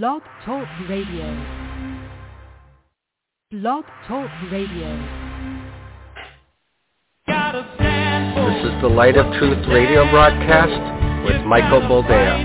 Blog 0.00 0.22
Talk 0.46 0.66
Radio. 0.88 1.26
Blog 3.50 3.84
Talk 4.08 4.30
Radio. 4.50 4.96
This 7.26 8.64
is 8.64 8.80
the 8.80 8.88
Light 8.88 9.18
of 9.18 9.26
Truth 9.38 9.68
radio 9.68 10.10
broadcast 10.10 11.26
with 11.26 11.44
Michael 11.44 11.82
Boldea. 11.82 12.40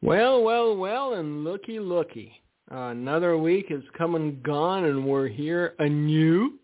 Well, 0.00 0.42
well, 0.42 0.74
well, 0.78 1.12
and 1.12 1.44
looky, 1.44 1.78
looky. 1.80 2.32
Uh, 2.72 2.92
another 2.92 3.36
week 3.36 3.66
has 3.68 3.82
come 3.98 4.14
and 4.14 4.42
gone, 4.42 4.84
and 4.84 5.04
we're 5.04 5.28
here 5.28 5.74
anew. 5.80 6.58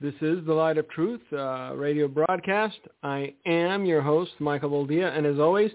This 0.00 0.14
is 0.20 0.46
the 0.46 0.54
Light 0.54 0.78
of 0.78 0.88
Truth 0.90 1.22
uh, 1.32 1.72
radio 1.74 2.06
broadcast. 2.06 2.78
I 3.02 3.34
am 3.46 3.84
your 3.84 4.00
host, 4.00 4.30
Michael 4.38 4.70
Boldea, 4.70 5.08
and 5.16 5.26
as 5.26 5.40
always, 5.40 5.72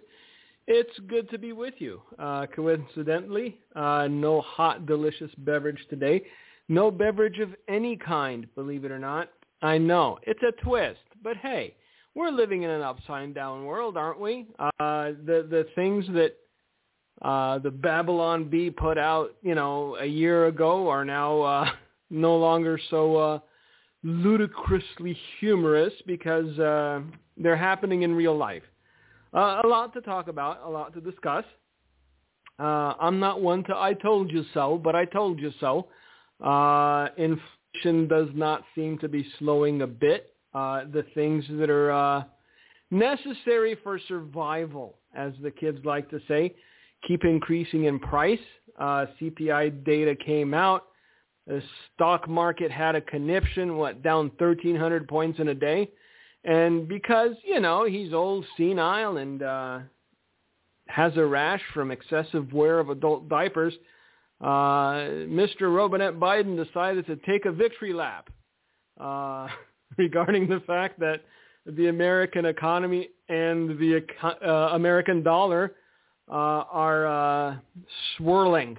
it's 0.66 0.98
good 1.10 1.30
to 1.32 1.38
be 1.38 1.52
with 1.52 1.74
you. 1.80 2.02
Uh, 2.18 2.46
coincidentally, 2.56 3.58
uh, 3.76 4.08
no 4.10 4.40
hot, 4.40 4.86
delicious 4.86 5.30
beverage 5.40 5.86
today. 5.90 6.24
No 6.70 6.90
beverage 6.90 7.40
of 7.40 7.50
any 7.68 7.98
kind, 7.98 8.48
believe 8.56 8.86
it 8.86 8.92
or 8.92 8.98
not. 8.98 9.28
I 9.62 9.78
know, 9.78 10.20
it's 10.24 10.40
a 10.42 10.54
twist, 10.64 11.02
but 11.22 11.36
hey, 11.36 11.76
we're 12.16 12.32
living 12.32 12.64
in 12.64 12.70
an 12.70 12.82
upside-down 12.82 13.66
world, 13.66 13.98
aren't 13.98 14.22
we? 14.22 14.48
Uh, 14.58 15.12
the 15.26 15.46
the 15.50 15.68
things 15.76 16.06
that 16.14 16.38
uh, 17.24 17.60
the 17.60 17.72
Babylon 17.72 18.46
Bee 18.46 18.70
put 18.70 18.98
out, 18.98 19.36
you 19.42 19.54
know, 19.54 19.98
a 20.00 20.06
year 20.06 20.46
ago 20.46 20.88
are 20.88 21.04
now 21.04 21.42
uh, 21.42 21.72
no 22.10 22.38
longer 22.38 22.80
so 22.90 23.42
ludicrously 24.04 25.18
humorous 25.40 25.94
because 26.06 26.58
uh, 26.60 27.02
they're 27.38 27.58
happening 27.58 28.04
in 28.04 28.14
real 28.14 28.38
life. 28.38 28.64
Uh, 29.34 29.62
a 29.64 29.68
lot 29.68 29.94
to 29.94 30.02
talk 30.02 30.28
about, 30.28 30.62
a 30.64 30.70
lot 30.70 30.94
to 30.94 31.02
discuss. 31.02 31.46
Uh, 32.60 32.94
I'm 33.00 33.20
not 33.20 33.42
one 33.42 33.64
to 33.64 33.76
I 33.76 33.94
told 33.94 34.32
you 34.32 34.46
so, 34.54 34.80
but 34.84 34.96
I 34.96 35.06
told 35.06 35.40
you 35.40 35.52
so. 35.60 35.88
Uh, 36.44 37.08
inflation 37.18 38.08
does 38.08 38.28
not 38.34 38.64
seem 38.76 39.00
to 39.00 39.08
be 39.08 39.26
slowing 39.40 39.82
a 39.82 39.88
bit. 39.88 40.34
Uh, 40.54 40.84
the 40.92 41.04
things 41.16 41.44
that 41.50 41.70
are 41.70 41.92
uh, 41.92 42.24
necessary 42.92 43.76
for 43.82 43.98
survival, 44.08 44.98
as 45.16 45.34
the 45.42 45.50
kids 45.50 45.80
like 45.84 46.10
to 46.12 46.20
say, 46.28 46.54
keep 47.08 47.24
increasing 47.24 47.86
in 47.86 48.00
price. 48.00 48.40
CPI 48.80 49.84
data 49.84 50.16
came 50.16 50.54
out. 50.54 50.88
The 51.48 51.62
stock 51.94 52.30
market 52.30 52.72
had 52.72 52.96
a 52.96 53.02
conniption, 53.02 53.76
what, 53.76 54.02
down 54.02 54.32
1,300 54.38 55.08
points 55.08 55.40
in 55.40 55.50
a 55.50 55.54
day. 55.54 55.90
And 56.46 56.88
because, 56.88 57.32
you 57.44 57.60
know, 57.60 57.86
he's 57.86 58.14
old, 58.14 58.46
senile, 58.58 59.18
and 59.18 59.44
uh, 59.44 59.80
has 60.88 61.16
a 61.18 61.26
rash 61.26 61.62
from 61.74 61.92
excessive 61.92 62.52
wear 62.54 62.80
of 62.80 62.90
adult 62.90 63.28
diapers, 63.30 63.74
uh, 64.42 65.26
Mr. 65.30 65.74
Robinette 65.76 66.20
Biden 66.20 66.62
decided 66.62 67.06
to 67.08 67.16
take 67.18 67.46
a 67.46 67.52
victory 67.52 67.94
lap 67.94 68.30
uh, 69.00 69.48
regarding 69.98 70.48
the 70.48 70.62
fact 70.62 71.00
that 71.00 71.22
the 71.66 71.88
American 71.88 72.46
economy 72.46 73.10
and 73.30 73.78
the 73.80 74.06
uh, 74.22 74.48
American 74.74 75.24
dollar 75.24 75.74
uh, 76.30 76.64
are 76.72 77.08
uh, 77.08 77.56
swirling 78.18 78.78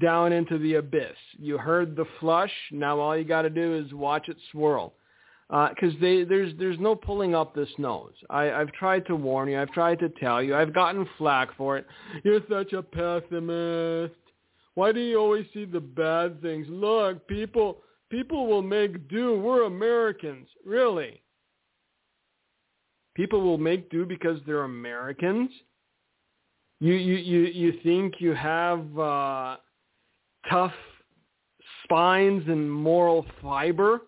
down 0.00 0.32
into 0.32 0.58
the 0.58 0.74
abyss. 0.74 1.16
You 1.38 1.58
heard 1.58 1.96
the 1.96 2.04
flush. 2.20 2.52
Now 2.72 2.98
all 3.00 3.16
you 3.16 3.24
got 3.24 3.42
to 3.42 3.50
do 3.50 3.74
is 3.74 3.92
watch 3.92 4.28
it 4.28 4.36
swirl. 4.52 4.94
Because 5.48 5.94
uh, 5.94 6.28
there's 6.28 6.52
there's 6.58 6.78
no 6.78 6.94
pulling 6.94 7.34
up 7.34 7.54
this 7.54 7.70
nose. 7.78 8.12
I, 8.28 8.52
I've 8.52 8.70
tried 8.72 9.06
to 9.06 9.16
warn 9.16 9.48
you. 9.48 9.58
I've 9.58 9.72
tried 9.72 9.98
to 10.00 10.10
tell 10.20 10.42
you. 10.42 10.54
I've 10.54 10.74
gotten 10.74 11.08
flack 11.16 11.56
for 11.56 11.78
it. 11.78 11.86
You're 12.22 12.42
such 12.50 12.74
a 12.74 12.82
pessimist. 12.82 14.14
Why 14.74 14.92
do 14.92 15.00
you 15.00 15.18
always 15.18 15.46
see 15.54 15.64
the 15.64 15.80
bad 15.80 16.42
things? 16.42 16.66
Look, 16.68 17.26
people 17.28 17.78
people 18.10 18.46
will 18.46 18.62
make 18.62 19.08
do. 19.08 19.40
We're 19.40 19.62
Americans. 19.64 20.48
Really? 20.66 21.22
People 23.14 23.40
will 23.40 23.58
make 23.58 23.90
do 23.90 24.04
because 24.04 24.38
they're 24.46 24.64
Americans? 24.64 25.50
You 26.78 26.92
you 26.92 27.16
you 27.16 27.40
you 27.46 27.72
think 27.82 28.20
you 28.20 28.34
have 28.34 28.98
uh, 28.98 29.56
tough 30.50 30.72
spines 31.84 32.44
and 32.48 32.70
moral 32.70 33.26
fiber? 33.42 34.02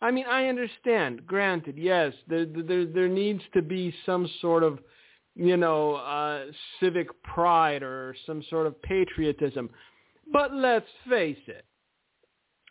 I 0.00 0.10
mean, 0.10 0.24
I 0.28 0.46
understand. 0.46 1.26
Granted, 1.26 1.78
yes, 1.78 2.12
there 2.28 2.44
there 2.44 2.86
there 2.86 3.08
needs 3.08 3.42
to 3.54 3.62
be 3.62 3.94
some 4.04 4.28
sort 4.40 4.64
of 4.64 4.80
you 5.36 5.56
know 5.56 5.94
uh, 5.94 6.46
civic 6.80 7.08
pride 7.22 7.82
or 7.82 8.14
some 8.26 8.42
sort 8.50 8.66
of 8.66 8.80
patriotism. 8.82 9.70
But 10.32 10.52
let's 10.52 10.86
face 11.08 11.38
it. 11.46 11.64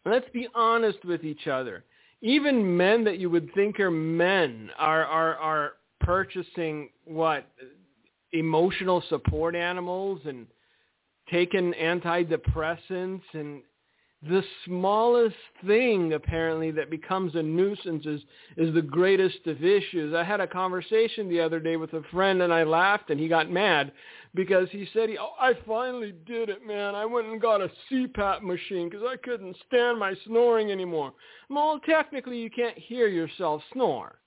Let's 0.06 0.30
be 0.34 0.48
honest 0.56 1.04
with 1.06 1.24
each 1.24 1.48
other. 1.48 1.86
Even 2.22 2.78
men 2.78 3.04
that 3.06 3.20
you 3.20 3.30
would 3.30 3.54
think 3.54 3.80
are 3.80 3.92
men 3.92 4.70
are 4.78 5.06
are 5.06 5.36
are 5.36 5.72
purchasing 6.02 6.90
what 7.06 7.48
emotional 8.34 9.04
support 9.10 9.56
animals 9.56 10.20
and 10.26 10.48
taken 11.30 11.74
antidepressants 11.74 13.22
and 13.34 13.62
the 14.24 14.44
smallest 14.66 15.36
thing 15.66 16.14
apparently 16.14 16.70
that 16.70 16.92
becomes 16.92 17.34
a 17.34 17.42
nuisance 17.42 18.06
is, 18.06 18.22
is 18.56 18.74
the 18.74 18.82
greatest 18.82 19.48
of 19.48 19.64
issues. 19.64 20.14
I 20.14 20.24
had 20.24 20.40
a 20.40 20.48
conversation 20.48 21.28
the 21.28 21.42
other 21.42 21.60
day 21.60 21.76
with 21.76 21.94
a 21.94 22.04
friend 22.12 22.44
and 22.44 22.54
I 22.54 22.64
laughed 22.64 23.10
and 23.10 23.20
he 23.20 23.28
got 23.28 23.50
mad 23.50 23.92
because 24.36 24.68
he 24.72 24.88
said, 24.94 25.10
he, 25.10 25.18
oh, 25.18 25.32
I 25.40 25.54
finally 25.66 26.14
did 26.28 26.50
it, 26.50 26.66
man. 26.66 26.94
I 26.94 27.04
went 27.04 27.28
and 27.28 27.42
got 27.42 27.62
a 27.62 27.72
CPAP 27.90 28.44
machine 28.44 28.90
because 28.90 29.06
I 29.08 29.18
couldn't 29.18 29.58
stand 29.68 29.98
my 29.98 30.14
snoring 30.28 30.72
anymore. 30.72 31.14
Well, 31.50 31.80
technically 31.84 32.38
you 32.38 32.52
can't 32.52 32.78
hear 32.78 33.08
yourself 33.08 33.64
snore. 33.74 34.21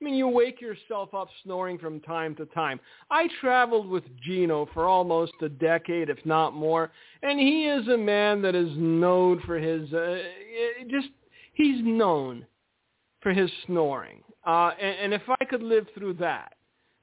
I 0.00 0.04
mean, 0.04 0.14
you 0.14 0.28
wake 0.28 0.62
yourself 0.62 1.12
up 1.12 1.28
snoring 1.44 1.78
from 1.78 2.00
time 2.00 2.34
to 2.36 2.46
time. 2.46 2.80
I 3.10 3.28
traveled 3.40 3.88
with 3.88 4.04
Gino 4.24 4.66
for 4.72 4.86
almost 4.86 5.32
a 5.42 5.48
decade, 5.48 6.08
if 6.08 6.18
not 6.24 6.54
more, 6.54 6.90
and 7.22 7.38
he 7.38 7.66
is 7.66 7.86
a 7.88 7.98
man 7.98 8.40
that 8.42 8.54
is 8.54 8.70
known 8.76 9.42
for 9.44 9.58
his, 9.58 9.92
uh, 9.92 10.18
just, 10.88 11.08
he's 11.52 11.84
known 11.84 12.46
for 13.20 13.32
his 13.32 13.50
snoring. 13.66 14.22
Uh, 14.46 14.70
and, 14.80 14.96
and 15.00 15.14
if 15.14 15.22
I 15.38 15.44
could 15.44 15.62
live 15.62 15.86
through 15.94 16.14
that, 16.14 16.54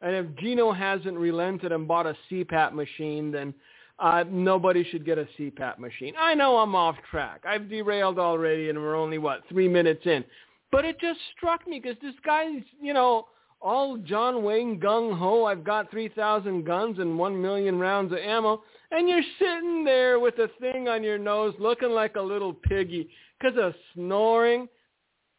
and 0.01 0.15
if 0.15 0.35
Gino 0.37 0.71
hasn't 0.71 1.17
relented 1.17 1.71
and 1.71 1.87
bought 1.87 2.07
a 2.07 2.15
CPAP 2.31 2.73
machine, 2.73 3.31
then 3.31 3.53
uh, 3.99 4.23
nobody 4.29 4.83
should 4.83 5.05
get 5.05 5.17
a 5.17 5.27
CPAP 5.37 5.79
machine. 5.79 6.13
I 6.19 6.35
know 6.35 6.57
I'm 6.57 6.75
off 6.75 6.95
track. 7.09 7.43
I've 7.47 7.69
derailed 7.69 8.19
already, 8.19 8.69
and 8.69 8.77
we're 8.79 8.95
only, 8.95 9.17
what, 9.17 9.41
three 9.49 9.67
minutes 9.67 10.05
in. 10.05 10.23
But 10.71 10.85
it 10.85 10.99
just 10.99 11.19
struck 11.35 11.67
me 11.67 11.79
because 11.79 11.97
this 12.01 12.15
guy's, 12.25 12.61
you 12.81 12.93
know, 12.93 13.27
all 13.61 13.97
John 13.97 14.43
Wayne 14.43 14.79
gung 14.79 15.17
ho. 15.17 15.45
I've 15.45 15.63
got 15.63 15.89
three 15.89 16.09
thousand 16.09 16.65
guns 16.65 16.99
and 16.99 17.17
one 17.17 17.41
million 17.41 17.79
rounds 17.79 18.11
of 18.11 18.19
ammo, 18.19 18.61
and 18.91 19.09
you're 19.09 19.21
sitting 19.39 19.83
there 19.83 20.19
with 20.19 20.35
a 20.39 20.49
thing 20.59 20.87
on 20.87 21.03
your 21.03 21.17
nose, 21.17 21.53
looking 21.59 21.89
like 21.91 22.15
a 22.15 22.21
little 22.21 22.53
piggy 22.53 23.09
because 23.39 23.57
of 23.57 23.73
snoring. 23.93 24.67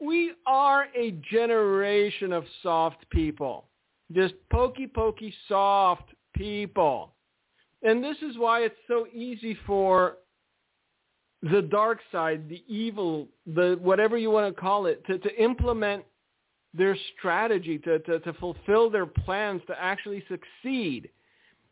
We 0.00 0.32
are 0.46 0.86
a 0.96 1.12
generation 1.30 2.32
of 2.32 2.44
soft 2.62 3.08
people, 3.10 3.66
just 4.12 4.34
pokey 4.50 4.86
pokey 4.86 5.34
soft 5.48 6.10
people, 6.34 7.14
and 7.82 8.02
this 8.02 8.16
is 8.22 8.36
why 8.38 8.60
it's 8.60 8.78
so 8.86 9.06
easy 9.14 9.56
for 9.66 10.16
the 11.42 11.62
dark 11.62 12.00
side, 12.10 12.48
the 12.48 12.62
evil, 12.66 13.28
the 13.46 13.78
whatever 13.80 14.18
you 14.18 14.30
want 14.30 14.54
to 14.54 14.60
call 14.60 14.86
it, 14.86 15.04
to, 15.06 15.18
to 15.18 15.42
implement 15.42 16.04
their 16.74 16.96
strategy, 17.16 17.78
to, 17.78 17.98
to, 18.00 18.20
to 18.20 18.32
fulfill 18.34 18.90
their 18.90 19.06
plans, 19.06 19.62
to 19.66 19.80
actually 19.80 20.22
succeed 20.28 21.08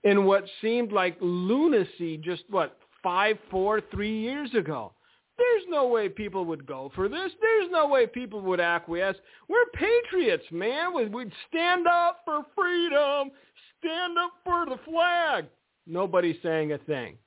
in 0.05 0.25
what 0.25 0.45
seemed 0.61 0.93
like 0.93 1.17
lunacy 1.21 2.17
just, 2.17 2.45
what, 2.49 2.79
five, 3.03 3.37
four, 3.51 3.81
three 3.91 4.21
years 4.21 4.53
ago. 4.55 4.93
There's 5.39 5.65
no 5.69 5.87
way 5.89 6.09
people 6.09 6.45
would 6.47 6.67
go 6.67 6.91
for 6.95 7.09
this. 7.09 7.31
There's 7.41 7.71
no 7.71 7.87
way 7.89 8.07
people 8.07 8.41
would 8.41 8.61
acquiesce. 8.61 9.17
We're 9.49 9.67
patriots, 9.75 10.45
man. 10.51 10.95
We'd 10.95 11.33
stand 11.49 11.87
up 11.87 12.21
for 12.25 12.47
freedom, 12.57 13.31
stand 13.79 14.17
up 14.17 14.33
for 14.45 14.65
the 14.65 14.79
flag. 14.91 15.47
Nobody's 15.87 16.37
saying 16.43 16.73
a 16.73 16.79
thing. 16.79 17.19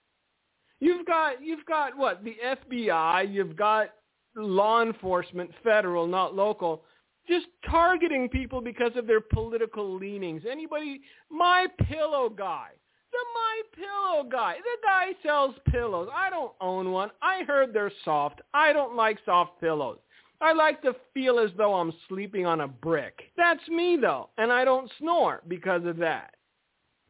You've 0.79 1.05
got 1.05 1.41
you've 1.41 1.65
got 1.65 1.97
what 1.97 2.23
the 2.23 2.35
FBI, 2.43 3.31
you've 3.31 3.55
got 3.55 3.89
law 4.35 4.81
enforcement, 4.81 5.51
federal, 5.63 6.07
not 6.07 6.35
local, 6.35 6.83
just 7.27 7.47
targeting 7.69 8.29
people 8.29 8.61
because 8.61 8.91
of 8.95 9.05
their 9.05 9.21
political 9.21 9.95
leanings. 9.97 10.43
Anybody, 10.49 11.01
my 11.29 11.67
pillow 11.87 12.29
guy, 12.29 12.69
the 13.11 13.17
my 13.33 13.61
pillow 13.75 14.29
guy, 14.29 14.55
the 14.55 14.87
guy 14.87 15.07
sells 15.23 15.55
pillows. 15.69 16.09
I 16.13 16.29
don't 16.29 16.53
own 16.61 16.91
one. 16.91 17.11
I 17.21 17.43
heard 17.43 17.73
they're 17.73 17.91
soft. 18.05 18.41
I 18.53 18.73
don't 18.73 18.95
like 18.95 19.17
soft 19.25 19.59
pillows. 19.59 19.99
I 20.41 20.53
like 20.53 20.81
to 20.83 20.95
feel 21.13 21.39
as 21.39 21.49
though 21.57 21.73
I'm 21.73 21.93
sleeping 22.07 22.45
on 22.45 22.61
a 22.61 22.67
brick. 22.67 23.19
That's 23.35 23.67
me 23.67 23.97
though, 23.99 24.29
and 24.37 24.51
I 24.51 24.63
don't 24.63 24.89
snore 24.97 25.41
because 25.47 25.85
of 25.85 25.97
that. 25.97 26.35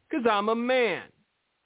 Because 0.08 0.26
I'm 0.28 0.48
a 0.48 0.54
man. 0.54 1.04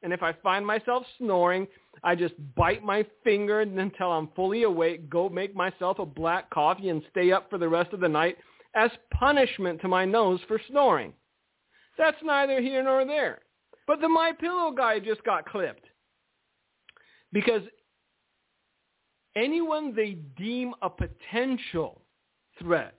And 0.03 0.13
if 0.13 0.23
I 0.23 0.35
find 0.43 0.67
myself 0.67 1.05
snoring, 1.17 1.67
I 2.05 2.15
just 2.15 2.35
bite 2.55 2.85
my 2.85 3.05
finger 3.25 3.63
until 3.63 4.13
I'm 4.13 4.29
fully 4.37 4.65
awake, 4.65 5.09
go 5.09 5.31
make 5.31 5.57
myself 5.57 5.99
a 5.99 6.07
black 6.07 6.51
coffee 6.51 6.91
and 6.91 7.03
stay 7.11 7.33
up 7.33 7.49
for 7.49 7.57
the 7.59 7.69
rest 7.69 7.95
of 7.95 8.01
the 8.01 8.09
night 8.09 8.37
as 8.77 8.91
punishment 9.13 9.81
to 9.81 9.89
my 9.89 10.05
nose 10.05 10.39
for 10.47 10.61
snoring. 10.69 11.15
That's 11.97 12.17
neither 12.23 12.61
here 12.61 12.83
nor 12.83 13.07
there. 13.07 13.41
But 13.87 14.01
the 14.01 14.09
My 14.09 14.33
Pillow 14.33 14.71
guy 14.71 14.99
just 14.99 15.25
got 15.25 15.49
clipped. 15.49 15.87
Because 17.33 17.63
anyone 19.35 19.95
they 19.95 20.19
deem 20.37 20.75
a 20.83 20.91
potential 20.91 22.03
threat, 22.59 22.95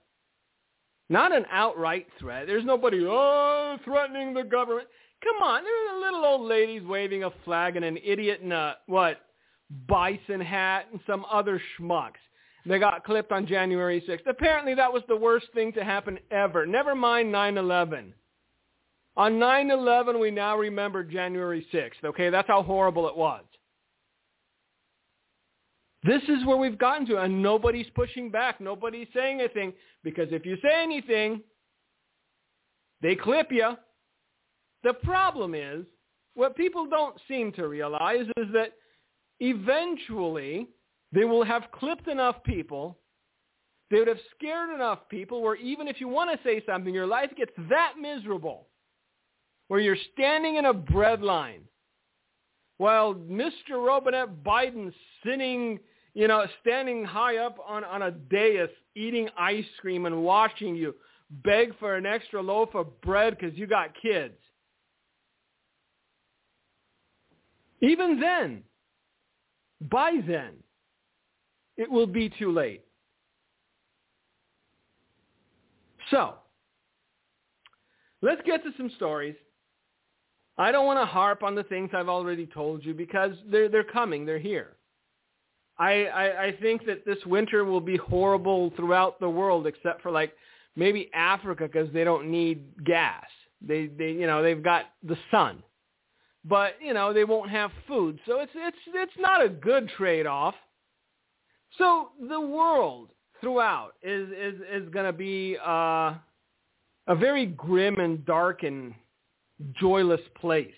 not 1.08 1.32
an 1.32 1.44
outright 1.50 2.08
threat. 2.18 2.46
There's 2.46 2.64
nobody, 2.64 3.04
oh, 3.06 3.78
threatening 3.84 4.34
the 4.34 4.42
government. 4.42 4.88
Come 5.22 5.42
on, 5.42 5.62
there's 5.64 5.96
a 5.96 5.98
little 5.98 6.24
old 6.24 6.48
ladies 6.48 6.82
waving 6.82 7.24
a 7.24 7.30
flag 7.44 7.76
and 7.76 7.84
an 7.84 7.98
idiot 8.04 8.40
in 8.42 8.52
a, 8.52 8.76
what, 8.86 9.20
bison 9.88 10.40
hat 10.40 10.86
and 10.92 11.00
some 11.06 11.24
other 11.30 11.60
schmucks. 11.78 12.12
They 12.64 12.78
got 12.78 13.04
clipped 13.04 13.32
on 13.32 13.46
January 13.46 14.02
6th. 14.08 14.26
Apparently 14.26 14.74
that 14.74 14.92
was 14.92 15.02
the 15.08 15.16
worst 15.16 15.46
thing 15.54 15.72
to 15.74 15.84
happen 15.84 16.18
ever. 16.30 16.66
Never 16.66 16.94
mind 16.94 17.32
9-11. 17.32 18.12
On 19.16 19.32
9-11, 19.34 20.20
we 20.20 20.30
now 20.30 20.58
remember 20.58 21.02
January 21.02 21.66
6th, 21.72 22.04
okay? 22.04 22.28
That's 22.28 22.48
how 22.48 22.62
horrible 22.62 23.08
it 23.08 23.16
was. 23.16 23.44
This 26.02 26.22
is 26.24 26.44
where 26.44 26.56
we've 26.56 26.78
gotten 26.78 27.06
to, 27.06 27.18
and 27.22 27.42
nobody's 27.42 27.86
pushing 27.94 28.30
back. 28.30 28.60
Nobody's 28.60 29.08
saying 29.14 29.40
anything, 29.40 29.72
because 30.04 30.28
if 30.30 30.44
you 30.44 30.56
say 30.62 30.82
anything, 30.82 31.40
they 33.00 33.16
clip 33.16 33.50
you. 33.50 33.76
The 34.86 34.94
problem 34.94 35.52
is, 35.52 35.84
what 36.34 36.54
people 36.54 36.86
don't 36.86 37.16
seem 37.26 37.50
to 37.54 37.66
realize 37.66 38.26
is 38.36 38.46
that 38.52 38.74
eventually 39.40 40.68
they 41.10 41.24
will 41.24 41.44
have 41.44 41.64
clipped 41.72 42.06
enough 42.06 42.36
people, 42.44 42.96
they 43.90 43.98
would 43.98 44.06
have 44.06 44.20
scared 44.36 44.72
enough 44.72 45.00
people 45.08 45.42
where 45.42 45.56
even 45.56 45.88
if 45.88 46.00
you 46.00 46.06
want 46.06 46.30
to 46.30 46.48
say 46.48 46.62
something, 46.64 46.94
your 46.94 47.08
life 47.08 47.30
gets 47.36 47.50
that 47.68 47.94
miserable 48.00 48.68
where 49.66 49.80
you're 49.80 49.96
standing 50.12 50.54
in 50.54 50.66
a 50.66 50.72
bread 50.72 51.20
line 51.20 51.62
while 52.78 53.12
Mr. 53.12 53.84
Robinette 53.84 54.44
Biden's 54.44 54.94
sitting, 55.24 55.80
you 56.14 56.28
know, 56.28 56.46
standing 56.60 57.04
high 57.04 57.38
up 57.38 57.58
on, 57.66 57.82
on 57.82 58.02
a 58.02 58.12
dais 58.12 58.70
eating 58.94 59.28
ice 59.36 59.64
cream 59.80 60.06
and 60.06 60.22
watching 60.22 60.76
you 60.76 60.94
beg 61.42 61.76
for 61.80 61.96
an 61.96 62.06
extra 62.06 62.40
loaf 62.40 62.76
of 62.76 63.00
bread 63.00 63.36
because 63.36 63.58
you 63.58 63.66
got 63.66 63.90
kids. 64.00 64.36
Even 67.80 68.20
then, 68.20 68.62
by 69.80 70.20
then, 70.26 70.54
it 71.76 71.90
will 71.90 72.06
be 72.06 72.30
too 72.38 72.52
late. 72.52 72.82
So, 76.10 76.34
let's 78.22 78.40
get 78.46 78.62
to 78.64 78.70
some 78.76 78.90
stories. 78.96 79.34
I 80.58 80.72
don't 80.72 80.86
want 80.86 81.00
to 81.00 81.06
harp 81.06 81.42
on 81.42 81.54
the 81.54 81.64
things 81.64 81.90
I've 81.92 82.08
already 82.08 82.46
told 82.46 82.84
you 82.84 82.94
because 82.94 83.32
they're 83.50 83.68
they're 83.68 83.84
coming, 83.84 84.24
they're 84.24 84.38
here. 84.38 84.76
I, 85.78 86.04
I 86.06 86.44
I 86.44 86.56
think 86.60 86.86
that 86.86 87.04
this 87.04 87.18
winter 87.26 87.64
will 87.64 87.80
be 87.80 87.96
horrible 87.96 88.72
throughout 88.76 89.20
the 89.20 89.28
world 89.28 89.66
except 89.66 90.00
for 90.00 90.10
like 90.10 90.32
maybe 90.74 91.10
Africa 91.12 91.68
because 91.70 91.92
they 91.92 92.04
don't 92.04 92.30
need 92.30 92.84
gas. 92.84 93.26
They 93.60 93.88
they 93.88 94.12
you 94.12 94.26
know 94.26 94.42
they've 94.42 94.62
got 94.62 94.86
the 95.02 95.18
sun, 95.30 95.62
but 96.48 96.74
you 96.80 96.94
know 96.94 97.12
they 97.12 97.24
won't 97.24 97.50
have 97.50 97.70
food. 97.86 98.18
So 98.26 98.40
it's 98.40 98.52
it's 98.54 98.76
it's 98.94 99.12
not 99.18 99.44
a 99.44 99.48
good 99.48 99.88
trade 99.96 100.26
off. 100.26 100.54
So 101.78 102.10
the 102.28 102.40
world 102.40 103.10
throughout 103.40 103.92
is 104.02 104.28
is 104.30 104.60
is 104.72 104.88
going 104.90 105.06
to 105.06 105.12
be 105.12 105.56
uh, 105.64 106.14
a 107.06 107.14
very 107.14 107.46
grim 107.46 107.98
and 107.98 108.24
dark 108.24 108.62
and 108.62 108.94
joyless 109.80 110.20
place. 110.40 110.70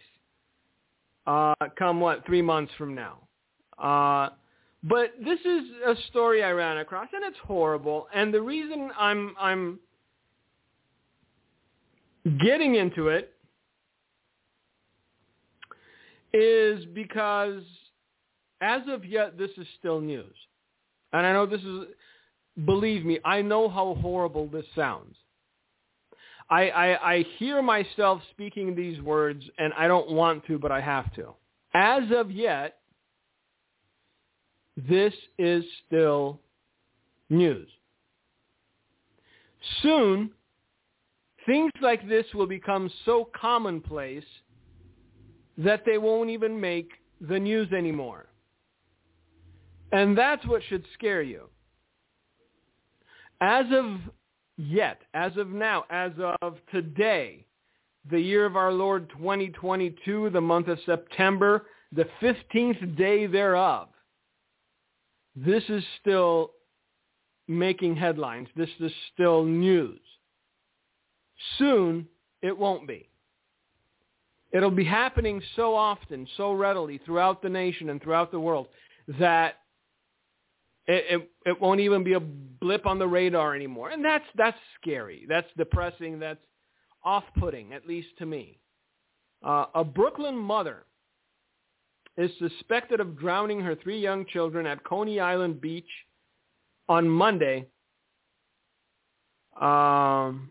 Uh, 1.26 1.54
come 1.78 2.00
what 2.00 2.24
three 2.24 2.42
months 2.42 2.72
from 2.78 2.94
now. 2.94 3.18
Uh, 3.78 4.30
but 4.84 5.12
this 5.22 5.40
is 5.40 5.62
a 5.86 5.94
story 6.08 6.42
I 6.42 6.52
ran 6.52 6.78
across, 6.78 7.08
and 7.12 7.24
it's 7.24 7.38
horrible. 7.44 8.08
And 8.14 8.32
the 8.32 8.40
reason 8.40 8.90
I'm 8.98 9.34
I'm 9.38 9.78
getting 12.40 12.76
into 12.76 13.08
it 13.08 13.34
is 16.32 16.84
because 16.94 17.62
as 18.60 18.82
of 18.88 19.04
yet 19.04 19.38
this 19.38 19.50
is 19.56 19.66
still 19.78 20.00
news. 20.00 20.34
And 21.12 21.26
I 21.26 21.32
know 21.32 21.46
this 21.46 21.62
is 21.62 21.86
believe 22.64 23.04
me, 23.04 23.18
I 23.24 23.42
know 23.42 23.68
how 23.68 23.96
horrible 24.00 24.48
this 24.48 24.64
sounds. 24.74 25.14
I, 26.50 26.70
I, 26.70 27.12
I 27.14 27.24
hear 27.36 27.60
myself 27.62 28.22
speaking 28.30 28.74
these 28.74 29.00
words, 29.02 29.44
and 29.58 29.72
I 29.74 29.86
don't 29.86 30.10
want 30.10 30.46
to, 30.46 30.58
but 30.58 30.72
I 30.72 30.80
have 30.80 31.14
to. 31.14 31.34
As 31.74 32.04
of 32.10 32.30
yet, 32.30 32.78
this 34.76 35.12
is 35.38 35.62
still 35.86 36.40
news. 37.28 37.68
Soon, 39.82 40.30
things 41.44 41.72
like 41.82 42.08
this 42.08 42.24
will 42.32 42.46
become 42.46 42.90
so 43.04 43.28
commonplace 43.38 44.24
that 45.58 45.82
they 45.84 45.98
won't 45.98 46.30
even 46.30 46.58
make 46.58 46.92
the 47.20 47.38
news 47.38 47.72
anymore. 47.72 48.26
And 49.92 50.16
that's 50.16 50.46
what 50.46 50.62
should 50.68 50.84
scare 50.94 51.22
you. 51.22 51.48
As 53.40 53.66
of 53.72 54.00
yet, 54.56 55.02
as 55.14 55.36
of 55.36 55.48
now, 55.48 55.84
as 55.90 56.12
of 56.42 56.56
today, 56.72 57.44
the 58.10 58.20
year 58.20 58.46
of 58.46 58.56
our 58.56 58.72
Lord 58.72 59.10
2022, 59.10 60.30
the 60.30 60.40
month 60.40 60.68
of 60.68 60.78
September, 60.86 61.66
the 61.92 62.06
15th 62.22 62.96
day 62.96 63.26
thereof, 63.26 63.88
this 65.36 65.62
is 65.68 65.82
still 66.00 66.52
making 67.46 67.96
headlines. 67.96 68.48
This 68.56 68.68
is 68.80 68.92
still 69.14 69.44
news. 69.44 70.00
Soon, 71.58 72.06
it 72.42 72.56
won't 72.56 72.86
be. 72.86 73.08
It'll 74.50 74.70
be 74.70 74.84
happening 74.84 75.42
so 75.56 75.74
often, 75.74 76.26
so 76.36 76.52
readily 76.52 76.98
throughout 77.04 77.42
the 77.42 77.50
nation 77.50 77.90
and 77.90 78.02
throughout 78.02 78.30
the 78.30 78.40
world 78.40 78.68
that 79.18 79.56
it, 80.86 81.04
it, 81.10 81.30
it 81.44 81.60
won't 81.60 81.80
even 81.80 82.02
be 82.02 82.14
a 82.14 82.20
blip 82.20 82.86
on 82.86 82.98
the 82.98 83.06
radar 83.06 83.54
anymore. 83.54 83.90
And 83.90 84.02
that's, 84.02 84.24
that's 84.36 84.56
scary. 84.80 85.26
That's 85.28 85.46
depressing. 85.58 86.18
That's 86.18 86.40
off-putting, 87.04 87.74
at 87.74 87.86
least 87.86 88.08
to 88.18 88.26
me. 88.26 88.58
Uh, 89.44 89.66
a 89.74 89.84
Brooklyn 89.84 90.36
mother 90.36 90.84
is 92.16 92.30
suspected 92.38 93.00
of 93.00 93.18
drowning 93.18 93.60
her 93.60 93.76
three 93.76 94.00
young 94.00 94.26
children 94.26 94.66
at 94.66 94.82
Coney 94.82 95.20
Island 95.20 95.60
Beach 95.60 95.88
on 96.88 97.08
Monday. 97.08 97.66
Um, 99.60 100.50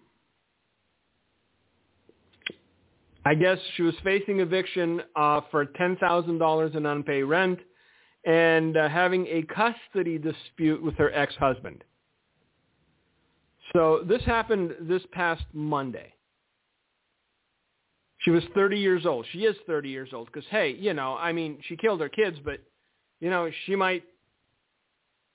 I 3.28 3.36
guess 3.36 3.58
she 3.76 3.82
was 3.82 3.94
facing 4.06 4.40
eviction 4.40 5.02
uh, 5.18 5.42
for 5.52 5.66
$10,000 5.66 6.76
in 6.78 6.86
unpaid 6.86 7.24
rent 7.24 7.60
and 8.24 8.78
uh, 8.78 8.88
having 8.88 9.28
a 9.28 9.44
custody 9.54 10.18
dispute 10.18 10.82
with 10.82 10.96
her 10.96 11.14
ex-husband. 11.14 11.84
So 13.74 14.06
this 14.08 14.22
happened 14.24 14.76
this 14.80 15.02
past 15.12 15.44
Monday. 15.52 16.14
She 18.20 18.30
was 18.30 18.44
30 18.56 18.80
years 18.80 19.06
old. 19.06 19.26
She 19.34 19.40
is 19.40 19.58
30 19.68 19.90
years 19.90 20.12
old 20.14 20.28
because, 20.28 20.46
hey, 20.50 20.78
you 20.80 20.94
know, 20.94 21.18
I 21.18 21.34
mean, 21.34 21.58
she 21.68 21.76
killed 21.76 22.00
her 22.00 22.08
kids, 22.08 22.38
but, 22.46 22.62
you 23.20 23.30
know, 23.30 23.52
she 23.66 23.76
might 23.76 24.06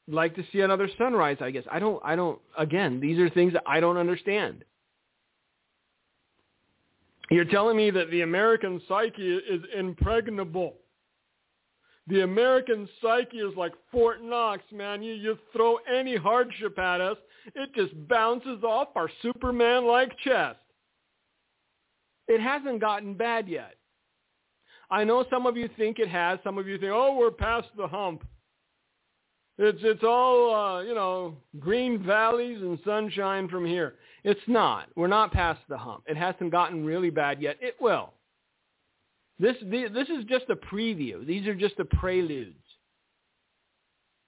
like 0.08 0.34
to 0.36 0.44
see 0.50 0.62
another 0.62 0.88
sunrise, 0.96 1.36
I 1.42 1.50
guess. 1.50 1.64
I 1.70 1.78
don't, 1.78 2.00
I 2.02 2.16
don't, 2.16 2.40
again, 2.56 3.00
these 3.00 3.18
are 3.18 3.28
things 3.28 3.52
that 3.52 3.64
I 3.66 3.80
don't 3.80 3.98
understand. 3.98 4.64
You're 7.32 7.46
telling 7.46 7.78
me 7.78 7.90
that 7.90 8.10
the 8.10 8.20
American 8.20 8.82
psyche 8.86 9.36
is 9.36 9.62
impregnable. 9.74 10.74
The 12.06 12.20
American 12.20 12.86
psyche 13.00 13.38
is 13.38 13.56
like 13.56 13.72
Fort 13.90 14.22
Knox, 14.22 14.62
man. 14.70 15.02
You, 15.02 15.14
you 15.14 15.38
throw 15.54 15.78
any 15.90 16.14
hardship 16.14 16.78
at 16.78 17.00
us, 17.00 17.16
it 17.54 17.74
just 17.74 17.92
bounces 18.06 18.62
off 18.62 18.88
our 18.96 19.08
Superman-like 19.22 20.12
chest. 20.18 20.58
It 22.28 22.40
hasn't 22.40 22.82
gotten 22.82 23.14
bad 23.14 23.48
yet. 23.48 23.76
I 24.90 25.04
know 25.04 25.24
some 25.30 25.46
of 25.46 25.56
you 25.56 25.70
think 25.78 25.98
it 25.98 26.08
has. 26.08 26.38
Some 26.44 26.58
of 26.58 26.68
you 26.68 26.76
think, 26.76 26.92
oh, 26.92 27.16
we're 27.16 27.30
past 27.30 27.68
the 27.78 27.88
hump. 27.88 28.24
It's 29.56 29.78
it's 29.82 30.04
all 30.04 30.54
uh, 30.54 30.82
you 30.82 30.94
know, 30.94 31.36
green 31.58 32.04
valleys 32.04 32.60
and 32.60 32.78
sunshine 32.84 33.48
from 33.48 33.64
here. 33.64 33.94
It's 34.24 34.40
not. 34.46 34.88
We're 34.94 35.08
not 35.08 35.32
past 35.32 35.60
the 35.68 35.76
hump. 35.76 36.04
It 36.06 36.16
hasn't 36.16 36.52
gotten 36.52 36.84
really 36.84 37.10
bad 37.10 37.42
yet. 37.42 37.56
It 37.60 37.76
will. 37.80 38.12
This 39.38 39.56
this 39.70 40.08
is 40.08 40.24
just 40.28 40.44
a 40.50 40.56
preview. 40.56 41.26
These 41.26 41.46
are 41.48 41.54
just 41.54 41.76
the 41.76 41.84
preludes. 41.84 42.54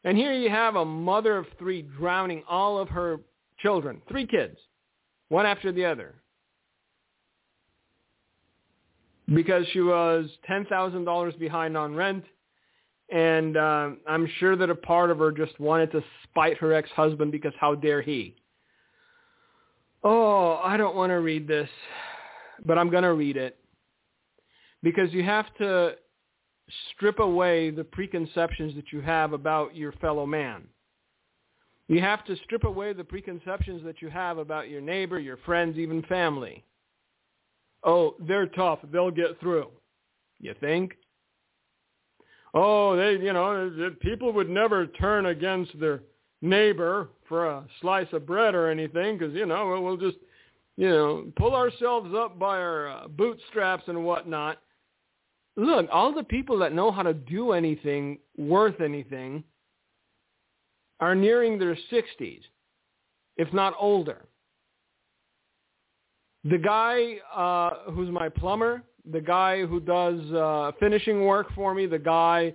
And 0.02 0.18
here 0.18 0.32
you 0.32 0.50
have 0.50 0.76
a 0.76 0.84
mother 0.84 1.36
of 1.36 1.46
three 1.58 1.82
drowning 1.82 2.42
all 2.48 2.78
of 2.78 2.88
her 2.90 3.20
children, 3.58 4.02
three 4.08 4.26
kids, 4.26 4.58
one 5.28 5.46
after 5.46 5.72
the 5.72 5.84
other, 5.86 6.14
because 9.32 9.66
she 9.72 9.80
was 9.80 10.28
$10,000 10.50 11.38
behind 11.38 11.76
on 11.76 11.94
rent. 11.94 12.24
And 13.10 13.56
uh, 13.56 13.90
I'm 14.06 14.28
sure 14.38 14.56
that 14.56 14.68
a 14.68 14.74
part 14.74 15.10
of 15.10 15.18
her 15.18 15.30
just 15.30 15.58
wanted 15.58 15.92
to 15.92 16.02
spite 16.24 16.58
her 16.58 16.74
ex-husband 16.74 17.32
because 17.32 17.52
how 17.58 17.74
dare 17.74 18.02
he. 18.02 18.36
Oh, 20.04 20.60
I 20.62 20.76
don't 20.76 20.94
want 20.94 21.10
to 21.10 21.20
read 21.20 21.48
this, 21.48 21.68
but 22.66 22.76
I'm 22.76 22.90
going 22.90 23.04
to 23.04 23.14
read 23.14 23.38
it 23.38 23.58
because 24.82 25.10
you 25.14 25.24
have 25.24 25.46
to 25.58 25.94
strip 26.90 27.18
away 27.18 27.70
the 27.70 27.84
preconceptions 27.84 28.74
that 28.74 28.92
you 28.92 29.00
have 29.00 29.32
about 29.32 29.74
your 29.74 29.92
fellow 29.92 30.26
man. 30.26 30.64
You 31.88 32.00
have 32.00 32.24
to 32.26 32.36
strip 32.44 32.64
away 32.64 32.92
the 32.92 33.04
preconceptions 33.04 33.82
that 33.84 34.02
you 34.02 34.08
have 34.10 34.38
about 34.38 34.68
your 34.68 34.80
neighbor, 34.80 35.18
your 35.18 35.38
friends, 35.38 35.78
even 35.78 36.02
family. 36.02 36.64
Oh, 37.82 38.14
they're 38.20 38.46
tough. 38.46 38.80
They'll 38.92 39.10
get 39.10 39.38
through. 39.40 39.68
You 40.38 40.54
think? 40.60 40.92
Oh, 42.54 42.96
they, 42.96 43.12
you 43.12 43.32
know, 43.32 43.92
people 44.00 44.32
would 44.32 44.48
never 44.48 44.86
turn 44.86 45.26
against 45.26 45.78
their 45.80 46.00
neighbor 46.40 47.08
for 47.28 47.46
a 47.46 47.64
slice 47.80 48.08
of 48.12 48.26
bread 48.26 48.54
or 48.54 48.70
anything 48.70 49.18
because, 49.18 49.34
you 49.34 49.46
know, 49.46 49.80
we'll 49.82 49.96
just, 49.96 50.18
you 50.76 50.88
know, 50.88 51.26
pull 51.36 51.54
ourselves 51.54 52.14
up 52.14 52.38
by 52.38 52.58
our 52.58 52.88
uh, 52.88 53.08
bootstraps 53.08 53.84
and 53.86 54.04
whatnot 54.04 54.58
look, 55.56 55.86
all 55.92 56.12
the 56.12 56.24
people 56.24 56.58
that 56.58 56.72
know 56.72 56.90
how 56.90 57.02
to 57.02 57.14
do 57.14 57.52
anything 57.52 58.18
worth 58.36 58.80
anything 58.80 59.44
are 61.00 61.14
nearing 61.14 61.58
their 61.58 61.76
60s, 61.92 62.40
if 63.36 63.52
not 63.52 63.74
older. 63.78 64.24
The 66.44 66.58
guy 66.58 67.16
uh, 67.34 67.90
who's 67.92 68.10
my 68.10 68.28
plumber, 68.28 68.82
the 69.10 69.20
guy 69.20 69.64
who 69.64 69.80
does 69.80 70.20
uh, 70.32 70.72
finishing 70.78 71.24
work 71.24 71.48
for 71.54 71.74
me, 71.74 71.86
the 71.86 71.98
guy 71.98 72.54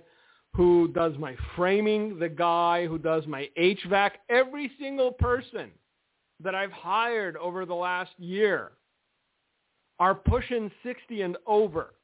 who 0.54 0.88
does 0.88 1.16
my 1.18 1.36
framing, 1.56 2.18
the 2.18 2.28
guy 2.28 2.86
who 2.86 2.98
does 2.98 3.26
my 3.26 3.48
HVAC, 3.58 4.12
every 4.28 4.70
single 4.80 5.12
person 5.12 5.70
that 6.42 6.54
I've 6.54 6.72
hired 6.72 7.36
over 7.36 7.64
the 7.64 7.74
last 7.74 8.12
year 8.18 8.72
are 9.98 10.14
pushing 10.14 10.70
60 10.82 11.22
and 11.22 11.36
over. 11.46 11.94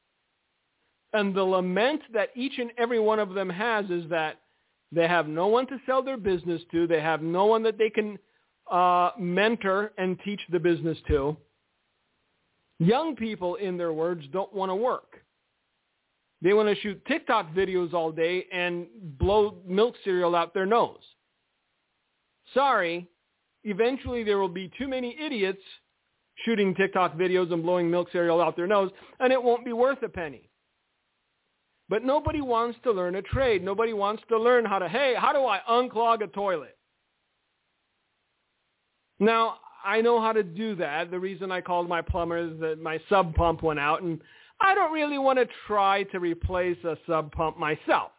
And 1.13 1.33
the 1.35 1.43
lament 1.43 2.01
that 2.13 2.29
each 2.35 2.59
and 2.59 2.71
every 2.77 2.99
one 2.99 3.19
of 3.19 3.33
them 3.33 3.49
has 3.49 3.85
is 3.89 4.09
that 4.09 4.41
they 4.91 5.07
have 5.07 5.27
no 5.27 5.47
one 5.47 5.67
to 5.67 5.79
sell 5.85 6.01
their 6.01 6.17
business 6.17 6.61
to. 6.71 6.87
They 6.87 7.01
have 7.01 7.21
no 7.21 7.45
one 7.45 7.63
that 7.63 7.77
they 7.77 7.89
can 7.89 8.17
uh, 8.71 9.11
mentor 9.17 9.91
and 9.97 10.17
teach 10.23 10.41
the 10.51 10.59
business 10.59 10.97
to. 11.07 11.35
Young 12.79 13.15
people, 13.15 13.55
in 13.55 13.77
their 13.77 13.91
words, 13.91 14.23
don't 14.31 14.53
want 14.53 14.69
to 14.69 14.75
work. 14.75 15.16
They 16.41 16.53
want 16.53 16.69
to 16.69 16.81
shoot 16.81 17.03
TikTok 17.05 17.53
videos 17.53 17.93
all 17.93 18.11
day 18.11 18.45
and 18.51 18.87
blow 19.17 19.57
milk 19.65 19.95
cereal 20.03 20.35
out 20.35 20.53
their 20.53 20.65
nose. 20.65 21.01
Sorry, 22.53 23.07
eventually 23.63 24.23
there 24.23 24.37
will 24.37 24.47
be 24.47 24.71
too 24.77 24.87
many 24.87 25.17
idiots 25.19 25.61
shooting 26.45 26.75
TikTok 26.75 27.17
videos 27.17 27.51
and 27.51 27.63
blowing 27.63 27.89
milk 27.89 28.09
cereal 28.11 28.39
out 28.39 28.55
their 28.55 28.67
nose, 28.67 28.91
and 29.19 29.33
it 29.33 29.41
won't 29.41 29.65
be 29.65 29.73
worth 29.73 30.01
a 30.03 30.09
penny. 30.09 30.49
But 31.89 32.03
nobody 32.03 32.41
wants 32.41 32.77
to 32.83 32.91
learn 32.91 33.15
a 33.15 33.21
trade. 33.21 33.63
Nobody 33.63 33.93
wants 33.93 34.21
to 34.29 34.37
learn 34.37 34.65
how 34.65 34.77
to, 34.77 34.87
hey, 34.87 35.15
how 35.17 35.33
do 35.33 35.45
I 35.45 35.61
unclog 35.69 36.21
a 36.21 36.27
toilet? 36.27 36.77
Now, 39.19 39.55
I 39.83 40.01
know 40.01 40.21
how 40.21 40.33
to 40.33 40.43
do 40.43 40.75
that. 40.75 41.09
The 41.11 41.19
reason 41.19 41.51
I 41.51 41.61
called 41.61 41.87
my 41.87 42.01
plumber 42.01 42.37
is 42.37 42.59
that 42.59 42.79
my 42.79 42.99
sump 43.09 43.35
pump 43.35 43.63
went 43.63 43.79
out, 43.79 44.01
and 44.03 44.21
I 44.59 44.73
don't 44.73 44.91
really 44.91 45.17
want 45.17 45.39
to 45.39 45.47
try 45.67 46.03
to 46.03 46.19
replace 46.19 46.77
a 46.83 46.97
sump 47.07 47.33
pump 47.33 47.57
myself. 47.57 48.11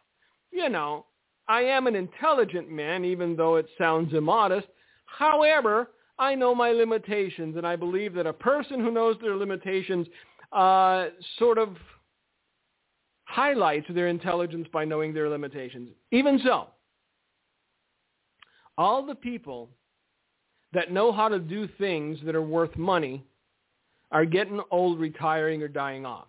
You 0.51 0.69
know, 0.69 1.05
I 1.47 1.61
am 1.61 1.87
an 1.87 1.95
intelligent 1.95 2.69
man, 2.69 3.03
even 3.03 3.35
though 3.35 3.57
it 3.57 3.67
sounds 3.77 4.13
immodest. 4.13 4.67
However, 5.05 5.91
I 6.17 6.35
know 6.35 6.53
my 6.53 6.71
limitations, 6.71 7.57
and 7.57 7.65
I 7.65 7.75
believe 7.75 8.13
that 8.13 8.27
a 8.27 8.33
person 8.33 8.79
who 8.79 8.91
knows 8.91 9.17
their 9.21 9.35
limitations 9.35 10.07
uh, 10.51 11.07
sort 11.37 11.57
of 11.57 11.75
highlights 13.25 13.85
their 13.93 14.07
intelligence 14.07 14.67
by 14.73 14.85
knowing 14.85 15.13
their 15.13 15.29
limitations. 15.29 15.89
Even 16.11 16.39
so, 16.43 16.69
all 18.77 19.05
the 19.05 19.15
people 19.15 19.69
that 20.73 20.91
know 20.91 21.11
how 21.11 21.27
to 21.27 21.39
do 21.39 21.67
things 21.77 22.17
that 22.25 22.35
are 22.35 22.41
worth 22.41 22.75
money 22.75 23.23
are 24.11 24.25
getting 24.25 24.61
old, 24.71 24.99
retiring, 24.99 25.61
or 25.61 25.67
dying 25.67 26.05
off. 26.05 26.27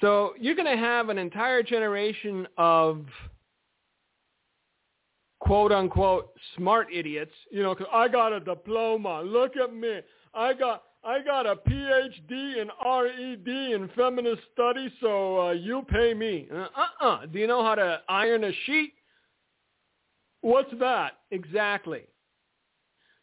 So 0.00 0.34
you're 0.40 0.54
going 0.54 0.70
to 0.70 0.82
have 0.82 1.08
an 1.08 1.18
entire 1.18 1.62
generation 1.62 2.46
of 2.56 3.04
quote 5.40 5.72
unquote 5.72 6.32
smart 6.56 6.88
idiots, 6.92 7.32
you 7.50 7.62
know, 7.62 7.74
cause 7.74 7.86
I 7.92 8.08
got 8.08 8.32
a 8.32 8.40
diploma. 8.40 9.22
Look 9.22 9.56
at 9.56 9.74
me. 9.74 10.00
I 10.34 10.52
got 10.54 10.84
I 11.02 11.20
got 11.22 11.46
a 11.46 11.56
PhD 11.56 12.60
in 12.60 12.68
RED 12.84 13.48
in 13.48 13.90
feminist 13.96 14.42
studies, 14.52 14.90
so 15.00 15.48
uh, 15.48 15.52
you 15.52 15.82
pay 15.88 16.12
me. 16.12 16.46
Uh-uh. 16.52 17.26
Do 17.26 17.38
you 17.38 17.46
know 17.46 17.64
how 17.64 17.74
to 17.74 18.00
iron 18.08 18.44
a 18.44 18.52
sheet? 18.66 18.92
What's 20.42 20.72
that? 20.78 21.12
Exactly. 21.30 22.02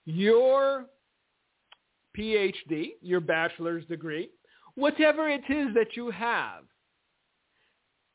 Your 0.05 0.85
PhD, 2.17 2.93
your 3.01 3.19
bachelor's 3.19 3.85
degree, 3.85 4.29
whatever 4.77 5.27
it 5.27 5.43
is 5.49 5.73
that 5.73 5.95
you 5.95 6.11
have, 6.11 6.63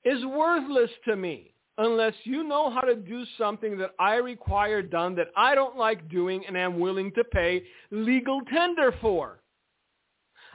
is 0.05 0.25
worthless 0.25 0.91
to 1.05 1.17
me 1.17 1.53
unless 1.79 2.15
you 2.25 2.45
know 2.45 2.71
how 2.71 2.83
to 2.83 2.95
do 2.95 3.25
something 3.37 3.77
that 3.79 3.91
I 3.99 4.15
require 4.15 4.81
done 4.81 5.15
that 5.17 5.29
I 5.37 5.55
don't 5.55 5.77
like 5.77 6.09
doing 6.09 6.45
and 6.47 6.57
am 6.57 6.79
willing 6.79 7.13
to 7.13 7.25
pay 7.25 7.65
legal 7.91 8.41
tender 8.43 8.95
for. 9.01 9.41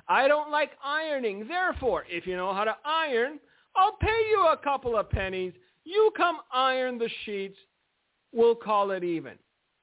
I 0.07 0.27
don't 0.27 0.51
like 0.51 0.71
ironing. 0.83 1.47
Therefore, 1.47 2.05
if 2.07 2.25
you 2.25 2.37
know 2.37 2.53
how 2.53 2.63
to 2.63 2.77
iron, 2.85 3.39
I'll 3.75 3.97
pay 3.99 4.27
you 4.29 4.47
a 4.47 4.57
couple 4.57 4.95
of 4.95 5.09
pennies. 5.09 5.53
You 5.83 6.11
come 6.15 6.37
iron 6.53 6.97
the 6.97 7.09
sheets. 7.25 7.57
We'll 8.31 8.55
call 8.55 8.91
it 8.91 9.03
even. 9.03 9.33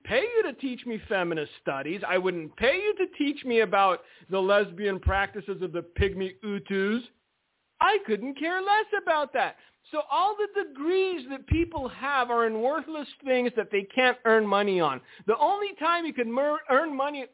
Pay 0.04 0.22
you 0.36 0.42
to 0.44 0.52
teach 0.54 0.84
me 0.84 1.00
feminist 1.08 1.50
studies. 1.62 2.02
I 2.06 2.18
wouldn't 2.18 2.54
pay 2.56 2.76
you 2.76 2.94
to 2.98 3.06
teach 3.16 3.44
me 3.44 3.60
about 3.60 4.00
the 4.30 4.38
lesbian 4.38 5.00
practices 5.00 5.62
of 5.62 5.72
the 5.72 5.84
pygmy 5.98 6.34
Hutus. 6.44 7.00
I 7.80 7.98
couldn't 8.06 8.38
care 8.38 8.60
less 8.60 8.86
about 9.02 9.32
that. 9.32 9.56
So 9.90 10.02
all 10.10 10.36
the 10.36 10.64
degrees 10.64 11.26
that 11.30 11.46
people 11.46 11.88
have 11.88 12.30
are 12.30 12.46
in 12.46 12.60
worthless 12.60 13.08
things 13.24 13.50
that 13.56 13.70
they 13.70 13.82
can't 13.94 14.16
earn 14.24 14.46
money 14.46 14.80
on. 14.80 15.00
The 15.26 15.36
only 15.38 15.74
time 15.78 16.06
you 16.06 16.12
can 16.12 16.32
mer- 16.32 16.60
earn 16.70 16.96
money 16.96 17.26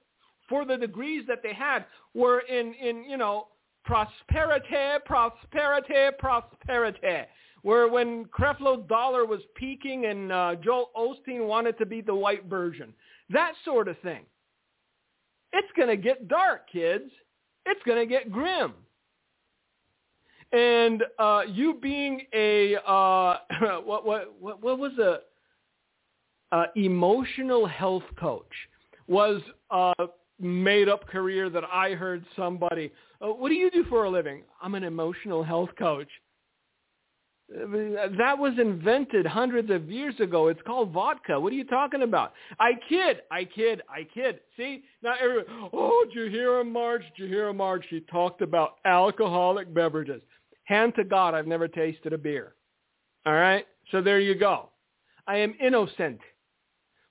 for 0.48 0.64
the 0.64 0.76
degrees 0.76 1.24
that 1.28 1.42
they 1.42 1.54
had 1.54 1.84
were 2.14 2.40
in, 2.40 2.74
in 2.74 3.04
you 3.08 3.16
know, 3.16 3.48
prosperity, 3.84 5.00
prosperity, 5.06 6.16
prosperity. 6.18 7.26
Where 7.62 7.88
when 7.88 8.24
Creflo 8.26 8.88
Dollar 8.88 9.26
was 9.26 9.40
peaking 9.54 10.06
and 10.06 10.32
uh, 10.32 10.54
Joel 10.62 10.90
Osteen 10.96 11.46
wanted 11.46 11.76
to 11.78 11.86
be 11.86 12.00
the 12.00 12.14
white 12.14 12.46
version. 12.46 12.94
That 13.30 13.52
sort 13.64 13.88
of 13.88 13.98
thing. 14.00 14.24
It's 15.52 15.68
going 15.76 15.88
to 15.88 15.96
get 15.96 16.28
dark, 16.28 16.70
kids. 16.70 17.10
It's 17.66 17.80
going 17.84 17.98
to 17.98 18.06
get 18.06 18.30
grim. 18.30 18.74
And 20.52 21.04
uh, 21.18 21.42
you 21.48 21.74
being 21.80 22.22
a 22.34 22.76
uh, 22.86 23.38
what 23.84 24.04
what 24.04 24.32
what, 24.40 24.62
what 24.62 24.78
was 24.78 24.92
a 24.98 25.20
uh, 26.52 26.64
emotional 26.74 27.66
health 27.66 28.02
coach 28.18 28.50
was 29.06 29.40
a 29.70 29.92
made 30.40 30.88
up 30.88 31.06
career 31.06 31.50
that 31.50 31.64
I 31.70 31.90
heard 31.90 32.24
somebody. 32.34 32.92
Uh, 33.20 33.28
what 33.28 33.50
do 33.50 33.54
you 33.54 33.70
do 33.70 33.84
for 33.84 34.04
a 34.04 34.10
living? 34.10 34.42
I'm 34.60 34.74
an 34.74 34.84
emotional 34.84 35.44
health 35.44 35.70
coach. 35.78 36.08
That 37.52 38.38
was 38.38 38.52
invented 38.58 39.26
hundreds 39.26 39.70
of 39.70 39.90
years 39.90 40.14
ago. 40.20 40.48
It's 40.48 40.60
called 40.62 40.92
vodka. 40.92 41.38
What 41.38 41.52
are 41.52 41.56
you 41.56 41.64
talking 41.64 42.02
about? 42.02 42.32
I 42.60 42.72
kid. 42.88 43.22
I 43.30 43.44
kid. 43.44 43.82
I 43.88 44.06
kid. 44.14 44.40
See? 44.56 44.84
Now 45.02 45.14
everyone, 45.20 45.46
oh, 45.72 46.04
did 46.06 46.14
you 46.14 46.30
hear 46.30 46.60
him, 46.60 46.72
Marge? 46.72 47.02
Did 47.16 47.24
you 47.24 47.26
hear 47.26 47.48
him, 47.48 47.56
Marge? 47.56 47.84
She 47.90 48.00
talked 48.02 48.40
about 48.40 48.76
alcoholic 48.84 49.74
beverages. 49.74 50.22
Hand 50.64 50.94
to 50.94 51.02
God, 51.02 51.34
I've 51.34 51.48
never 51.48 51.66
tasted 51.66 52.12
a 52.12 52.18
beer. 52.18 52.54
All 53.26 53.34
right? 53.34 53.66
So 53.90 54.00
there 54.00 54.20
you 54.20 54.36
go. 54.36 54.68
I 55.26 55.38
am 55.38 55.54
innocent. 55.60 56.20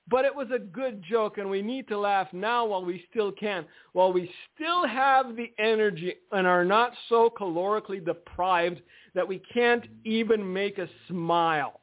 But 0.09 0.25
it 0.25 0.33
was 0.33 0.47
a 0.53 0.59
good 0.59 1.03
joke, 1.03 1.37
and 1.37 1.49
we 1.49 1.61
need 1.61 1.87
to 1.89 1.97
laugh 1.97 2.27
now 2.33 2.65
while 2.65 2.83
we 2.83 3.05
still 3.11 3.31
can, 3.31 3.65
while 3.93 4.11
we 4.11 4.31
still 4.55 4.87
have 4.87 5.35
the 5.35 5.51
energy 5.59 6.15
and 6.31 6.47
are 6.47 6.65
not 6.65 6.93
so 7.09 7.29
calorically 7.29 8.03
deprived 8.03 8.81
that 9.13 9.27
we 9.27 9.41
can't 9.53 9.85
even 10.05 10.51
make 10.51 10.77
a 10.77 10.89
smile. 11.07 11.81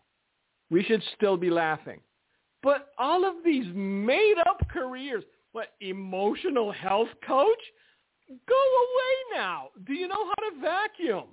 We 0.71 0.83
should 0.83 1.03
still 1.17 1.37
be 1.37 1.51
laughing. 1.51 2.01
But 2.63 2.89
all 2.99 3.25
of 3.25 3.45
these 3.45 3.67
made-up 3.75 4.67
careers, 4.71 5.23
what, 5.53 5.75
emotional 5.81 6.73
health 6.73 7.09
coach? 7.27 7.63
Go 8.29 8.55
away 8.55 9.39
now. 9.39 9.69
Do 9.87 9.93
you 9.93 10.09
know 10.09 10.25
how 10.27 10.51
to 10.51 10.61
vacuum? 10.61 11.27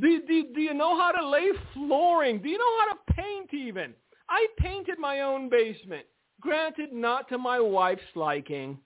Do, 0.00 0.22
do, 0.26 0.44
do 0.54 0.60
you 0.60 0.72
know 0.72 0.98
how 0.98 1.12
to 1.12 1.28
lay 1.28 1.48
flooring? 1.74 2.40
Do 2.40 2.48
you 2.48 2.58
know 2.58 2.78
how 2.80 2.94
to 2.94 3.12
paint 3.12 3.52
even? 3.52 3.92
I 4.28 4.46
painted 4.58 4.98
my 4.98 5.20
own 5.20 5.48
basement. 5.48 6.06
Granted, 6.40 6.92
not 6.92 7.28
to 7.28 7.38
my 7.38 7.60
wife's 7.60 8.02
liking 8.14 8.78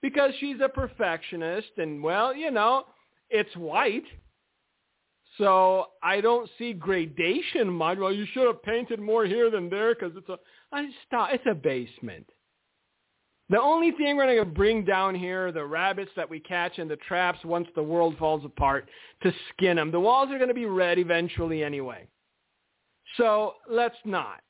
because 0.00 0.32
she's 0.38 0.58
a 0.62 0.68
perfectionist 0.68 1.70
and, 1.76 2.02
well, 2.02 2.34
you 2.34 2.50
know, 2.50 2.84
it's 3.30 3.54
white. 3.56 4.04
So 5.36 5.86
I 6.02 6.20
don't 6.20 6.48
see 6.58 6.72
gradation 6.72 7.68
much. 7.68 7.98
Well, 7.98 8.12
you 8.12 8.26
should 8.32 8.46
have 8.46 8.62
painted 8.62 9.00
more 9.00 9.24
here 9.24 9.50
than 9.50 9.68
there 9.68 9.94
because 9.94 10.16
it's 10.16 10.28
a, 10.28 10.38
I 10.72 10.88
stop, 11.06 11.30
it's 11.32 11.44
a 11.50 11.54
basement. 11.54 12.26
The 13.50 13.60
only 13.60 13.92
thing 13.92 14.16
we're 14.16 14.26
going 14.26 14.38
to 14.38 14.44
bring 14.44 14.84
down 14.84 15.14
here 15.14 15.48
are 15.48 15.52
the 15.52 15.64
rabbits 15.64 16.10
that 16.16 16.28
we 16.28 16.38
catch 16.38 16.78
in 16.78 16.86
the 16.86 16.96
traps 16.96 17.38
once 17.44 17.66
the 17.74 17.82
world 17.82 18.16
falls 18.18 18.44
apart 18.44 18.88
to 19.22 19.32
skin 19.50 19.76
them. 19.76 19.90
The 19.90 20.00
walls 20.00 20.30
are 20.30 20.36
going 20.36 20.48
to 20.48 20.54
be 20.54 20.66
red 20.66 20.98
eventually 20.98 21.64
anyway. 21.64 22.06
So 23.16 23.54
let's 23.70 23.96
not. 24.04 24.40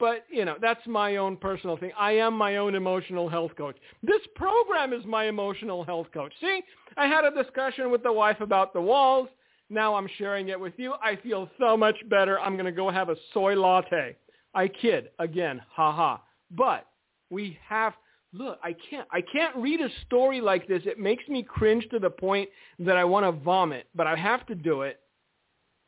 But, 0.00 0.24
you 0.30 0.46
know, 0.46 0.56
that's 0.60 0.84
my 0.86 1.16
own 1.16 1.36
personal 1.36 1.76
thing. 1.76 1.92
I 1.96 2.12
am 2.12 2.34
my 2.34 2.56
own 2.56 2.74
emotional 2.74 3.28
health 3.28 3.52
coach. 3.56 3.76
This 4.02 4.22
program 4.34 4.94
is 4.94 5.04
my 5.04 5.24
emotional 5.26 5.84
health 5.84 6.06
coach. 6.12 6.32
See, 6.40 6.62
I 6.96 7.06
had 7.06 7.24
a 7.24 7.30
discussion 7.30 7.90
with 7.90 8.02
the 8.02 8.12
wife 8.12 8.40
about 8.40 8.72
the 8.72 8.80
walls. 8.80 9.28
Now 9.68 9.94
I'm 9.94 10.08
sharing 10.16 10.48
it 10.48 10.58
with 10.58 10.72
you. 10.78 10.94
I 11.02 11.16
feel 11.16 11.48
so 11.60 11.76
much 11.76 11.96
better. 12.08 12.40
I'm 12.40 12.54
going 12.54 12.64
to 12.64 12.72
go 12.72 12.90
have 12.90 13.10
a 13.10 13.16
soy 13.34 13.54
latte. 13.54 14.16
I 14.54 14.68
kid. 14.68 15.10
Again, 15.18 15.60
haha. 15.70 16.16
But 16.50 16.86
we 17.28 17.58
have 17.68 17.92
look, 18.32 18.58
I 18.62 18.74
can't 18.88 19.06
I 19.12 19.20
can't 19.20 19.54
read 19.56 19.80
a 19.80 19.88
story 20.06 20.40
like 20.40 20.66
this. 20.66 20.82
It 20.86 20.98
makes 20.98 21.26
me 21.28 21.42
cringe 21.42 21.86
to 21.90 21.98
the 21.98 22.10
point 22.10 22.48
that 22.78 22.96
I 22.96 23.04
want 23.04 23.26
to 23.26 23.32
vomit, 23.32 23.86
but 23.94 24.06
I 24.06 24.16
have 24.16 24.46
to 24.46 24.54
do 24.54 24.82
it. 24.82 25.00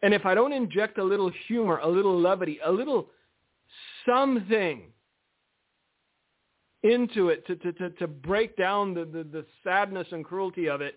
And 0.02 0.12
if 0.12 0.26
I 0.26 0.34
don't 0.34 0.52
inject 0.52 0.98
a 0.98 1.04
little 1.04 1.30
humor, 1.48 1.78
a 1.78 1.88
little 1.88 2.18
levity, 2.20 2.58
a 2.64 2.70
little 2.70 3.08
something 4.06 4.82
into 6.82 7.28
it 7.28 7.46
to, 7.46 7.56
to, 7.56 7.72
to, 7.72 7.90
to 7.90 8.06
break 8.06 8.56
down 8.56 8.94
the, 8.94 9.04
the, 9.04 9.24
the 9.24 9.46
sadness 9.62 10.06
and 10.10 10.24
cruelty 10.24 10.68
of 10.68 10.80
it, 10.80 10.96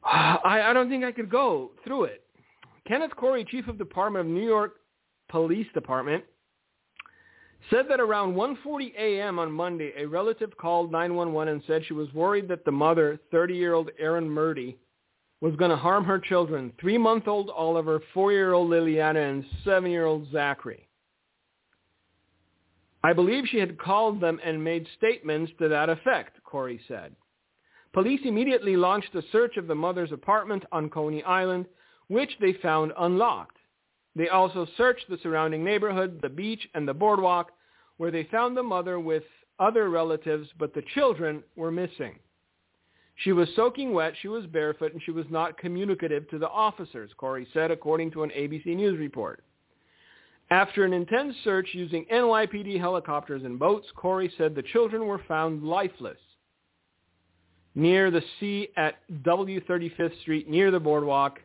I, 0.04 0.62
I 0.66 0.72
don't 0.72 0.88
think 0.88 1.04
I 1.04 1.12
could 1.12 1.30
go 1.30 1.72
through 1.84 2.04
it. 2.04 2.24
Kenneth 2.86 3.14
Corey, 3.16 3.44
Chief 3.44 3.68
of 3.68 3.78
Department 3.78 4.26
of 4.26 4.32
New 4.32 4.46
York 4.46 4.76
Police 5.28 5.66
Department, 5.74 6.24
said 7.70 7.86
that 7.90 8.00
around 8.00 8.34
1.40 8.34 8.94
a.m. 8.98 9.38
on 9.38 9.52
Monday, 9.52 9.92
a 9.98 10.06
relative 10.06 10.56
called 10.56 10.90
911 10.90 11.52
and 11.52 11.62
said 11.66 11.82
she 11.86 11.92
was 11.92 12.12
worried 12.14 12.48
that 12.48 12.64
the 12.64 12.72
mother, 12.72 13.20
30-year-old 13.32 13.90
Erin 13.98 14.28
Merdy, 14.28 14.76
was 15.40 15.54
going 15.56 15.70
to 15.70 15.76
harm 15.76 16.04
her 16.04 16.18
children, 16.18 16.72
three-month-old 16.80 17.50
Oliver, 17.50 18.00
four-year-old 18.14 18.70
Liliana, 18.70 19.30
and 19.30 19.44
seven-year-old 19.64 20.30
Zachary. 20.32 20.87
I 23.02 23.12
believe 23.12 23.44
she 23.46 23.58
had 23.58 23.78
called 23.78 24.20
them 24.20 24.40
and 24.44 24.62
made 24.62 24.86
statements 24.96 25.52
to 25.58 25.68
that 25.68 25.88
effect, 25.88 26.42
Corey 26.44 26.80
said. 26.88 27.14
Police 27.92 28.20
immediately 28.24 28.76
launched 28.76 29.14
a 29.14 29.22
search 29.32 29.56
of 29.56 29.66
the 29.66 29.74
mother's 29.74 30.12
apartment 30.12 30.64
on 30.72 30.90
Coney 30.90 31.22
Island, 31.22 31.66
which 32.08 32.30
they 32.40 32.54
found 32.54 32.92
unlocked. 32.98 33.56
They 34.14 34.28
also 34.28 34.66
searched 34.76 35.08
the 35.08 35.18
surrounding 35.22 35.64
neighborhood, 35.64 36.20
the 36.20 36.28
beach, 36.28 36.68
and 36.74 36.86
the 36.86 36.94
boardwalk, 36.94 37.52
where 37.98 38.10
they 38.10 38.24
found 38.24 38.56
the 38.56 38.62
mother 38.62 38.98
with 38.98 39.22
other 39.58 39.90
relatives, 39.90 40.48
but 40.58 40.74
the 40.74 40.82
children 40.94 41.42
were 41.56 41.70
missing. 41.70 42.18
She 43.16 43.32
was 43.32 43.48
soaking 43.56 43.92
wet, 43.92 44.14
she 44.20 44.28
was 44.28 44.46
barefoot, 44.46 44.92
and 44.92 45.02
she 45.02 45.10
was 45.10 45.26
not 45.30 45.58
communicative 45.58 46.28
to 46.30 46.38
the 46.38 46.48
officers, 46.48 47.10
Corey 47.16 47.46
said, 47.52 47.70
according 47.70 48.12
to 48.12 48.22
an 48.22 48.30
ABC 48.30 48.66
News 48.76 48.98
report. 48.98 49.42
After 50.50 50.84
an 50.84 50.94
intense 50.94 51.34
search 51.44 51.68
using 51.72 52.06
NYPD 52.06 52.80
helicopters 52.80 53.44
and 53.44 53.58
boats, 53.58 53.86
Corey 53.96 54.32
said 54.38 54.54
the 54.54 54.62
children 54.62 55.06
were 55.06 55.20
found 55.28 55.62
lifeless 55.62 56.18
near 57.74 58.10
the 58.10 58.22
sea 58.40 58.68
at 58.76 58.96
W35th 59.22 60.20
Street, 60.22 60.48
near 60.48 60.70
the 60.70 60.80
boardwalk, 60.80 61.38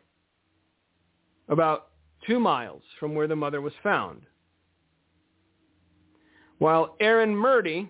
about 1.48 1.88
two 2.26 2.40
miles 2.40 2.82
from 2.98 3.14
where 3.14 3.28
the 3.28 3.36
mother 3.36 3.60
was 3.60 3.74
found. 3.82 4.22
While 6.58 6.96
Erin 6.98 7.34
Merdy 7.34 7.88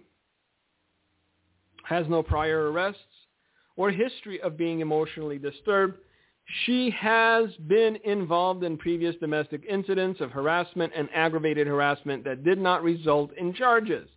has 1.84 2.06
no 2.08 2.22
prior 2.22 2.72
arrests 2.72 3.00
or 3.76 3.90
history 3.90 4.40
of 4.40 4.56
being 4.56 4.80
emotionally 4.80 5.38
disturbed, 5.38 5.98
she 6.64 6.90
has 6.90 7.50
been 7.68 7.96
involved 8.04 8.64
in 8.64 8.76
previous 8.76 9.16
domestic 9.16 9.62
incidents 9.68 10.20
of 10.20 10.30
harassment 10.30 10.92
and 10.94 11.08
aggravated 11.14 11.66
harassment 11.66 12.24
that 12.24 12.44
did 12.44 12.58
not 12.58 12.82
result 12.82 13.30
in 13.38 13.54
charges 13.54 14.08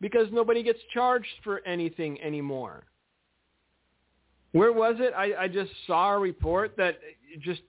because 0.00 0.28
nobody 0.30 0.62
gets 0.62 0.78
charged 0.92 1.28
for 1.42 1.60
anything 1.66 2.20
anymore. 2.22 2.84
Where 4.52 4.72
was 4.72 4.96
it? 4.98 5.14
I, 5.16 5.44
I 5.44 5.48
just 5.48 5.70
saw 5.86 6.14
a 6.14 6.18
report 6.18 6.76
that 6.76 6.98
just 7.40 7.62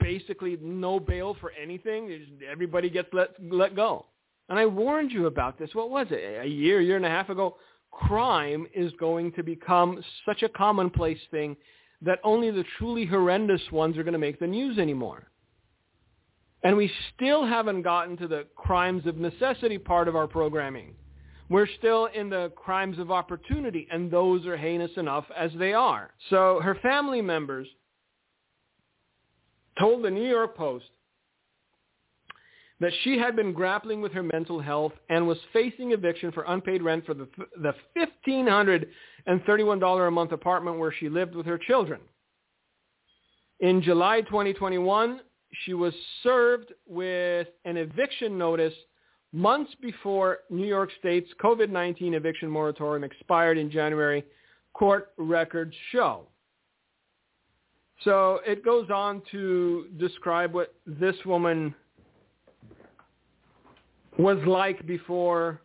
basically 0.00 0.58
no 0.60 0.98
bail 0.98 1.36
for 1.40 1.52
anything. 1.52 2.26
Everybody 2.50 2.90
gets 2.90 3.08
let 3.12 3.30
let 3.50 3.76
go. 3.76 4.06
And 4.48 4.58
I 4.58 4.66
warned 4.66 5.10
you 5.10 5.26
about 5.26 5.58
this. 5.58 5.70
What 5.74 5.90
was 5.90 6.08
it? 6.10 6.44
A 6.44 6.48
year, 6.48 6.80
year 6.80 6.96
and 6.96 7.06
a 7.06 7.10
half 7.10 7.30
ago. 7.30 7.56
Crime 7.92 8.66
is 8.74 8.92
going 8.98 9.32
to 9.32 9.42
become 9.42 10.02
such 10.26 10.42
a 10.42 10.48
commonplace 10.48 11.18
thing 11.30 11.56
that 12.02 12.20
only 12.24 12.50
the 12.50 12.64
truly 12.78 13.06
horrendous 13.06 13.62
ones 13.72 13.96
are 13.96 14.02
going 14.02 14.12
to 14.12 14.18
make 14.18 14.38
the 14.38 14.46
news 14.46 14.78
anymore. 14.78 15.30
And 16.62 16.76
we 16.76 16.90
still 17.14 17.46
haven't 17.46 17.82
gotten 17.82 18.16
to 18.18 18.28
the 18.28 18.46
crimes 18.56 19.06
of 19.06 19.16
necessity 19.16 19.78
part 19.78 20.08
of 20.08 20.16
our 20.16 20.26
programming. 20.26 20.94
We're 21.48 21.68
still 21.78 22.06
in 22.06 22.28
the 22.28 22.50
crimes 22.56 22.98
of 22.98 23.12
opportunity, 23.12 23.86
and 23.90 24.10
those 24.10 24.46
are 24.46 24.56
heinous 24.56 24.90
enough 24.96 25.24
as 25.36 25.52
they 25.58 25.72
are. 25.72 26.12
So 26.28 26.60
her 26.62 26.74
family 26.76 27.22
members 27.22 27.68
told 29.78 30.02
the 30.02 30.10
New 30.10 30.28
York 30.28 30.56
Post 30.56 30.86
that 32.80 32.92
she 33.02 33.16
had 33.18 33.34
been 33.34 33.52
grappling 33.52 34.00
with 34.02 34.12
her 34.12 34.22
mental 34.22 34.60
health 34.60 34.92
and 35.08 35.26
was 35.26 35.38
facing 35.52 35.92
eviction 35.92 36.30
for 36.30 36.44
unpaid 36.48 36.82
rent 36.82 37.06
for 37.06 37.14
the, 37.14 37.26
the 37.62 37.74
$1,531 38.26 40.08
a 40.08 40.10
month 40.10 40.32
apartment 40.32 40.78
where 40.78 40.92
she 40.92 41.08
lived 41.08 41.34
with 41.34 41.46
her 41.46 41.58
children. 41.58 42.00
In 43.60 43.80
July 43.80 44.20
2021, 44.22 45.20
she 45.64 45.72
was 45.72 45.94
served 46.22 46.72
with 46.86 47.48
an 47.64 47.78
eviction 47.78 48.36
notice 48.36 48.74
months 49.32 49.72
before 49.80 50.40
New 50.50 50.66
York 50.66 50.90
State's 50.98 51.30
COVID-19 51.42 52.12
eviction 52.14 52.50
moratorium 52.50 53.04
expired 53.04 53.56
in 53.56 53.70
January, 53.70 54.22
court 54.74 55.12
records 55.16 55.74
show. 55.92 56.26
So 58.04 58.40
it 58.46 58.62
goes 58.62 58.90
on 58.90 59.22
to 59.30 59.86
describe 59.98 60.52
what 60.52 60.74
this 60.86 61.16
woman 61.24 61.74
was 64.18 64.38
like 64.46 64.86
before 64.86 65.60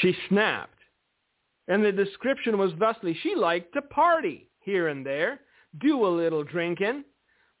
she 0.00 0.14
snapped. 0.28 0.74
And 1.68 1.84
the 1.84 1.92
description 1.92 2.58
was 2.58 2.72
thusly, 2.78 3.16
she 3.22 3.34
liked 3.34 3.74
to 3.74 3.82
party 3.82 4.48
here 4.60 4.88
and 4.88 5.04
there, 5.04 5.40
do 5.80 6.06
a 6.06 6.08
little 6.08 6.42
drinking, 6.42 7.04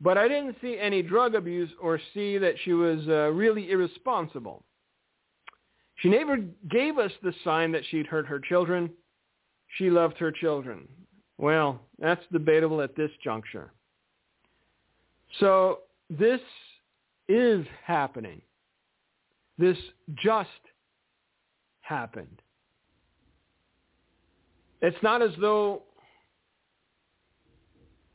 but 0.00 0.16
I 0.16 0.28
didn't 0.28 0.56
see 0.62 0.78
any 0.78 1.02
drug 1.02 1.34
abuse 1.34 1.70
or 1.80 2.00
see 2.14 2.38
that 2.38 2.54
she 2.64 2.72
was 2.72 3.00
uh, 3.08 3.30
really 3.32 3.70
irresponsible. 3.70 4.64
She 5.96 6.08
never 6.08 6.38
gave 6.70 6.98
us 6.98 7.10
the 7.22 7.34
sign 7.44 7.72
that 7.72 7.82
she'd 7.90 8.06
hurt 8.06 8.26
her 8.26 8.38
children. 8.38 8.90
She 9.76 9.90
loved 9.90 10.16
her 10.18 10.32
children. 10.32 10.88
Well, 11.36 11.80
that's 11.98 12.22
debatable 12.32 12.80
at 12.80 12.96
this 12.96 13.10
juncture. 13.22 13.72
So 15.40 15.80
this 16.08 16.40
is 17.28 17.66
happening. 17.84 18.40
This 19.58 19.76
just 20.14 20.48
happened. 21.80 22.42
It's 24.80 24.96
not 25.02 25.22
as 25.22 25.30
though 25.40 25.82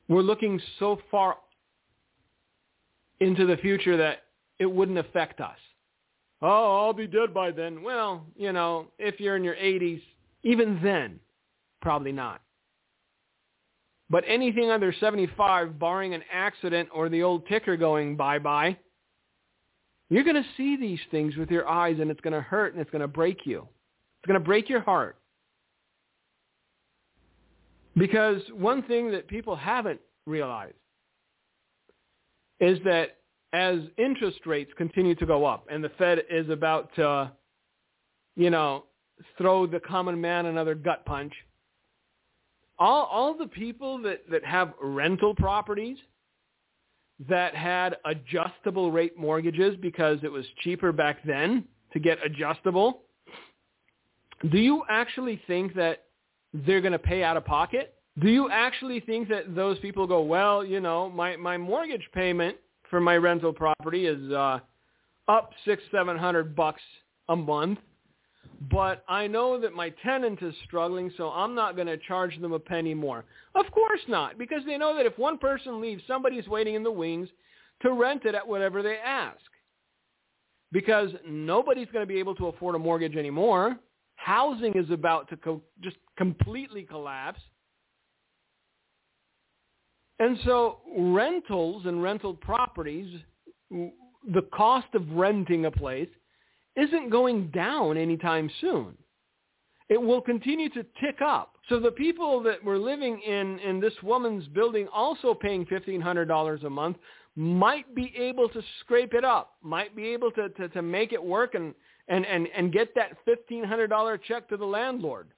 we're 0.08 0.22
looking 0.22 0.60
so 0.80 1.00
far 1.12 1.38
into 3.20 3.46
the 3.46 3.58
future 3.58 3.98
that 3.98 4.24
it 4.60 4.66
wouldn't 4.66 4.98
affect 4.98 5.42
us. 5.42 5.58
Oh, 6.42 6.84
I'll 6.86 6.94
be 6.94 7.08
dead 7.08 7.34
by 7.34 7.52
then. 7.52 7.84
Well, 7.84 8.26
you 8.36 8.52
know, 8.52 8.88
if 9.00 9.20
you're 9.20 9.38
in 9.38 9.44
your 9.44 9.56
80s, 9.56 10.02
even 10.44 10.80
then, 10.84 11.20
probably 11.82 12.12
not. 12.12 12.42
But 14.10 14.26
anything 14.28 14.70
under 14.70 14.94
75, 14.94 15.80
barring 15.80 16.14
an 16.14 16.22
accident 16.32 16.90
or 16.94 17.10
the 17.10 17.24
old 17.24 17.48
ticker 17.48 17.78
going 17.78 18.18
bye-bye, 18.18 18.78
you're 20.14 20.24
going 20.24 20.36
to 20.36 20.50
see 20.58 20.76
these 20.76 21.00
things 21.12 21.36
with 21.38 21.50
your 21.50 21.68
eyes 21.68 21.98
and 22.00 22.12
it's 22.12 22.22
going 22.22 22.34
to 22.34 22.42
hurt 22.42 22.74
and 22.74 22.82
it's 22.82 22.92
going 22.92 23.02
to 23.02 23.08
break 23.08 23.46
you. 23.46 23.68
It's 24.20 24.28
going 24.28 24.40
to 24.40 24.46
break 24.46 24.70
your 24.70 24.82
heart. 24.82 25.18
Because 27.96 28.42
one 28.54 28.84
thing 28.84 29.12
that 29.12 29.28
people 29.28 29.56
haven't 29.56 30.00
realized 30.26 30.76
is 32.60 32.80
that 32.86 33.18
as 33.54 33.80
interest 33.98 34.40
rates 34.46 34.72
continue 34.78 35.16
to 35.16 35.26
go 35.26 35.46
up 35.46 35.68
and 35.70 35.84
the 35.84 35.90
Fed 35.98 36.24
is 36.30 36.50
about 36.50 36.94
to, 36.96 37.32
you 38.36 38.50
know, 38.50 38.86
throw 39.38 39.68
the 39.68 39.80
common 39.80 40.20
man 40.20 40.48
another 40.48 40.76
gut 40.76 41.06
punch, 41.06 41.34
all, 42.80 43.06
all 43.06 43.38
the 43.38 43.48
people 43.48 44.02
that, 44.02 44.22
that 44.30 44.44
have 44.44 44.74
rental 44.82 45.36
properties 45.36 45.98
that 47.30 47.56
had 47.56 47.98
adjustable 48.06 48.92
rate 48.92 49.18
mortgages 49.18 49.76
because 49.82 50.20
it 50.24 50.32
was 50.32 50.46
cheaper 50.60 50.92
back 50.92 51.18
then 51.26 51.66
to 51.94 52.00
get 52.00 52.18
adjustable, 52.26 53.02
do 54.52 54.58
you 54.58 54.84
actually 54.90 55.42
think 55.48 55.74
that 55.76 56.06
they're 56.54 56.82
going 56.82 56.94
to 56.94 57.00
pay 57.00 57.24
out 57.24 57.38
of 57.38 57.46
pocket? 57.46 57.96
Do 58.20 58.30
you 58.30 58.50
actually 58.52 59.00
think 59.00 59.30
that 59.30 59.56
those 59.56 59.80
people 59.80 60.06
go, 60.06 60.22
well, 60.22 60.64
you 60.64 60.80
know, 60.80 61.10
my, 61.10 61.36
my 61.36 61.58
mortgage 61.58 62.08
payment 62.14 62.58
for 62.90 63.00
my 63.00 63.18
rental 63.18 63.54
property 63.54 64.06
is 64.06 64.32
uh, 64.32 64.60
up 65.28 65.52
six, 65.66 65.82
seven 65.92 66.18
hundred 66.18 66.56
bucks 66.56 66.82
a 67.30 67.36
month, 67.36 67.80
but 68.72 69.04
I 69.08 69.28
know 69.28 69.60
that 69.60 69.74
my 69.74 69.90
tenant 70.04 70.42
is 70.42 70.54
struggling, 70.66 71.12
so 71.18 71.30
I'm 71.30 71.54
not 71.54 71.76
going 71.76 71.88
to 71.88 71.98
charge 71.98 72.40
them 72.40 72.54
a 72.54 72.60
penny 72.60 72.94
more. 72.94 73.26
Of 73.56 73.70
course 73.72 74.00
not, 74.08 74.38
because 74.38 74.64
they 74.66 74.78
know 74.78 74.96
that 74.96 75.06
if 75.06 75.18
one 75.18 75.38
person 75.38 75.82
leaves, 75.82 76.04
somebody's 76.08 76.48
waiting 76.48 76.76
in 76.76 76.84
the 76.84 76.92
wings 76.92 77.30
to 77.82 77.92
rent 77.92 78.26
it 78.26 78.36
at 78.36 78.48
whatever 78.48 78.82
they 78.82 78.98
ask. 78.98 79.40
Because 80.72 81.10
nobody's 81.28 81.88
going 81.92 82.04
to 82.04 82.12
be 82.12 82.20
able 82.20 82.36
to 82.36 82.48
afford 82.48 82.76
a 82.76 82.80
mortgage 82.80 83.16
anymore. 83.16 83.78
Housing 84.16 84.74
is 84.76 84.90
about 84.90 85.30
to 85.30 85.38
co- 85.38 85.62
just 85.82 85.98
completely 86.18 86.84
collapse. 86.84 87.42
And 90.20 90.38
so 90.46 90.78
rentals 90.98 91.86
and 91.86 92.02
rental 92.02 92.34
properties, 92.34 93.20
the 93.70 94.42
cost 94.54 94.88
of 94.94 95.10
renting 95.12 95.66
a 95.66 95.72
place 95.72 96.08
isn't 96.76 97.10
going 97.10 97.48
down 97.50 97.98
anytime 97.98 98.50
soon. 98.62 98.98
It 99.90 100.02
will 100.02 100.22
continue 100.22 100.70
to 100.70 100.86
tick 101.02 101.22
up. 101.22 101.56
So 101.70 101.80
the 101.80 101.92
people 101.92 102.42
that 102.44 102.64
were 102.64 102.78
living 102.78 103.22
in, 103.22 103.60
in 103.60 103.80
this 103.80 103.94
woman's 104.02 104.48
building 104.50 104.88
also 104.94 105.34
paying 105.34 105.66
$1,500 105.66 106.64
a 106.64 106.70
month 106.70 106.98
might 107.36 107.94
be 107.96 108.14
able 108.18 108.48
to 108.50 108.62
scrape 108.80 109.14
it 109.14 109.26
up, 109.26 109.54
might 109.62 109.96
be 109.96 110.08
able 110.08 110.32
to, 110.32 110.50
to, 110.50 110.70
to 110.70 110.82
make 110.82 111.14
it 111.14 111.24
work 111.24 111.56
and, 111.56 111.74
and, 112.08 112.26
and, 112.26 112.48
and 112.56 112.72
get 112.72 112.94
that 112.96 113.18
$1,500 113.28 114.22
check 114.24 114.48
to 114.50 114.58
the 114.58 114.66
landlord. 114.66 115.30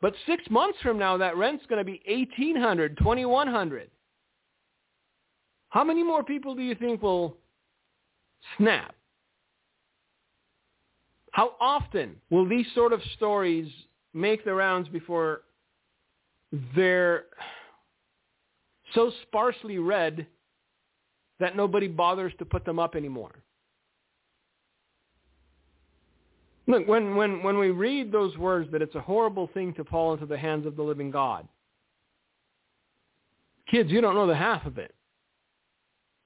But 0.00 0.14
six 0.26 0.42
months 0.50 0.78
from 0.82 0.98
now, 0.98 1.16
that 1.16 1.36
rent's 1.36 1.64
going 1.66 1.78
to 1.78 1.84
be 1.84 2.02
$1,800, 2.08 2.98
$2,100. 2.98 3.88
How 5.70 5.82
many 5.82 6.02
more 6.02 6.22
people 6.22 6.54
do 6.54 6.62
you 6.62 6.74
think 6.74 7.02
will 7.02 7.36
snap? 8.58 8.94
How 11.34 11.54
often 11.60 12.14
will 12.30 12.48
these 12.48 12.66
sort 12.76 12.92
of 12.92 13.00
stories 13.16 13.68
make 14.12 14.44
the 14.44 14.54
rounds 14.54 14.88
before 14.88 15.40
they're 16.76 17.24
so 18.94 19.10
sparsely 19.22 19.78
read 19.78 20.28
that 21.40 21.56
nobody 21.56 21.88
bothers 21.88 22.32
to 22.38 22.44
put 22.44 22.64
them 22.64 22.78
up 22.78 22.94
anymore? 22.94 23.32
Look, 26.68 26.86
when, 26.86 27.16
when, 27.16 27.42
when 27.42 27.58
we 27.58 27.70
read 27.70 28.12
those 28.12 28.36
words 28.38 28.70
that 28.70 28.80
it's 28.80 28.94
a 28.94 29.00
horrible 29.00 29.50
thing 29.52 29.74
to 29.74 29.82
fall 29.82 30.12
into 30.12 30.26
the 30.26 30.38
hands 30.38 30.66
of 30.66 30.76
the 30.76 30.84
living 30.84 31.10
God, 31.10 31.48
kids, 33.68 33.90
you 33.90 34.00
don't 34.00 34.14
know 34.14 34.28
the 34.28 34.36
half 34.36 34.66
of 34.66 34.78
it 34.78 34.94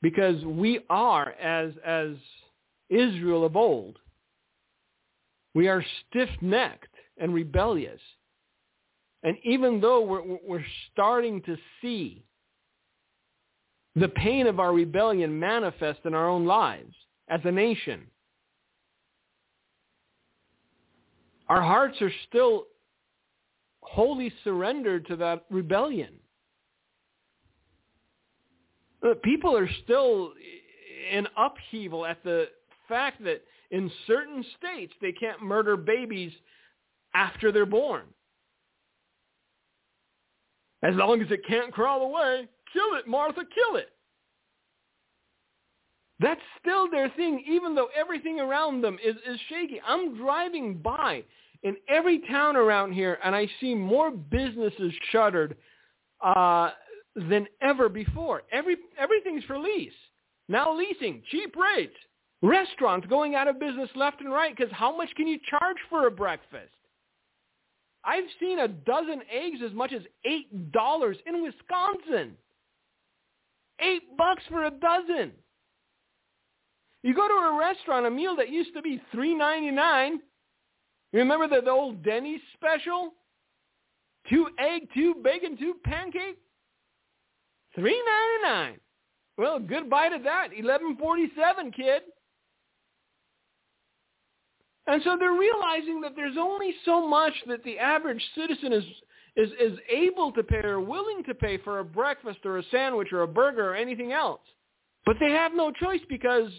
because 0.03 0.45
we 0.45 0.81
are 0.91 1.31
as 1.41 1.73
as 1.83 2.11
Israel 2.91 3.47
of 3.47 3.57
old. 3.57 3.99
We 5.59 5.67
are 5.67 5.85
stiff-necked 6.09 6.95
and 7.17 7.35
rebellious. 7.35 8.01
And 9.25 9.37
even 9.43 9.81
though 9.81 10.03
we're, 10.03 10.23
we're 10.47 10.65
starting 10.93 11.43
to 11.43 11.57
see 11.83 12.25
the 13.97 14.07
pain 14.07 14.47
of 14.47 14.61
our 14.61 14.73
rebellion 14.73 15.37
manifest 15.37 15.99
in 16.05 16.15
our 16.15 16.29
own 16.29 16.47
lives 16.47 16.95
as 17.27 17.41
a 17.43 17.51
nation, 17.51 18.07
our 21.49 21.61
hearts 21.61 22.01
are 22.03 22.13
still 22.29 22.67
wholly 23.81 24.33
surrendered 24.45 25.09
to 25.09 25.17
that 25.17 25.45
rebellion 25.51 26.21
people 29.25 29.57
are 29.57 29.69
still 29.83 30.33
in 31.13 31.27
upheaval 31.37 32.07
at 32.07 32.23
the 32.23 32.47
fact 32.89 33.25
that 33.25 33.43
in 33.71 33.91
certain 34.07 34.45
states 34.59 34.93
they 35.01 35.13
can't 35.13 35.43
murder 35.43 35.77
babies 35.77 36.33
after 37.15 37.53
they're 37.53 37.67
born. 37.67 38.05
As 40.83 40.95
long 40.95 41.21
as 41.21 41.31
it 41.31 41.47
can't 41.47 41.73
crawl 41.73 42.03
away, 42.03 42.47
kill 42.73 42.95
it, 42.99 43.07
Martha, 43.07 43.43
kill 43.55 43.77
it. 43.77 43.91
That's 46.21 46.41
still 46.61 46.91
their 46.91 47.11
thing, 47.11 47.45
even 47.49 47.75
though 47.75 47.89
everything 47.97 48.41
around 48.41 48.83
them 48.83 48.99
is, 49.05 49.17
is 49.27 49.39
shaky. 49.49 49.81
I'm 49.87 50.17
driving 50.17 50.79
by 50.79 51.23
in 51.63 51.77
every 51.89 52.21
town 52.29 52.57
around 52.57 52.93
here, 52.93 53.19
and 53.25 53.35
I 53.35 53.49
see 53.61 53.75
more 53.75 54.11
businesses 54.11 54.93
shuttered 55.11 55.57
uh, 56.25 56.71
than 57.15 57.47
ever 57.61 57.89
before. 57.89 58.43
Every 58.53 58.77
everything's 58.99 59.45
for 59.45 59.59
lease. 59.59 59.93
Now 60.49 60.77
leasing, 60.77 61.23
cheap 61.31 61.55
rates. 61.57 61.97
Restaurants 62.43 63.07
going 63.09 63.35
out 63.35 63.49
of 63.49 63.59
business 63.59 63.91
left 63.97 64.21
and 64.21 64.33
right 64.33 64.57
because 64.57 64.73
how 64.73 64.97
much 64.97 65.09
can 65.17 65.27
you 65.27 65.39
charge 65.49 65.77
for 65.91 66.07
a 66.07 66.11
breakfast? 66.11 66.73
I've 68.05 68.25
seen 68.39 68.61
a 68.61 68.69
dozen 68.69 69.23
eggs 69.31 69.59
as 69.65 69.73
much 69.73 69.93
as 69.93 70.03
eight 70.25 70.73
dollars 70.73 71.17
in 71.27 71.43
Wisconsin. 71.43 72.37
Eight 73.81 74.17
bucks 74.17 74.43
for 74.49 74.65
a 74.65 74.71
dozen. 74.71 75.33
You 77.03 77.15
go 77.15 77.27
to 77.27 77.35
a 77.35 77.59
restaurant, 77.59 78.07
a 78.07 78.11
meal 78.11 78.37
that 78.37 78.51
used 78.51 78.75
to 78.75 78.83
be 78.83 79.03
three 79.13 79.35
ninety 79.35 79.73
nine. 79.73 80.21
Remember 81.13 81.49
the, 81.49 81.61
the 81.61 81.71
old 81.71 82.05
Denny's 82.05 82.41
special? 82.55 83.15
Two 84.29 84.49
egg, 84.59 84.83
two 84.95 85.15
bacon, 85.25 85.57
two 85.57 85.75
pancake. 85.85 86.39
Three 87.75 88.01
ninety 88.05 88.43
nine. 88.45 88.81
Well, 89.37 89.59
goodbye 89.59 90.11
to 90.11 90.19
that. 90.23 90.49
Eleven 90.57 90.97
forty 90.97 91.33
seven, 91.37 91.73
kid. 91.73 92.03
And 94.89 95.03
so 95.05 95.17
they're 95.19 95.33
realizing 95.33 96.01
that 96.01 96.17
there's 96.17 96.37
only 96.39 96.75
so 96.85 97.07
much 97.07 97.35
that 97.47 97.63
the 97.63 97.79
average 97.79 98.23
citizen 98.35 98.73
is 98.73 98.85
is 99.37 99.51
is 99.61 99.79
able 99.89 100.33
to 100.33 100.43
pay 100.43 100.65
or 100.65 100.81
willing 100.81 101.23
to 101.25 101.35
pay 101.35 101.59
for 101.59 101.79
a 101.79 101.85
breakfast 101.85 102.41
or 102.45 102.59
a 102.59 102.63
sandwich 102.71 103.13
or 103.13 103.23
a 103.23 103.29
burger 103.29 103.71
or 103.71 103.77
anything 103.77 104.13
else. 104.13 104.41
But 105.07 105.17
they 105.21 105.31
have 105.31 105.53
no 105.55 105.71
choice 105.71 106.01
because 106.09 106.51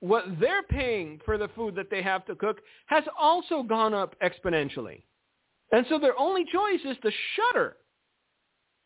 what 0.00 0.24
they're 0.38 0.64
paying 0.64 1.20
for 1.24 1.38
the 1.38 1.48
food 1.56 1.74
that 1.76 1.88
they 1.90 2.02
have 2.02 2.26
to 2.26 2.34
cook 2.34 2.58
has 2.86 3.04
also 3.18 3.62
gone 3.62 3.94
up 3.94 4.14
exponentially. 4.20 5.02
And 5.72 5.86
so 5.88 5.98
their 5.98 6.18
only 6.18 6.44
choice 6.52 6.80
is 6.84 6.96
to 7.02 7.10
shutter 7.34 7.76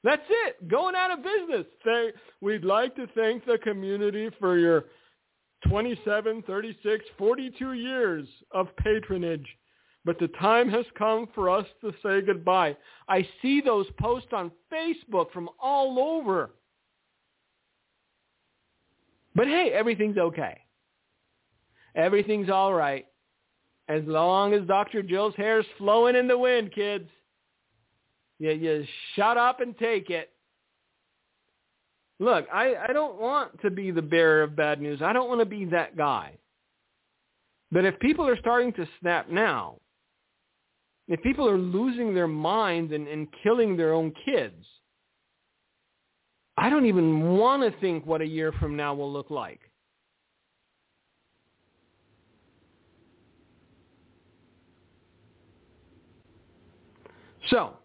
that's 0.02 0.22
it. 0.28 0.68
Going 0.68 0.94
out 0.94 1.10
of 1.10 1.22
business. 1.22 1.66
Say, 1.84 2.12
we'd 2.40 2.64
like 2.64 2.96
to 2.96 3.06
thank 3.14 3.44
the 3.44 3.58
community 3.58 4.30
for 4.38 4.58
your 4.58 4.86
27, 5.68 6.42
36, 6.46 7.04
42 7.18 7.72
years 7.74 8.26
of 8.52 8.74
patronage. 8.76 9.46
But 10.04 10.18
the 10.18 10.28
time 10.28 10.68
has 10.70 10.86
come 10.96 11.28
for 11.34 11.50
us 11.50 11.66
to 11.82 11.92
say 12.02 12.22
goodbye. 12.22 12.76
I 13.08 13.28
see 13.42 13.60
those 13.60 13.86
posts 14.00 14.30
on 14.32 14.50
Facebook 14.72 15.30
from 15.32 15.48
all 15.62 15.98
over. 15.98 16.50
But 19.34 19.46
hey, 19.46 19.72
everything's 19.74 20.16
okay. 20.16 20.58
Everything's 21.94 22.50
all 22.50 22.72
right. 22.72 23.06
As 23.88 24.02
long 24.06 24.54
as 24.54 24.66
Dr. 24.66 25.02
Jill's 25.02 25.34
hair's 25.36 25.66
flowing 25.76 26.16
in 26.16 26.28
the 26.28 26.38
wind, 26.38 26.72
kids. 26.72 27.08
You, 28.38 28.52
you 28.52 28.86
shut 29.16 29.36
up 29.36 29.60
and 29.60 29.76
take 29.76 30.08
it. 30.10 30.30
Look, 32.20 32.46
I, 32.52 32.74
I 32.88 32.92
don't 32.92 33.20
want 33.20 33.60
to 33.62 33.70
be 33.70 33.90
the 33.90 34.02
bearer 34.02 34.42
of 34.42 34.54
bad 34.54 34.80
news. 34.80 35.02
I 35.02 35.12
don't 35.12 35.28
want 35.28 35.40
to 35.40 35.46
be 35.46 35.64
that 35.66 35.96
guy. 35.96 36.34
But 37.72 37.84
if 37.84 37.98
people 37.98 38.28
are 38.28 38.38
starting 38.38 38.72
to 38.74 38.86
snap 39.00 39.28
now, 39.28 39.76
if 41.08 41.20
people 41.22 41.48
are 41.48 41.58
losing 41.58 42.14
their 42.14 42.28
minds 42.28 42.92
and, 42.92 43.08
and 43.08 43.26
killing 43.42 43.76
their 43.76 43.92
own 43.92 44.12
kids, 44.24 44.64
I 46.56 46.68
don't 46.68 46.86
even 46.86 47.36
want 47.36 47.62
to 47.62 47.80
think 47.80 48.06
what 48.06 48.20
a 48.20 48.26
year 48.26 48.52
from 48.52 48.76
now 48.76 48.94
will 48.94 49.12
look 49.12 49.30
like. 49.30 49.60
So, 57.48 57.79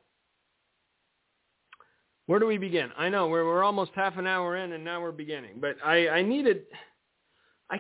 where 2.28 2.40
do 2.40 2.48
we 2.48 2.58
begin? 2.58 2.90
I 2.98 3.10
know 3.10 3.28
we're 3.28 3.46
we're 3.46 3.64
almost 3.64 3.92
half 3.96 4.18
an 4.18 4.26
hour 4.26 4.58
in, 4.58 4.72
and 4.72 4.84
now 4.84 5.02
we're 5.02 5.12
beginning. 5.12 5.60
But 5.60 5.78
I 5.84 6.10
I 6.10 6.22
needed. 6.22 6.64
I 7.70 7.80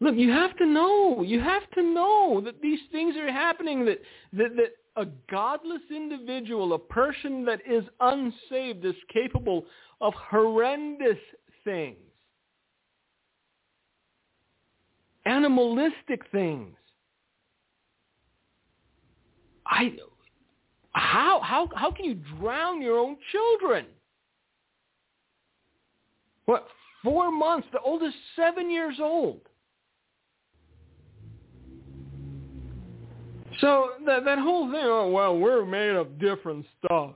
look. 0.00 0.14
You 0.16 0.30
have 0.30 0.56
to 0.58 0.66
know. 0.66 1.22
You 1.22 1.40
have 1.40 1.68
to 1.72 1.82
know 1.82 2.40
that 2.44 2.60
these 2.60 2.80
things 2.92 3.16
are 3.16 3.32
happening. 3.32 3.84
That 3.84 4.00
that 4.34 4.56
that 4.56 4.72
a 4.96 5.06
godless 5.28 5.82
individual, 5.90 6.74
a 6.74 6.78
person 6.78 7.44
that 7.44 7.60
is 7.68 7.84
unsaved, 8.00 8.84
is 8.84 8.94
capable 9.12 9.64
of 10.00 10.14
horrendous 10.14 11.18
things, 11.64 11.96
animalistic 15.26 16.22
things. 16.30 16.76
I 19.66 19.88
how 20.94 21.40
how 21.40 21.68
how 21.74 21.90
can 21.90 22.04
you 22.04 22.14
drown 22.38 22.80
your 22.80 22.98
own 22.98 23.16
children? 23.32 23.86
What 26.46 26.66
four 27.02 27.30
months? 27.32 27.66
The 27.72 27.80
oldest 27.80 28.16
seven 28.36 28.70
years 28.70 28.96
old. 29.00 29.40
So 33.60 33.90
that 34.06 34.24
that 34.24 34.38
whole 34.38 34.70
thing. 34.70 34.82
Oh 34.84 35.10
well, 35.10 35.36
we're 35.36 35.64
made 35.64 35.96
of 35.96 36.18
different 36.18 36.64
stuff. 36.78 37.14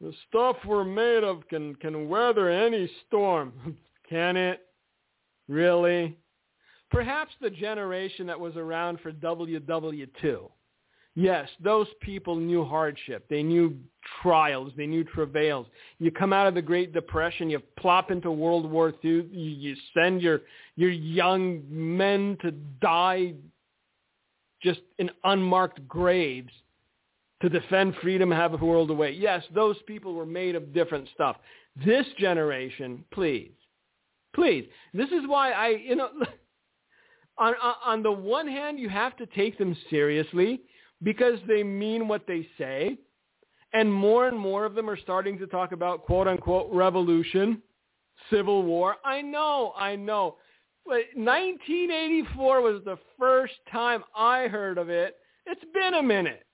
The 0.00 0.12
stuff 0.28 0.56
we're 0.66 0.84
made 0.84 1.24
of 1.24 1.48
can 1.48 1.74
can 1.76 2.08
weather 2.08 2.50
any 2.50 2.90
storm. 3.06 3.52
can 4.08 4.36
it? 4.36 4.60
Really? 5.48 6.16
Perhaps 6.90 7.32
the 7.40 7.50
generation 7.50 8.26
that 8.26 8.38
was 8.38 8.56
around 8.56 9.00
for 9.00 9.10
WW2 9.10 10.50
Yes, 11.16 11.48
those 11.62 11.86
people 12.00 12.34
knew 12.34 12.64
hardship. 12.64 13.26
They 13.30 13.42
knew 13.42 13.76
trials. 14.20 14.72
They 14.76 14.86
knew 14.86 15.04
travails. 15.04 15.66
You 15.98 16.10
come 16.10 16.32
out 16.32 16.48
of 16.48 16.54
the 16.54 16.62
Great 16.62 16.92
Depression, 16.92 17.48
you 17.48 17.60
plop 17.78 18.10
into 18.10 18.30
World 18.32 18.70
War 18.70 18.92
II, 19.04 19.28
you 19.30 19.76
send 19.94 20.20
your, 20.20 20.40
your 20.76 20.90
young 20.90 21.62
men 21.68 22.36
to 22.42 22.50
die 22.50 23.34
just 24.60 24.80
in 24.98 25.10
unmarked 25.22 25.86
graves 25.86 26.50
to 27.42 27.48
defend 27.48 27.94
freedom 28.00 28.30
have 28.30 28.54
a 28.54 28.64
world 28.64 28.90
away. 28.90 29.12
Yes, 29.12 29.44
those 29.54 29.76
people 29.86 30.14
were 30.14 30.26
made 30.26 30.56
of 30.56 30.72
different 30.72 31.08
stuff. 31.14 31.36
This 31.84 32.06
generation, 32.18 33.04
please, 33.12 33.52
please. 34.34 34.64
This 34.94 35.10
is 35.10 35.26
why 35.26 35.52
I, 35.52 35.68
you 35.68 35.94
know, 35.94 36.08
on, 37.38 37.54
on 37.84 38.02
the 38.02 38.10
one 38.10 38.48
hand, 38.48 38.78
you 38.78 38.88
have 38.88 39.16
to 39.18 39.26
take 39.26 39.58
them 39.58 39.76
seriously 39.90 40.62
because 41.02 41.38
they 41.46 41.62
mean 41.62 42.08
what 42.08 42.26
they 42.26 42.46
say. 42.58 42.98
And 43.72 43.92
more 43.92 44.28
and 44.28 44.38
more 44.38 44.64
of 44.64 44.74
them 44.74 44.88
are 44.88 44.96
starting 44.96 45.38
to 45.38 45.46
talk 45.46 45.72
about 45.72 46.04
quote 46.04 46.28
unquote 46.28 46.72
revolution, 46.72 47.60
civil 48.30 48.62
war. 48.62 48.96
I 49.04 49.20
know, 49.20 49.72
I 49.76 49.96
know. 49.96 50.36
But 50.86 51.02
1984 51.14 52.60
was 52.60 52.82
the 52.84 52.98
first 53.18 53.54
time 53.72 54.04
I 54.14 54.46
heard 54.46 54.78
of 54.78 54.90
it. 54.90 55.16
It's 55.46 55.64
been 55.72 55.94
a 55.94 56.02
minute. 56.02 56.44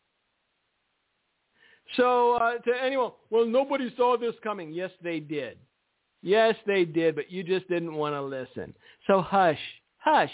So 1.96 2.35
uh, 2.35 2.59
to 2.59 2.83
anyone, 2.83 3.12
well, 3.31 3.46
nobody 3.46 3.92
saw 3.96 4.16
this 4.16 4.35
coming. 4.42 4.72
Yes, 4.72 4.90
they 5.03 5.20
did. 5.20 5.59
Yes, 6.22 6.55
they 6.66 6.85
did, 6.85 7.16
but 7.16 7.31
you 7.31 7.42
just 7.42 7.68
didn't 7.68 7.94
want 7.94 8.14
to 8.14 8.22
listen. 8.22 8.74
So 9.07 9.22
hush, 9.22 9.59
hush. 9.98 10.31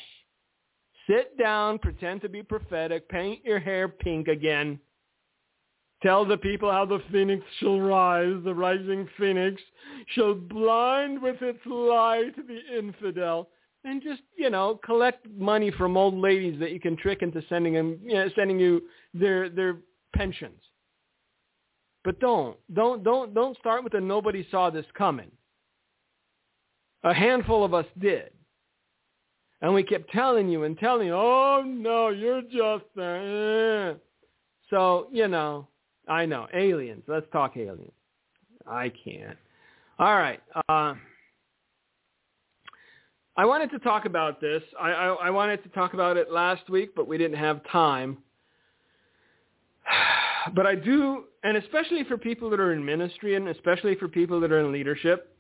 Sit 1.09 1.39
down, 1.39 1.79
pretend 1.79 2.21
to 2.23 2.29
be 2.29 2.43
prophetic, 2.43 3.09
paint 3.09 3.45
your 3.45 3.61
hair 3.61 3.89
pink 3.89 4.29
again. 4.29 4.81
Tell 6.03 6.25
the 6.25 6.37
people 6.37 6.71
how 6.71 6.85
the 6.85 7.03
phoenix 7.11 7.45
shall 7.59 7.81
rise, 7.81 8.37
the 8.45 8.55
rising 8.55 9.09
phoenix 9.17 9.63
shall 10.09 10.35
blind 10.35 11.23
with 11.23 11.41
its 11.41 11.65
light 11.65 12.35
the 12.37 12.79
infidel. 12.79 13.49
And 13.85 14.03
just, 14.03 14.23
you 14.37 14.51
know, 14.51 14.81
collect 14.85 15.27
money 15.31 15.71
from 15.71 15.97
old 15.97 16.15
ladies 16.15 16.59
that 16.59 16.73
you 16.73 16.81
can 16.81 16.97
trick 16.97 17.23
into 17.23 17.41
sending 17.49 17.75
them, 17.75 17.99
you 18.03 18.15
know, 18.15 18.29
sending 18.35 18.59
you 18.59 18.83
their 19.15 19.49
their 19.49 19.79
pensions. 20.15 20.61
But 22.05 22.21
don't, 22.21 22.57
don't, 22.75 23.03
don't, 23.03 23.33
don't 23.33 23.57
start 23.59 23.85
with 23.85 23.95
a 23.95 24.01
nobody 24.01 24.47
saw 24.51 24.71
this 24.71 24.87
coming. 24.97 25.31
A 27.05 27.15
handful 27.15 27.65
of 27.65 27.75
us 27.75 27.87
did. 27.99 28.31
And 29.63 29.73
we 29.73 29.83
kept 29.83 30.11
telling 30.11 30.49
you 30.49 30.65
and 30.65 30.79
telling 30.79 31.07
you, 31.07 31.15
oh 31.15 31.63
no, 31.67 32.09
you're 32.09 32.43
just 32.43 32.99
uh, 32.99 33.95
so 34.71 35.09
you 35.13 35.29
know. 35.29 35.69
I 36.09 36.25
know 36.25 36.47
aliens. 36.55 37.03
Let's 37.09 37.27
talk 37.33 37.57
aliens. 37.57 37.91
I 38.67 38.93
can't. 39.05 39.37
All 39.99 40.17
right. 40.17 40.41
Uh, 40.69 40.95
I 43.37 43.45
wanted 43.45 43.71
to 43.73 43.79
talk 43.81 44.05
about 44.05 44.41
this. 44.41 44.63
I, 44.81 44.91
I, 44.93 45.07
I 45.15 45.31
wanted 45.31 45.63
to 45.65 45.69
talk 45.71 45.95
about 45.95 46.17
it 46.17 46.31
last 46.31 46.71
week, 46.71 46.95
but 46.95 47.07
we 47.07 47.19
didn't 47.19 47.39
have 47.39 47.61
time. 47.71 48.19
But 50.55 50.65
I 50.65 50.77
do, 50.77 51.25
and 51.43 51.57
especially 51.57 52.05
for 52.05 52.17
people 52.17 52.49
that 52.51 52.61
are 52.61 52.73
in 52.73 52.85
ministry, 52.85 53.35
and 53.35 53.49
especially 53.49 53.97
for 53.97 54.07
people 54.07 54.39
that 54.39 54.53
are 54.53 54.61
in 54.61 54.71
leadership, 54.71 55.36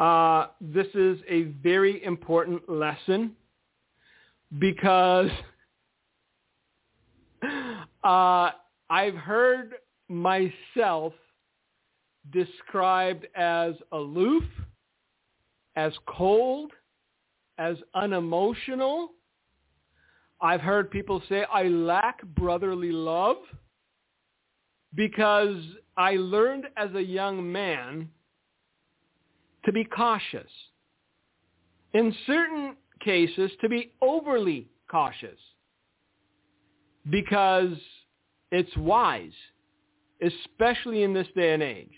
uh, 0.00 0.46
this 0.60 0.86
is 0.94 1.18
a 1.28 1.42
very 1.62 2.02
important 2.04 2.66
lesson 2.68 3.36
because 4.58 5.28
uh, 8.04 8.50
I've 8.88 9.14
heard 9.14 9.74
myself 10.08 11.12
described 12.32 13.26
as 13.34 13.74
aloof, 13.92 14.44
as 15.76 15.92
cold, 16.06 16.72
as 17.58 17.76
unemotional. 17.94 19.10
I've 20.40 20.62
heard 20.62 20.90
people 20.90 21.22
say 21.28 21.44
I 21.52 21.64
lack 21.64 22.22
brotherly 22.24 22.92
love 22.92 23.36
because 24.94 25.62
I 25.98 26.12
learned 26.12 26.64
as 26.78 26.88
a 26.94 27.02
young 27.02 27.52
man 27.52 28.08
to 29.64 29.72
be 29.72 29.84
cautious. 29.84 30.50
In 31.92 32.14
certain 32.26 32.76
cases, 33.00 33.50
to 33.60 33.68
be 33.68 33.92
overly 34.00 34.68
cautious 34.90 35.38
because 37.08 37.76
it's 38.52 38.74
wise, 38.76 39.32
especially 40.22 41.02
in 41.02 41.14
this 41.14 41.26
day 41.34 41.54
and 41.54 41.62
age. 41.62 41.92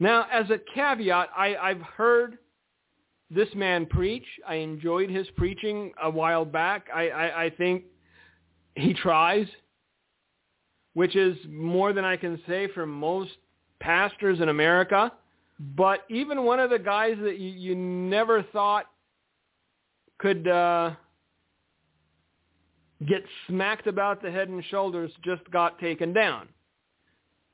Now, 0.00 0.26
as 0.32 0.50
a 0.50 0.58
caveat, 0.74 1.30
I, 1.36 1.56
I've 1.56 1.80
heard 1.82 2.38
this 3.30 3.48
man 3.54 3.86
preach. 3.86 4.24
I 4.46 4.56
enjoyed 4.56 5.10
his 5.10 5.26
preaching 5.36 5.92
a 6.02 6.10
while 6.10 6.44
back. 6.44 6.86
I, 6.94 7.08
I, 7.08 7.44
I 7.44 7.50
think 7.50 7.84
he 8.76 8.94
tries, 8.94 9.46
which 10.94 11.16
is 11.16 11.36
more 11.48 11.92
than 11.92 12.04
I 12.04 12.16
can 12.16 12.40
say 12.46 12.68
for 12.74 12.86
most 12.86 13.32
pastors 13.80 14.40
in 14.40 14.48
America. 14.48 15.12
But 15.58 16.00
even 16.08 16.44
one 16.44 16.58
of 16.58 16.70
the 16.70 16.78
guys 16.78 17.16
that 17.22 17.38
you, 17.38 17.50
you 17.50 17.74
never 17.76 18.42
thought 18.42 18.86
could 20.18 20.48
uh, 20.48 20.92
get 23.06 23.22
smacked 23.46 23.86
about 23.86 24.22
the 24.22 24.30
head 24.30 24.48
and 24.48 24.64
shoulders 24.64 25.12
just 25.24 25.48
got 25.50 25.78
taken 25.78 26.12
down, 26.12 26.48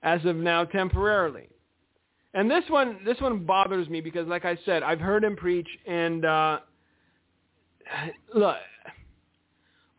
as 0.02 0.24
of 0.24 0.36
now 0.36 0.64
temporarily. 0.64 1.48
And 2.32 2.50
this 2.50 2.64
one, 2.68 2.98
this 3.04 3.20
one 3.20 3.44
bothers 3.44 3.88
me 3.88 4.00
because, 4.00 4.26
like 4.28 4.44
I 4.44 4.56
said, 4.64 4.82
I've 4.82 5.00
heard 5.00 5.24
him 5.24 5.36
preach, 5.36 5.68
and 5.86 6.24
uh, 6.24 6.60
look, 8.34 8.56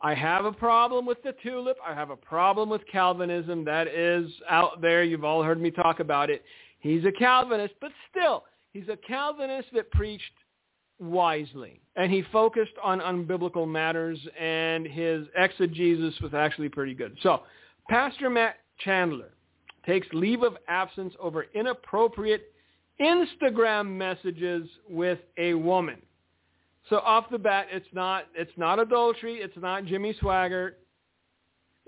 I 0.01 0.13
have 0.15 0.45
a 0.45 0.51
problem 0.51 1.05
with 1.05 1.21
the 1.23 1.35
tulip. 1.43 1.77
I 1.85 1.93
have 1.93 2.09
a 2.09 2.15
problem 2.15 2.69
with 2.69 2.81
Calvinism. 2.91 3.65
That 3.65 3.87
is 3.87 4.31
out 4.49 4.81
there. 4.81 5.03
You've 5.03 5.25
all 5.25 5.43
heard 5.43 5.61
me 5.61 5.69
talk 5.69 5.99
about 5.99 6.29
it. 6.29 6.43
He's 6.81 7.05
a 7.05 7.11
Calvinist, 7.11 7.75
but 7.79 7.91
still, 8.09 8.43
he's 8.73 8.89
a 8.89 8.97
Calvinist 8.97 9.69
that 9.73 9.89
preached 9.91 10.33
wisely. 10.99 11.81
And 11.95 12.11
he 12.11 12.23
focused 12.31 12.73
on 12.83 12.99
unbiblical 12.99 13.67
matters, 13.67 14.19
and 14.39 14.85
his 14.85 15.25
exegesis 15.35 16.19
was 16.21 16.33
actually 16.33 16.69
pretty 16.69 16.93
good. 16.93 17.17
So, 17.23 17.41
Pastor 17.89 18.29
Matt 18.29 18.55
Chandler, 18.79 19.31
takes 19.85 20.07
leave 20.13 20.43
of 20.43 20.57
absence 20.67 21.13
over 21.19 21.45
inappropriate 21.53 22.53
Instagram 22.99 23.87
messages 23.97 24.67
with 24.89 25.19
a 25.37 25.53
woman. 25.53 25.97
So 26.89 26.97
off 26.99 27.25
the 27.31 27.37
bat, 27.37 27.67
it's 27.71 27.87
not 27.93 28.25
it's 28.35 28.51
not 28.57 28.79
adultery. 28.79 29.35
It's 29.35 29.57
not 29.57 29.85
Jimmy 29.85 30.15
Swaggart. 30.21 30.73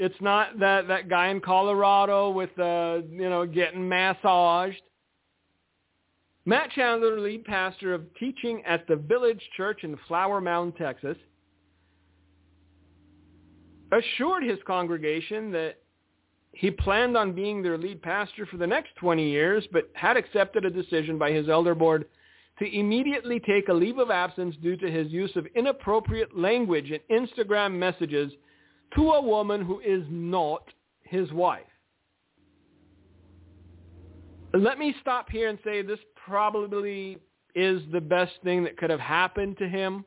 It's 0.03 0.19
not 0.19 0.59
that 0.59 0.89
that 0.89 1.07
guy 1.07 1.29
in 1.29 1.39
Colorado 1.39 2.29
with 2.29 2.49
uh, 2.59 2.99
you 3.09 3.29
know 3.29 3.45
getting 3.45 3.87
massaged. 3.87 4.81
Matt 6.45 6.71
Chandler, 6.71 7.21
lead 7.21 7.45
pastor 7.45 7.93
of 7.93 8.03
teaching 8.15 8.61
at 8.65 8.85
the 8.87 8.97
Village 8.97 9.41
Church 9.55 9.85
in 9.85 9.97
Flower 10.09 10.41
Mound, 10.41 10.75
Texas, 10.75 11.15
assured 13.93 14.43
his 14.43 14.59
congregation 14.67 15.51
that 15.53 15.75
he 16.51 16.69
planned 16.69 17.15
on 17.15 17.31
being 17.31 17.63
their 17.63 17.77
lead 17.77 18.01
pastor 18.01 18.45
for 18.45 18.57
the 18.57 18.67
next 18.67 18.93
20 18.97 19.29
years, 19.29 19.65
but 19.71 19.89
had 19.93 20.17
accepted 20.17 20.65
a 20.65 20.69
decision 20.69 21.17
by 21.17 21.31
his 21.31 21.47
elder 21.47 21.73
board 21.73 22.07
to 22.59 22.77
immediately 22.77 23.39
take 23.39 23.69
a 23.69 23.73
leave 23.73 23.99
of 23.99 24.11
absence 24.11 24.53
due 24.61 24.75
to 24.75 24.91
his 24.91 25.09
use 25.13 25.33
of 25.37 25.47
inappropriate 25.55 26.37
language 26.37 26.91
in 26.91 26.99
Instagram 27.09 27.71
messages 27.71 28.33
to 28.95 29.11
a 29.11 29.21
woman 29.21 29.61
who 29.61 29.79
is 29.79 30.03
not 30.09 30.63
his 31.01 31.31
wife. 31.31 31.63
Let 34.53 34.77
me 34.77 34.95
stop 35.01 35.29
here 35.29 35.49
and 35.49 35.57
say 35.63 35.81
this 35.81 35.99
probably 36.15 37.17
is 37.55 37.81
the 37.91 38.01
best 38.01 38.33
thing 38.43 38.63
that 38.63 38.77
could 38.77 38.89
have 38.89 38.99
happened 38.99 39.57
to 39.57 39.67
him 39.67 40.05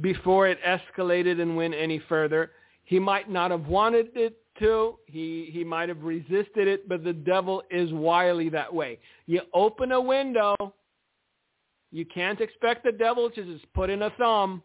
before 0.00 0.48
it 0.48 0.58
escalated 0.62 1.40
and 1.40 1.56
went 1.56 1.74
any 1.74 2.00
further. 2.08 2.52
He 2.84 2.98
might 2.98 3.30
not 3.30 3.50
have 3.50 3.66
wanted 3.66 4.08
it 4.14 4.36
to. 4.58 4.98
He 5.06 5.50
he 5.52 5.64
might 5.64 5.88
have 5.88 6.02
resisted 6.02 6.68
it, 6.68 6.88
but 6.88 7.04
the 7.04 7.12
devil 7.12 7.62
is 7.70 7.92
wily 7.92 8.48
that 8.50 8.72
way. 8.72 8.98
You 9.26 9.42
open 9.54 9.92
a 9.92 10.00
window, 10.00 10.54
you 11.92 12.04
can't 12.04 12.40
expect 12.40 12.84
the 12.84 12.92
devil 12.92 13.30
to 13.30 13.44
just 13.44 13.72
put 13.72 13.90
in 13.90 14.02
a 14.02 14.10
thumb. 14.10 14.62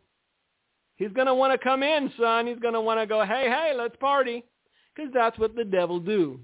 He's 1.02 1.12
going 1.14 1.26
to 1.26 1.34
want 1.34 1.52
to 1.52 1.58
come 1.58 1.82
in, 1.82 2.14
son. 2.20 2.46
He's 2.46 2.60
going 2.60 2.76
to 2.76 2.82
want 2.82 3.00
to 3.00 3.08
go, 3.08 3.26
"Hey, 3.26 3.50
hey, 3.50 3.74
let's 3.76 3.96
party." 3.96 4.44
Cuz 4.96 5.08
that's 5.12 5.38
what 5.40 5.56
the 5.56 5.64
devil 5.64 6.00
do. 6.00 6.40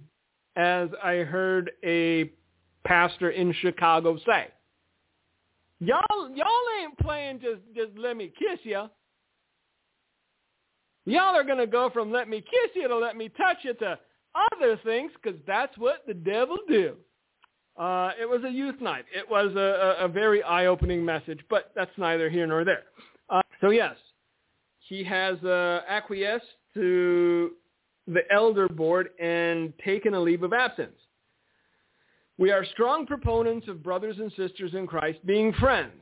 As 0.56 0.90
I 1.04 1.18
heard 1.18 1.70
a 1.84 2.32
pastor 2.84 3.30
in 3.30 3.54
Chicago 3.62 4.18
say. 4.26 4.48
Y'all 5.80 6.32
y'all 6.34 6.68
ain't 6.82 6.98
playing 6.98 7.40
just 7.40 7.62
just 7.76 7.96
let 8.00 8.18
me 8.18 8.34
kiss 8.40 8.60
you. 8.64 8.90
Y'all 11.06 11.36
are 11.36 11.44
going 11.44 11.60
to 11.60 11.68
go 11.68 11.92
from 11.92 12.12
let 12.12 12.28
me 12.28 12.42
kiss 12.42 12.72
you 12.74 12.88
to 12.88 12.98
let 12.98 13.16
me 13.16 13.30
touch 13.30 13.58
you 13.62 13.76
to 13.76 14.00
other 14.56 14.80
things 14.84 15.12
because 15.22 15.40
that's 15.46 15.78
what 15.78 15.98
the 16.08 16.16
devil 16.16 16.58
do. 16.68 16.96
Uh, 17.78 18.10
it 18.20 18.28
was 18.28 18.44
a 18.44 18.50
youth 18.50 18.82
night. 18.82 19.06
It 19.16 19.30
was 19.30 19.56
a, 19.56 20.02
a, 20.02 20.06
a 20.06 20.08
very 20.08 20.42
eye-opening 20.42 21.06
message, 21.06 21.42
but 21.48 21.72
that's 21.76 21.96
neither 21.98 22.28
here 22.28 22.48
nor 22.48 22.66
there. 22.66 22.86
Uh, 23.30 23.44
so 23.62 23.70
yes, 23.70 23.96
he 24.88 25.04
has 25.04 25.42
uh, 25.44 25.82
acquiesced 25.88 26.46
to 26.74 27.52
the 28.08 28.22
elder 28.32 28.68
board 28.70 29.10
and 29.20 29.74
taken 29.84 30.14
a 30.14 30.20
leave 30.20 30.44
of 30.44 30.54
absence. 30.54 30.98
We 32.38 32.52
are 32.52 32.64
strong 32.66 33.06
proponents 33.06 33.68
of 33.68 33.84
brothers 33.84 34.18
and 34.20 34.32
sisters 34.34 34.74
in 34.74 34.88
Christ 34.88 35.20
being 35.26 35.52
friends. 35.54 36.02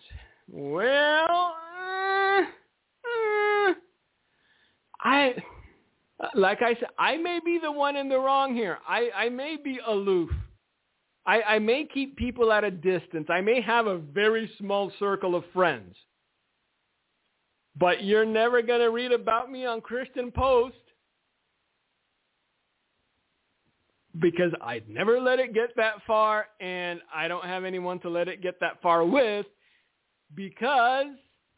Well, 0.51 1.53
I, 5.01 5.35
like 6.35 6.61
I 6.61 6.75
said, 6.75 6.89
I 6.99 7.17
may 7.17 7.39
be 7.43 7.57
the 7.61 7.71
one 7.71 7.95
in 7.95 8.09
the 8.09 8.19
wrong 8.19 8.53
here. 8.53 8.79
I, 8.87 9.09
I 9.15 9.29
may 9.29 9.55
be 9.55 9.79
aloof. 9.85 10.29
I, 11.25 11.41
I 11.41 11.59
may 11.59 11.87
keep 11.91 12.17
people 12.17 12.51
at 12.51 12.63
a 12.63 12.71
distance. 12.71 13.27
I 13.29 13.41
may 13.41 13.61
have 13.61 13.87
a 13.87 13.97
very 13.97 14.51
small 14.59 14.91
circle 14.99 15.35
of 15.35 15.43
friends. 15.53 15.95
But 17.77 18.03
you're 18.03 18.25
never 18.25 18.61
going 18.61 18.79
to 18.79 18.89
read 18.89 19.11
about 19.11 19.51
me 19.51 19.65
on 19.65 19.81
Christian 19.81 20.31
Post 20.31 20.75
because 24.19 24.51
I'd 24.61 24.87
never 24.87 25.19
let 25.19 25.39
it 25.39 25.53
get 25.53 25.75
that 25.75 25.95
far 26.07 26.47
and 26.61 27.01
I 27.13 27.27
don't 27.27 27.43
have 27.43 27.65
anyone 27.65 27.99
to 27.99 28.09
let 28.09 28.27
it 28.27 28.41
get 28.41 28.59
that 28.61 28.81
far 28.81 29.05
with 29.05 29.45
because, 30.35 31.07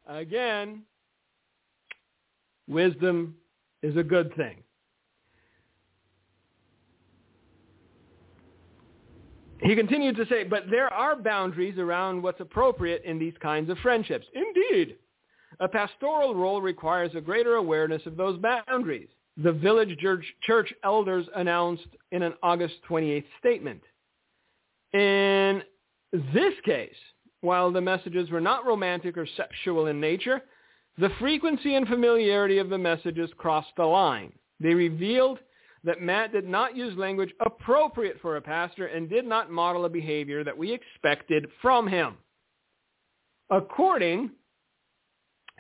again, 0.08 0.84
Wisdom 2.68 3.36
is 3.82 3.96
a 3.96 4.04
good 4.04 4.36
thing. 4.36 4.64
He 9.62 9.76
continued 9.76 10.16
to 10.18 10.26
say, 10.28 10.44
but 10.44 10.64
there 10.70 10.92
are 10.94 11.16
boundaries 11.16 11.78
around 11.80 12.22
what's 12.22 12.40
appropriate 12.40 13.04
in 13.06 13.18
these 13.18 13.34
kinds 13.42 13.70
of 13.70 13.78
friendships. 13.80 14.26
Indeed, 14.34 14.98
a 15.60 15.68
pastoral 15.68 16.36
role 16.36 16.62
requires 16.62 17.12
a 17.16 17.22
greater 17.22 17.56
awareness 17.56 18.06
of 18.06 18.18
those 18.18 18.40
boundaries, 18.40 19.10
the 19.38 19.52
village 19.52 19.98
church, 20.42 20.74
elders 20.84 21.28
announced 21.36 21.88
in 22.12 22.24
an 22.24 22.34
August 22.42 22.76
28th 22.90 23.26
statement. 23.40 23.82
In 24.94 25.62
this 26.34 26.54
case, 26.66 26.96
while 27.42 27.72
the 27.72 27.82
messages 27.82 28.30
were 28.30 28.42
not 28.42 28.66
romantic 28.66 29.18
or 29.18 29.28
sexual 29.38 29.88
in 29.88 30.00
nature, 30.00 30.42
the 30.98 31.12
frequency 31.20 31.76
and 31.76 31.88
familiarity 31.88 32.58
of 32.58 32.70
the 32.70 32.78
messages 32.78 33.30
crossed 33.38 33.76
the 33.78 33.86
line. 33.86 34.34
They 34.60 34.74
revealed 34.74 35.40
that 35.84 36.02
Matt 36.02 36.32
did 36.32 36.48
not 36.48 36.76
use 36.76 36.98
language 36.98 37.32
appropriate 37.46 38.18
for 38.22 38.38
a 38.38 38.42
pastor 38.42 38.88
and 38.88 39.08
did 39.08 39.26
not 39.26 39.52
model 39.52 39.86
a 39.86 39.90
behavior 39.90 40.44
that 40.44 40.58
we 40.58 40.74
expected 40.74 41.48
from 41.62 41.88
him. 41.88 42.18
According 43.52 44.32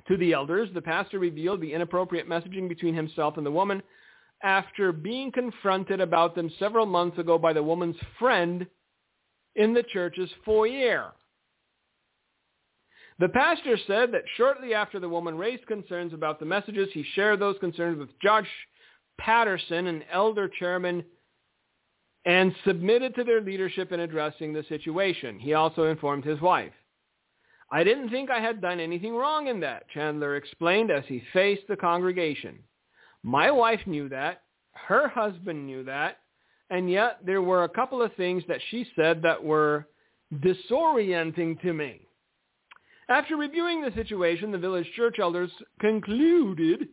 to 0.07 0.17
the 0.17 0.33
elders, 0.33 0.69
the 0.73 0.81
pastor 0.81 1.19
revealed 1.19 1.61
the 1.61 1.73
inappropriate 1.73 2.29
messaging 2.29 2.69
between 2.69 2.93
himself 2.93 3.37
and 3.37 3.45
the 3.45 3.51
woman 3.51 3.81
after 4.43 4.91
being 4.91 5.31
confronted 5.31 5.99
about 5.99 6.35
them 6.35 6.51
several 6.59 6.85
months 6.85 7.17
ago 7.17 7.37
by 7.37 7.53
the 7.53 7.63
woman's 7.63 7.95
friend 8.19 8.67
in 9.55 9.73
the 9.73 9.83
church's 9.83 10.29
foyer. 10.45 11.11
The 13.19 13.29
pastor 13.29 13.77
said 13.87 14.11
that 14.11 14.21
shortly 14.35 14.75
after 14.75 14.99
the 14.99 15.09
woman 15.09 15.37
raised 15.37 15.65
concerns 15.65 16.13
about 16.13 16.39
the 16.39 16.45
messages, 16.45 16.89
he 16.93 17.03
shared 17.15 17.39
those 17.39 17.57
concerns 17.59 17.97
with 17.97 18.09
Josh 18.21 18.47
Patterson, 19.17 19.87
an 19.87 20.03
elder 20.11 20.47
chairman, 20.47 21.03
and 22.25 22.53
submitted 22.63 23.15
to 23.15 23.23
their 23.23 23.41
leadership 23.41 23.91
in 23.91 24.01
addressing 24.01 24.53
the 24.53 24.63
situation. 24.69 25.39
He 25.39 25.53
also 25.53 25.85
informed 25.85 26.25
his 26.25 26.39
wife. 26.41 26.73
I 27.69 27.83
didn't 27.83 28.09
think 28.09 28.29
I 28.29 28.39
had 28.39 28.61
done 28.61 28.79
anything 28.79 29.15
wrong 29.15 29.47
in 29.47 29.59
that, 29.61 29.89
Chandler 29.89 30.35
explained 30.35 30.89
as 30.89 31.03
he 31.07 31.21
faced 31.33 31.67
the 31.67 31.75
congregation. 31.75 32.59
My 33.23 33.51
wife 33.51 33.81
knew 33.85 34.07
that. 34.09 34.43
Her 34.73 35.07
husband 35.09 35.65
knew 35.65 35.83
that. 35.83 36.19
And 36.69 36.89
yet 36.89 37.19
there 37.25 37.41
were 37.41 37.63
a 37.63 37.69
couple 37.69 38.01
of 38.01 38.13
things 38.15 38.43
that 38.47 38.61
she 38.69 38.85
said 38.95 39.21
that 39.21 39.43
were 39.43 39.87
disorienting 40.35 41.61
to 41.61 41.73
me. 41.73 42.01
After 43.09 43.37
reviewing 43.37 43.81
the 43.81 43.91
situation, 43.93 44.51
the 44.51 44.57
village 44.57 44.89
church 44.95 45.17
elders 45.19 45.51
concluded 45.79 46.89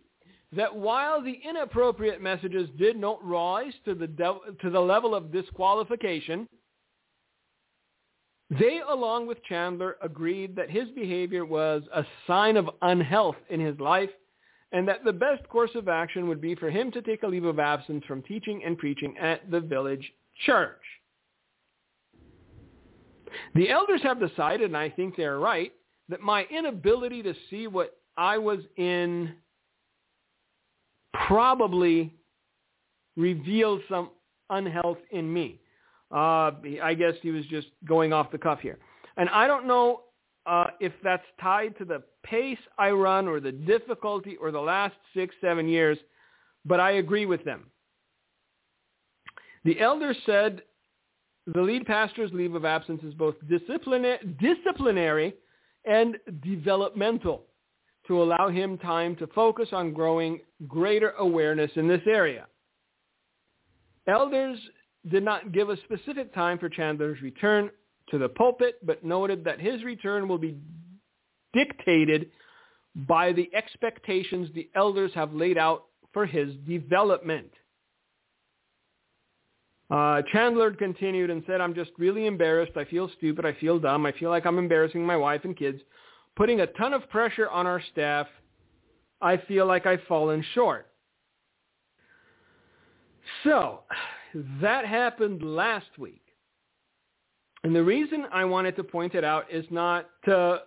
that 0.52 0.74
while 0.74 1.20
the 1.20 1.40
inappropriate 1.48 2.22
messages 2.22 2.68
did 2.78 2.96
not 2.96 3.24
rise 3.24 3.72
to 3.84 3.94
the, 3.94 4.06
de- 4.06 4.38
to 4.62 4.70
the 4.70 4.80
level 4.80 5.14
of 5.14 5.32
disqualification, 5.32 6.48
they, 8.50 8.80
along 8.88 9.26
with 9.26 9.42
Chandler, 9.44 9.96
agreed 10.02 10.54
that 10.56 10.70
his 10.70 10.88
behavior 10.90 11.44
was 11.44 11.82
a 11.94 12.04
sign 12.26 12.56
of 12.56 12.68
unhealth 12.82 13.36
in 13.48 13.60
his 13.60 13.78
life 13.80 14.10
and 14.72 14.86
that 14.88 15.04
the 15.04 15.12
best 15.12 15.48
course 15.48 15.70
of 15.74 15.88
action 15.88 16.28
would 16.28 16.40
be 16.40 16.54
for 16.54 16.68
him 16.68 16.90
to 16.90 17.00
take 17.00 17.22
a 17.22 17.26
leave 17.26 17.44
of 17.44 17.58
absence 17.58 18.04
from 18.06 18.22
teaching 18.22 18.62
and 18.64 18.76
preaching 18.76 19.16
at 19.18 19.50
the 19.50 19.60
village 19.60 20.12
church. 20.44 20.80
The 23.54 23.70
elders 23.70 24.02
have 24.02 24.20
decided, 24.20 24.66
and 24.66 24.76
I 24.76 24.90
think 24.90 25.16
they're 25.16 25.38
right, 25.38 25.72
that 26.08 26.20
my 26.20 26.44
inability 26.50 27.22
to 27.22 27.34
see 27.50 27.66
what 27.66 27.96
I 28.16 28.38
was 28.38 28.60
in 28.76 29.34
probably 31.26 32.12
revealed 33.16 33.80
some 33.88 34.10
unhealth 34.50 34.98
in 35.10 35.32
me. 35.32 35.60
Uh, 36.14 36.52
I 36.82 36.94
guess 36.94 37.14
he 37.22 37.32
was 37.32 37.44
just 37.46 37.66
going 37.84 38.12
off 38.12 38.30
the 38.30 38.38
cuff 38.38 38.60
here. 38.60 38.78
And 39.16 39.28
I 39.30 39.48
don't 39.48 39.66
know 39.66 40.02
uh, 40.46 40.66
if 40.78 40.92
that's 41.02 41.24
tied 41.40 41.76
to 41.78 41.84
the 41.84 42.02
pace 42.22 42.58
I 42.78 42.90
run 42.90 43.26
or 43.26 43.40
the 43.40 43.50
difficulty 43.50 44.36
or 44.36 44.52
the 44.52 44.60
last 44.60 44.94
six, 45.12 45.34
seven 45.40 45.68
years, 45.68 45.98
but 46.64 46.78
I 46.78 46.92
agree 46.92 47.26
with 47.26 47.44
them. 47.44 47.66
The 49.64 49.80
elders 49.80 50.16
said 50.24 50.62
the 51.46 51.60
lead 51.60 51.86
pastor's 51.86 52.32
leave 52.32 52.54
of 52.54 52.64
absence 52.64 53.02
is 53.02 53.14
both 53.14 53.34
disciplinary 53.48 55.34
and 55.84 56.16
developmental 56.42 57.42
to 58.06 58.22
allow 58.22 58.48
him 58.48 58.78
time 58.78 59.16
to 59.16 59.26
focus 59.28 59.70
on 59.72 59.92
growing 59.92 60.40
greater 60.68 61.10
awareness 61.18 61.70
in 61.76 61.88
this 61.88 62.02
area. 62.06 62.46
Elders 64.06 64.58
did 65.10 65.22
not 65.22 65.52
give 65.52 65.70
a 65.70 65.76
specific 65.84 66.34
time 66.34 66.58
for 66.58 66.68
Chandler's 66.68 67.20
return 67.20 67.70
to 68.10 68.18
the 68.18 68.28
pulpit, 68.28 68.78
but 68.84 69.04
noted 69.04 69.44
that 69.44 69.60
his 69.60 69.82
return 69.84 70.28
will 70.28 70.38
be 70.38 70.56
dictated 71.52 72.30
by 72.94 73.32
the 73.32 73.50
expectations 73.54 74.48
the 74.54 74.70
elders 74.74 75.10
have 75.14 75.32
laid 75.32 75.58
out 75.58 75.84
for 76.12 76.26
his 76.26 76.54
development. 76.66 77.50
Uh, 79.90 80.22
Chandler 80.32 80.72
continued 80.72 81.30
and 81.30 81.42
said, 81.46 81.60
I'm 81.60 81.74
just 81.74 81.90
really 81.98 82.26
embarrassed. 82.26 82.72
I 82.76 82.84
feel 82.84 83.10
stupid. 83.18 83.44
I 83.44 83.52
feel 83.54 83.78
dumb. 83.78 84.06
I 84.06 84.12
feel 84.12 84.30
like 84.30 84.46
I'm 84.46 84.58
embarrassing 84.58 85.04
my 85.04 85.16
wife 85.16 85.42
and 85.44 85.56
kids, 85.56 85.80
putting 86.36 86.60
a 86.60 86.66
ton 86.68 86.94
of 86.94 87.08
pressure 87.10 87.48
on 87.50 87.66
our 87.66 87.82
staff. 87.92 88.26
I 89.20 89.36
feel 89.36 89.66
like 89.66 89.86
I've 89.86 90.02
fallen 90.08 90.44
short. 90.54 90.86
So 93.42 93.80
that 94.60 94.86
happened 94.86 95.42
last 95.42 95.98
week. 95.98 96.22
And 97.62 97.74
the 97.74 97.82
reason 97.82 98.26
I 98.32 98.44
wanted 98.44 98.76
to 98.76 98.84
point 98.84 99.14
it 99.14 99.24
out 99.24 99.46
is 99.50 99.64
not 99.70 100.10
to 100.26 100.62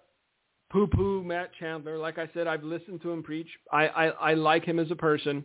poo-poo 0.72 1.24
Matt 1.24 1.52
Chandler. 1.60 1.98
Like 1.98 2.18
I 2.18 2.30
said, 2.34 2.48
I've 2.48 2.64
listened 2.64 3.02
to 3.04 3.12
him 3.12 3.22
preach. 3.24 3.50
I, 3.72 3.88
I, 3.88 4.06
I 4.08 4.34
like 4.34 4.66
him 4.66 4.80
as 4.80 4.90
a 4.90 4.96
person. 4.96 5.44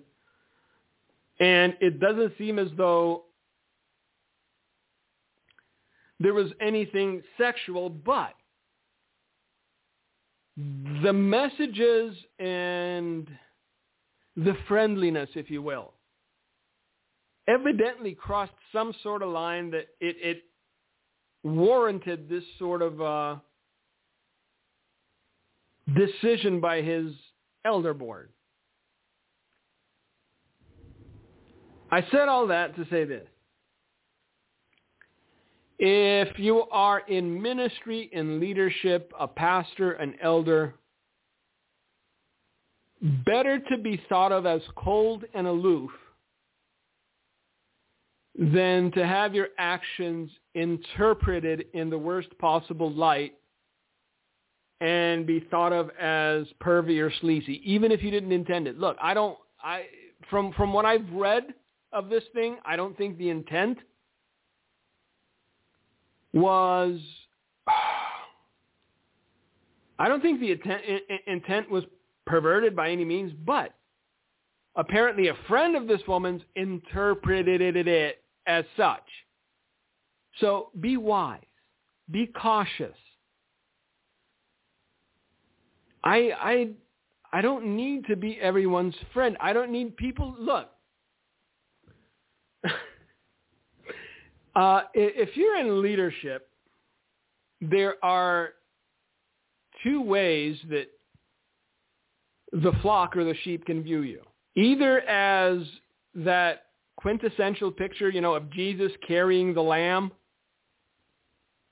And 1.41 1.77
it 1.81 2.01
doesn't 2.01 2.33
seem 2.39 2.59
as 2.59 2.69
though 2.77 3.25
there 6.21 6.35
was 6.35 6.53
anything 6.61 7.23
sexual, 7.37 7.91
but 7.91 8.35
the 11.03 11.13
messages 11.13 12.15
and 12.39 13.29
the 14.37 14.57
friendliness, 14.69 15.31
if 15.35 15.51
you 15.51 15.63
will, 15.63 15.93
evidently 17.49 18.15
crossed 18.15 18.53
some 18.73 18.95
sort 19.03 19.23
of 19.23 19.31
line 19.31 19.71
that 19.71 19.89
it, 20.01 20.17
it 20.21 20.43
warranted 21.43 22.29
this 22.29 22.45
sort 22.59 22.83
of 22.83 23.01
uh, 23.01 23.37
decision 25.95 26.61
by 26.61 26.83
his 26.83 27.13
elder 27.65 27.95
board. 27.95 28.31
I 31.91 32.07
said 32.11 32.29
all 32.29 32.47
that 32.47 32.75
to 32.77 32.87
say 32.91 33.05
this. 33.05 33.27
If 35.79 36.39
you 36.39 36.63
are 36.71 37.01
in 37.01 37.43
ministry, 37.43 38.09
in 38.13 38.39
leadership, 38.39 39.13
a 39.19 39.27
pastor, 39.27 39.93
an 39.93 40.15
elder, 40.23 40.75
better 43.27 43.59
to 43.59 43.79
be 43.79 44.01
thought 44.09 44.31
of 44.31 44.47
as 44.47 44.63
cold 44.77 45.25
and 45.35 45.47
aloof 45.47 45.91
than 48.39 48.91
to 48.93 49.07
have 49.07 49.35
your 49.35 49.49
actions 49.59 50.31
interpreted 50.55 51.67
in 51.75 51.91
the 51.91 51.99
worst 51.99 52.29
possible 52.39 52.91
light 52.91 53.35
and 54.81 55.27
be 55.27 55.41
thought 55.51 55.73
of 55.73 55.91
as 56.01 56.47
pervy 56.63 57.01
or 57.01 57.13
sleazy, 57.21 57.61
even 57.65 57.93
if 57.93 58.03
you 58.03 58.11
didn't 58.11 58.33
intend 58.33 58.67
it. 58.67 58.79
Look, 58.79 58.97
I 59.01 59.15
don't, 59.15 59.39
I, 59.63 59.85
from, 60.29 60.53
from 60.55 60.73
what 60.73 60.85
I've 60.85 61.09
read 61.13 61.55
of 61.93 62.09
this 62.09 62.25
thing, 62.35 62.57
I 62.65 62.77
don't 62.77 62.97
think 62.97 63.19
the 63.19 63.31
intent– 63.31 63.79
was 66.33 66.99
I 69.99 70.09
don't 70.09 70.23
think 70.23 70.41
the 70.41 70.53
intent, 70.53 70.83
intent 71.27 71.71
was 71.71 71.85
perverted 72.27 72.75
by 72.75 72.91
any 72.91 73.05
means, 73.05 73.33
but 73.47 73.75
apparently 74.75 75.29
a 75.29 75.35
friend 75.47 75.77
of 75.77 75.87
this 75.87 76.01
woman's 76.09 76.43
interpreted 76.57 77.61
it 77.87 78.22
as 78.47 78.65
such. 78.77 79.05
So 80.41 80.71
be 80.81 80.97
wise. 80.97 81.41
Be 82.11 82.27
cautious. 82.27 82.97
I 86.05 86.33
I 86.41 86.69
I 87.33 87.41
don't 87.41 87.77
need 87.77 88.07
to 88.07 88.17
be 88.17 88.39
everyone's 88.41 88.95
friend. 89.15 89.37
I 89.41 89.53
don't 89.53 89.71
need 89.71 89.97
people 89.97 90.35
look. 90.39 90.69
Uh, 94.55 94.83
if 94.93 95.35
you're 95.35 95.59
in 95.59 95.81
leadership, 95.81 96.51
there 97.63 97.95
are 98.05 98.51
two 99.83 100.03
ways 100.03 100.59
that 100.69 100.89
the 102.53 102.73
flock 102.83 103.17
or 103.17 103.25
the 103.25 103.35
sheep 103.45 103.65
can 103.65 103.83
view 103.83 104.03
you. 104.03 104.21
Either 104.55 105.01
as 105.01 105.63
that 106.15 106.67
quintessential 106.97 107.71
picture, 107.71 108.11
you 108.11 108.21
know, 108.21 108.35
of 108.35 108.51
Jesus 108.51 108.93
carrying 109.07 109.55
the 109.55 109.63
lamb, 109.63 110.13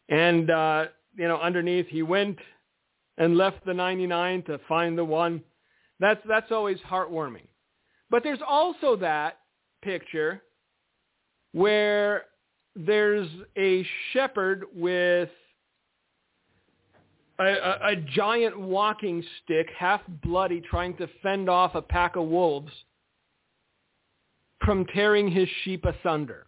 and 0.09 0.51
uh, 0.51 0.87
you 1.17 1.29
know, 1.29 1.39
underneath 1.39 1.87
he 1.89 2.03
went 2.03 2.39
and 3.19 3.37
left 3.37 3.65
the 3.67 3.75
99 3.75 4.43
to 4.45 4.59
find 4.69 4.97
the 4.97 5.05
one. 5.05 5.43
That's 5.99 6.21
that's 6.27 6.51
always 6.51 6.79
heartwarming. 6.81 7.47
But 8.11 8.23
there's 8.23 8.41
also 8.47 8.97
that 8.97 9.39
picture 9.83 10.43
where 11.53 12.25
there's 12.75 13.29
a 13.57 13.87
shepherd 14.13 14.65
with 14.75 15.29
a, 17.39 17.45
a, 17.45 17.79
a, 17.93 17.97
giant 17.97 18.59
walking 18.59 19.25
stick, 19.43 19.69
half 19.77 20.01
bloody, 20.23 20.61
trying 20.61 20.97
to 20.99 21.09
fend 21.23 21.49
off 21.49 21.75
a 21.75 21.83
pack 21.83 22.17
of 22.17 22.27
wolves 22.27 22.71
from 24.65 24.85
tearing 24.87 25.31
his 25.31 25.49
sheep 25.65 25.85
asunder. 25.85 26.47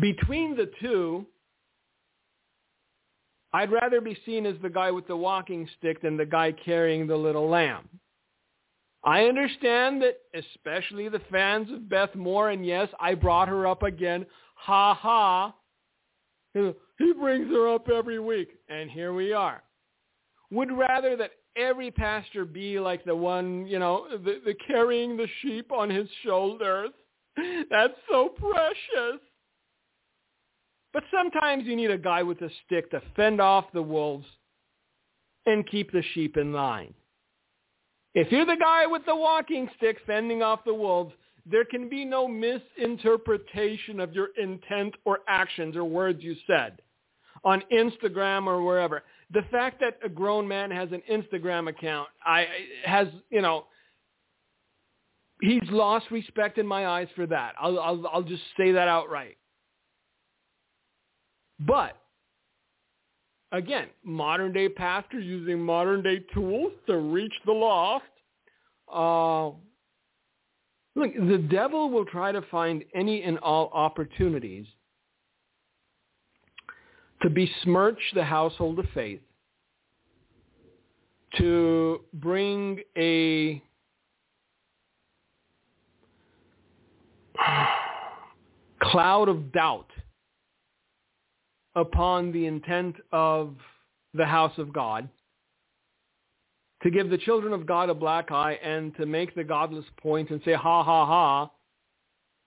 Between 0.00 0.56
the 0.56 0.70
two, 0.80 1.26
I'd 3.52 3.70
rather 3.70 4.00
be 4.00 4.18
seen 4.26 4.46
as 4.46 4.56
the 4.62 4.68
guy 4.68 4.90
with 4.90 5.06
the 5.06 5.16
walking 5.16 5.68
stick 5.78 6.02
than 6.02 6.16
the 6.16 6.26
guy 6.26 6.52
carrying 6.52 7.06
the 7.06 7.16
little 7.16 7.48
lamb. 7.48 7.88
I 9.04 9.26
understand 9.26 10.02
that 10.02 10.18
especially 10.34 11.08
the 11.08 11.20
fans 11.30 11.70
of 11.70 11.88
Beth 11.88 12.14
Moore, 12.14 12.50
and 12.50 12.66
yes, 12.66 12.88
I 12.98 13.14
brought 13.14 13.48
her 13.48 13.66
up 13.66 13.82
again. 13.82 14.26
Ha 14.56 14.94
ha. 14.94 15.54
He 16.54 17.12
brings 17.12 17.48
her 17.50 17.74
up 17.74 17.88
every 17.88 18.18
week, 18.18 18.48
and 18.68 18.90
here 18.90 19.12
we 19.12 19.32
are. 19.32 19.62
Would 20.50 20.72
rather 20.72 21.16
that 21.16 21.32
every 21.56 21.90
pastor 21.90 22.44
be 22.44 22.78
like 22.78 23.04
the 23.04 23.14
one, 23.14 23.66
you 23.66 23.78
know, 23.78 24.06
the, 24.10 24.40
the 24.44 24.54
carrying 24.66 25.16
the 25.16 25.28
sheep 25.40 25.72
on 25.72 25.90
his 25.90 26.08
shoulders. 26.24 26.90
That's 27.70 27.94
so 28.10 28.28
precious. 28.28 29.20
But 30.92 31.04
sometimes 31.12 31.64
you 31.64 31.74
need 31.74 31.90
a 31.90 31.98
guy 31.98 32.22
with 32.22 32.40
a 32.42 32.50
stick 32.64 32.90
to 32.92 33.02
fend 33.16 33.40
off 33.40 33.66
the 33.72 33.82
wolves 33.82 34.26
and 35.46 35.68
keep 35.68 35.92
the 35.92 36.02
sheep 36.14 36.36
in 36.36 36.52
line. 36.52 36.94
If 38.14 38.30
you're 38.30 38.46
the 38.46 38.56
guy 38.56 38.86
with 38.86 39.04
the 39.06 39.16
walking 39.16 39.68
stick 39.76 39.98
fending 40.06 40.42
off 40.42 40.60
the 40.64 40.72
wolves, 40.74 41.12
there 41.46 41.64
can 41.64 41.88
be 41.88 42.04
no 42.04 42.28
misinterpretation 42.28 43.98
of 43.98 44.14
your 44.14 44.28
intent 44.40 44.94
or 45.04 45.18
actions 45.28 45.76
or 45.76 45.84
words 45.84 46.22
you 46.22 46.36
said 46.46 46.80
on 47.44 47.62
Instagram 47.72 48.46
or 48.46 48.62
wherever. 48.62 49.02
The 49.32 49.42
fact 49.50 49.80
that 49.80 49.98
a 50.04 50.08
grown 50.08 50.46
man 50.46 50.70
has 50.70 50.88
an 50.92 51.02
Instagram 51.10 51.68
account, 51.68 52.08
I 52.24 52.46
has 52.84 53.08
you 53.30 53.42
know, 53.42 53.66
he's 55.40 55.62
lost 55.70 56.06
respect 56.10 56.58
in 56.58 56.66
my 56.66 56.86
eyes 56.86 57.08
for 57.14 57.26
that. 57.26 57.54
I'll 57.60 57.78
I'll, 57.78 58.06
I'll 58.12 58.22
just 58.22 58.42
say 58.56 58.72
that 58.72 58.88
outright. 58.88 59.36
But 61.60 61.96
again, 63.52 63.88
modern 64.02 64.52
day 64.52 64.68
pastor 64.68 65.20
using 65.20 65.60
modern 65.60 66.02
day 66.02 66.20
tools 66.32 66.72
to 66.86 66.96
reach 66.98 67.34
the 67.46 67.52
lost. 67.52 68.04
Uh, 68.92 69.46
look, 70.94 71.14
the 71.14 71.38
devil 71.50 71.90
will 71.90 72.04
try 72.04 72.32
to 72.32 72.42
find 72.42 72.84
any 72.94 73.22
and 73.22 73.38
all 73.38 73.70
opportunities 73.72 74.66
to 77.24 77.30
besmirch 77.30 77.98
the 78.14 78.22
household 78.22 78.78
of 78.78 78.84
faith, 78.92 79.22
to 81.38 82.02
bring 82.12 82.78
a 82.98 83.62
cloud 88.82 89.30
of 89.30 89.50
doubt 89.52 89.86
upon 91.74 92.30
the 92.30 92.44
intent 92.44 92.94
of 93.10 93.56
the 94.12 94.26
house 94.26 94.58
of 94.58 94.70
God, 94.70 95.08
to 96.82 96.90
give 96.90 97.08
the 97.08 97.16
children 97.16 97.54
of 97.54 97.64
God 97.66 97.88
a 97.88 97.94
black 97.94 98.30
eye 98.30 98.58
and 98.62 98.94
to 98.96 99.06
make 99.06 99.34
the 99.34 99.44
godless 99.44 99.86
point 99.96 100.28
and 100.28 100.42
say, 100.44 100.52
ha, 100.52 100.84
ha, 100.84 101.06
ha, 101.06 101.50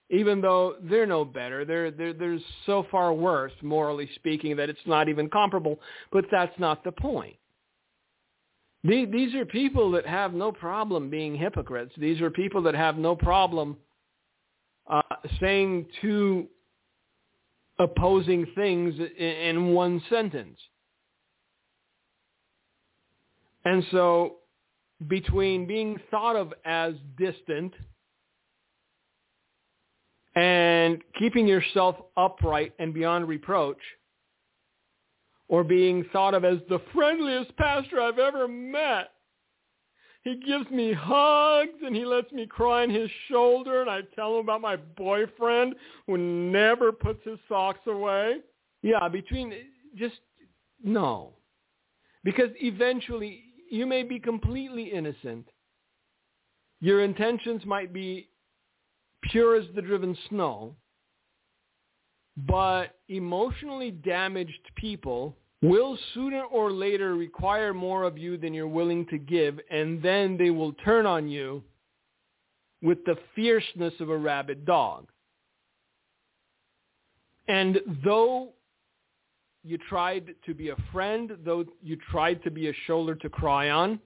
even 0.10 0.42
though 0.42 0.76
they're 0.90 1.06
no 1.06 1.26
better. 1.26 1.66
They're, 1.66 1.92
they're, 1.92 2.14
they're 2.14 2.40
so 2.66 2.86
far 2.90 3.14
worse, 3.14 3.52
morally 3.62 4.10
speaking, 4.16 4.56
that 4.56 4.70
it's 4.70 4.80
not 4.86 5.10
even 5.10 5.30
comparable. 5.30 5.80
But 6.12 6.26
that's 6.32 6.58
not 6.60 6.84
the 6.84 6.92
point. 6.92 7.36
These 8.84 9.36
are 9.36 9.46
people 9.46 9.92
that 9.92 10.06
have 10.06 10.34
no 10.34 10.52
problem 10.52 11.10
being 11.10 11.36
hypocrites. 11.36 11.92
These 11.98 12.22
are 12.22 12.30
people 12.30 12.62
that 12.64 12.76
have 12.76 12.98
no 12.98 13.16
problem 13.16 13.76
uh, 14.90 15.02
saying 15.42 15.88
two 16.02 16.48
opposing 17.80 18.46
things 18.56 18.96
in 19.18 19.74
one 19.74 20.02
sentence. 20.10 20.58
And 23.66 23.84
so 23.92 24.36
between 25.08 25.68
being 25.68 26.00
thought 26.10 26.38
of 26.38 26.54
as 26.64 26.94
distant 27.18 27.74
and 30.38 31.02
keeping 31.18 31.48
yourself 31.48 31.96
upright 32.16 32.72
and 32.78 32.94
beyond 32.94 33.28
reproach, 33.28 33.82
or 35.48 35.64
being 35.64 36.06
thought 36.14 36.36
of 36.36 36.46
as 36.46 36.60
the 36.70 36.80
friendliest 36.94 37.56
pastor 37.58 38.00
I've 38.00 38.20
ever 38.20 38.48
met, 38.48 39.14
he 40.24 40.36
gives 40.46 40.70
me 40.70 40.94
hugs 40.94 41.80
and 41.84 41.96
he 41.96 42.06
lets 42.06 42.32
me 42.32 42.46
cry 42.46 42.84
on 42.84 42.90
his 42.92 43.10
shoulder 43.30 43.82
and 43.82 43.90
I 43.90 44.02
tell 44.14 44.36
him 44.36 44.42
about 44.42 44.62
my 44.62 44.76
boyfriend 44.76 45.74
who 46.06 46.18
never 46.18 46.92
puts 46.92 47.24
his 47.24 47.40
socks 47.50 47.80
away. 47.88 48.38
Yeah, 48.84 49.08
between 49.08 49.54
just 49.96 50.20
no. 50.84 51.34
Because 52.24 52.50
eventually 52.62 53.42
you 53.72 53.88
may 53.88 54.04
be 54.04 54.20
completely 54.20 54.92
innocent. 54.92 55.48
Your 56.80 57.04
intentions 57.04 57.66
might 57.66 57.92
be 57.92 58.30
pure 59.32 59.56
as 59.56 59.66
the 59.76 59.82
driven 59.82 60.18
snow, 60.30 60.76
but 62.46 62.96
emotionally 63.10 63.92
damaged 63.92 64.62
people 64.76 65.36
will 65.62 65.98
sooner 66.14 66.44
or 66.44 66.72
later 66.72 67.16
require 67.16 67.74
more 67.74 68.04
of 68.04 68.18
you 68.18 68.38
than 68.38 68.54
you're 68.54 68.68
willing 68.68 69.06
to 69.08 69.18
give, 69.18 69.60
and 69.72 70.02
then 70.04 70.38
they 70.38 70.52
will 70.52 70.74
turn 70.74 71.06
on 71.06 71.28
you 71.28 71.64
with 72.82 73.04
the 73.06 73.18
fierceness 73.36 73.94
of 74.00 74.10
a 74.10 74.18
rabid 74.18 74.66
dog. 74.66 75.08
And 77.48 77.80
though 78.04 78.50
you 79.64 79.78
tried 79.90 80.36
to 80.46 80.54
be 80.54 80.70
a 80.70 80.76
friend, 80.92 81.32
though 81.44 81.66
you 81.82 81.98
tried 82.12 82.44
to 82.44 82.52
be 82.52 82.70
a 82.70 82.74
shoulder 82.86 83.16
to 83.16 83.30
cry 83.30 83.70
on, 83.70 84.00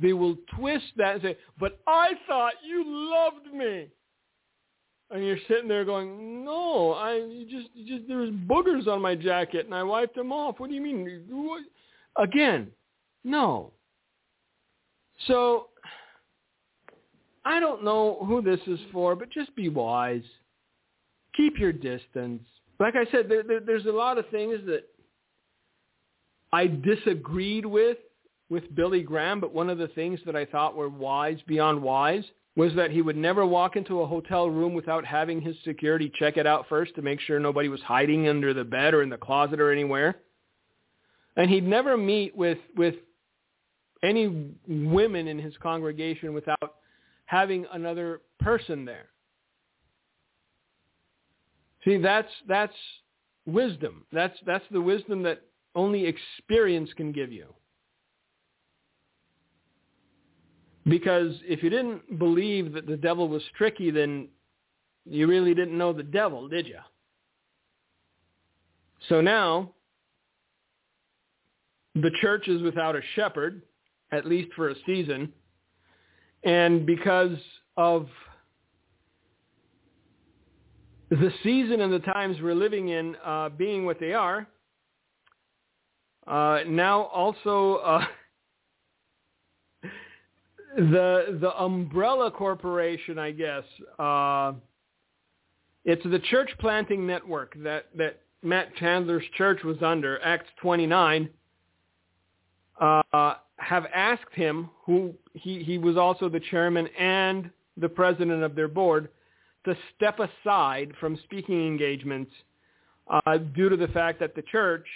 they 0.00 0.12
will 0.12 0.36
twist 0.58 0.86
that 0.96 1.14
and 1.14 1.22
say, 1.22 1.38
but 1.58 1.78
I 1.86 2.12
thought 2.26 2.54
you 2.66 2.84
loved 2.84 3.54
me 3.54 3.88
and 5.10 5.24
you're 5.24 5.38
sitting 5.48 5.68
there 5.68 5.84
going, 5.84 6.44
"No, 6.44 6.94
I 6.94 7.46
just 7.50 7.68
just 7.86 8.08
there 8.08 8.18
was 8.18 8.30
boogers 8.30 8.86
on 8.86 9.00
my 9.00 9.14
jacket 9.14 9.66
and 9.66 9.74
I 9.74 9.82
wiped 9.82 10.16
them 10.16 10.32
off." 10.32 10.58
What 10.58 10.68
do 10.68 10.74
you 10.74 10.80
mean? 10.80 11.24
What? 11.28 11.62
Again, 12.16 12.70
no. 13.24 13.72
So 15.26 15.68
I 17.44 17.60
don't 17.60 17.84
know 17.84 18.18
who 18.26 18.42
this 18.42 18.60
is 18.66 18.80
for, 18.92 19.14
but 19.14 19.30
just 19.30 19.54
be 19.54 19.68
wise. 19.68 20.24
Keep 21.36 21.58
your 21.58 21.72
distance. 21.72 22.42
Like 22.80 22.94
I 22.96 23.04
said, 23.10 23.28
there, 23.28 23.42
there, 23.42 23.60
there's 23.60 23.86
a 23.86 23.92
lot 23.92 24.18
of 24.18 24.28
things 24.30 24.58
that 24.66 24.84
I 26.52 26.66
disagreed 26.66 27.64
with 27.64 27.98
with 28.48 28.74
Billy 28.74 29.02
Graham, 29.02 29.40
but 29.40 29.52
one 29.52 29.68
of 29.68 29.78
the 29.78 29.88
things 29.88 30.20
that 30.24 30.36
I 30.36 30.44
thought 30.44 30.76
were 30.76 30.88
wise 30.88 31.38
beyond 31.46 31.82
wise 31.82 32.24
was 32.56 32.74
that 32.74 32.90
he 32.90 33.02
would 33.02 33.16
never 33.16 33.44
walk 33.44 33.76
into 33.76 34.00
a 34.00 34.06
hotel 34.06 34.48
room 34.48 34.72
without 34.72 35.04
having 35.04 35.40
his 35.42 35.54
security 35.62 36.10
check 36.18 36.38
it 36.38 36.46
out 36.46 36.66
first 36.68 36.94
to 36.94 37.02
make 37.02 37.20
sure 37.20 37.38
nobody 37.38 37.68
was 37.68 37.82
hiding 37.82 38.28
under 38.28 38.54
the 38.54 38.64
bed 38.64 38.94
or 38.94 39.02
in 39.02 39.10
the 39.10 39.18
closet 39.18 39.60
or 39.60 39.70
anywhere. 39.70 40.16
And 41.36 41.50
he'd 41.50 41.66
never 41.66 41.98
meet 41.98 42.34
with 42.34 42.58
with 42.76 42.94
any 44.02 44.54
women 44.66 45.28
in 45.28 45.38
his 45.38 45.54
congregation 45.62 46.32
without 46.32 46.76
having 47.26 47.66
another 47.72 48.22
person 48.40 48.86
there. 48.86 49.08
See, 51.84 51.98
that's 51.98 52.30
that's 52.48 52.74
wisdom. 53.44 54.06
That's 54.12 54.36
that's 54.46 54.64
the 54.70 54.80
wisdom 54.80 55.22
that 55.24 55.42
only 55.74 56.06
experience 56.06 56.90
can 56.96 57.12
give 57.12 57.30
you. 57.30 57.54
Because 60.88 61.34
if 61.42 61.62
you 61.62 61.70
didn't 61.70 62.18
believe 62.18 62.72
that 62.72 62.86
the 62.86 62.96
devil 62.96 63.28
was 63.28 63.42
tricky, 63.56 63.90
then 63.90 64.28
you 65.04 65.26
really 65.26 65.54
didn't 65.54 65.76
know 65.76 65.92
the 65.92 66.02
devil, 66.02 66.48
did 66.48 66.66
you? 66.66 66.78
So 69.08 69.20
now, 69.20 69.72
the 71.94 72.10
church 72.20 72.46
is 72.48 72.62
without 72.62 72.94
a 72.94 73.00
shepherd, 73.14 73.62
at 74.12 74.26
least 74.26 74.52
for 74.54 74.68
a 74.68 74.74
season. 74.84 75.32
And 76.44 76.86
because 76.86 77.36
of 77.76 78.08
the 81.10 81.32
season 81.42 81.80
and 81.80 81.92
the 81.92 82.00
times 82.00 82.36
we're 82.40 82.54
living 82.54 82.88
in 82.90 83.16
uh, 83.24 83.48
being 83.50 83.84
what 83.84 83.98
they 83.98 84.12
are, 84.12 84.46
uh, 86.26 86.60
now 86.66 87.02
also 87.04 87.76
uh, 87.76 88.04
the 90.76 91.38
the 91.40 91.52
umbrella 91.58 92.30
corporation, 92.30 93.18
I 93.18 93.30
guess. 93.32 93.64
Uh, 93.98 94.52
it's 95.84 96.02
the 96.04 96.20
church 96.30 96.50
planting 96.58 97.06
network 97.06 97.56
that 97.62 97.86
that 97.96 98.20
Matt 98.42 98.76
Chandler's 98.76 99.24
church 99.36 99.62
was 99.64 99.78
under, 99.82 100.22
Acts 100.22 100.50
29. 100.60 101.28
Uh, 102.78 103.34
have 103.56 103.86
asked 103.94 104.34
him, 104.34 104.68
who 104.84 105.14
he, 105.32 105.62
he 105.62 105.78
was 105.78 105.96
also 105.96 106.28
the 106.28 106.40
chairman 106.50 106.86
and 106.98 107.50
the 107.78 107.88
president 107.88 108.42
of 108.42 108.54
their 108.54 108.68
board, 108.68 109.08
to 109.64 109.74
step 109.96 110.20
aside 110.20 110.92
from 111.00 111.18
speaking 111.24 111.66
engagements 111.66 112.30
uh, 113.08 113.38
due 113.38 113.70
to 113.70 113.76
the 113.76 113.88
fact 113.88 114.20
that 114.20 114.34
the 114.34 114.42
church 114.42 114.86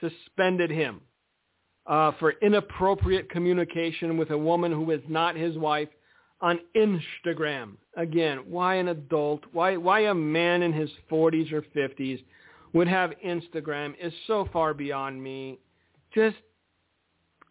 suspended 0.00 0.70
him 0.70 1.00
uh, 1.88 2.12
for 2.18 2.34
inappropriate 2.42 3.30
communication 3.30 4.16
with 4.18 4.30
a 4.30 4.38
woman 4.38 4.70
who 4.70 4.90
is 4.90 5.00
not 5.08 5.34
his 5.34 5.56
wife 5.56 5.88
on 6.40 6.60
Instagram. 6.76 7.72
Again, 7.96 8.38
why 8.46 8.76
an 8.76 8.88
adult, 8.88 9.42
why, 9.52 9.76
why 9.76 10.00
a 10.00 10.14
man 10.14 10.62
in 10.62 10.72
his 10.72 10.90
40s 11.10 11.52
or 11.52 11.62
50s 11.74 12.22
would 12.74 12.86
have 12.86 13.12
Instagram 13.24 13.94
is 14.00 14.12
so 14.26 14.48
far 14.52 14.74
beyond 14.74 15.20
me. 15.22 15.58
Just 16.14 16.36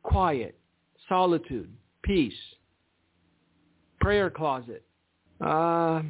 quiet, 0.04 0.58
solitude, 1.10 1.70
peace, 2.04 2.34
prayer 4.00 4.30
closet, 4.30 4.84
uh, 5.42 6.02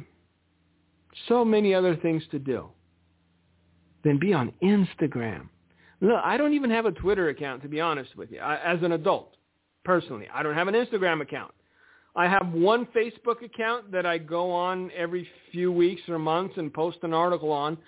so 1.26 1.44
many 1.44 1.74
other 1.74 1.96
things 1.96 2.22
to 2.30 2.38
do 2.38 2.68
than 4.04 4.18
be 4.18 4.32
on 4.32 4.52
Instagram. 4.62 5.48
Look, 6.00 6.20
I 6.22 6.36
don't 6.36 6.54
even 6.54 6.70
have 6.70 6.86
a 6.86 6.92
Twitter 6.92 7.28
account, 7.28 7.62
to 7.62 7.68
be 7.68 7.80
honest 7.80 8.16
with 8.16 8.30
you, 8.30 8.38
I, 8.38 8.56
as 8.56 8.82
an 8.82 8.92
adult, 8.92 9.36
personally. 9.84 10.28
I 10.32 10.42
don't 10.42 10.54
have 10.54 10.68
an 10.68 10.74
Instagram 10.74 11.20
account. 11.20 11.52
I 12.14 12.26
have 12.26 12.52
one 12.52 12.86
Facebook 12.86 13.44
account 13.44 13.92
that 13.92 14.06
I 14.06 14.18
go 14.18 14.50
on 14.50 14.90
every 14.96 15.28
few 15.52 15.70
weeks 15.70 16.02
or 16.08 16.18
months 16.18 16.54
and 16.56 16.72
post 16.72 16.98
an 17.02 17.12
article 17.12 17.52
on. 17.52 17.78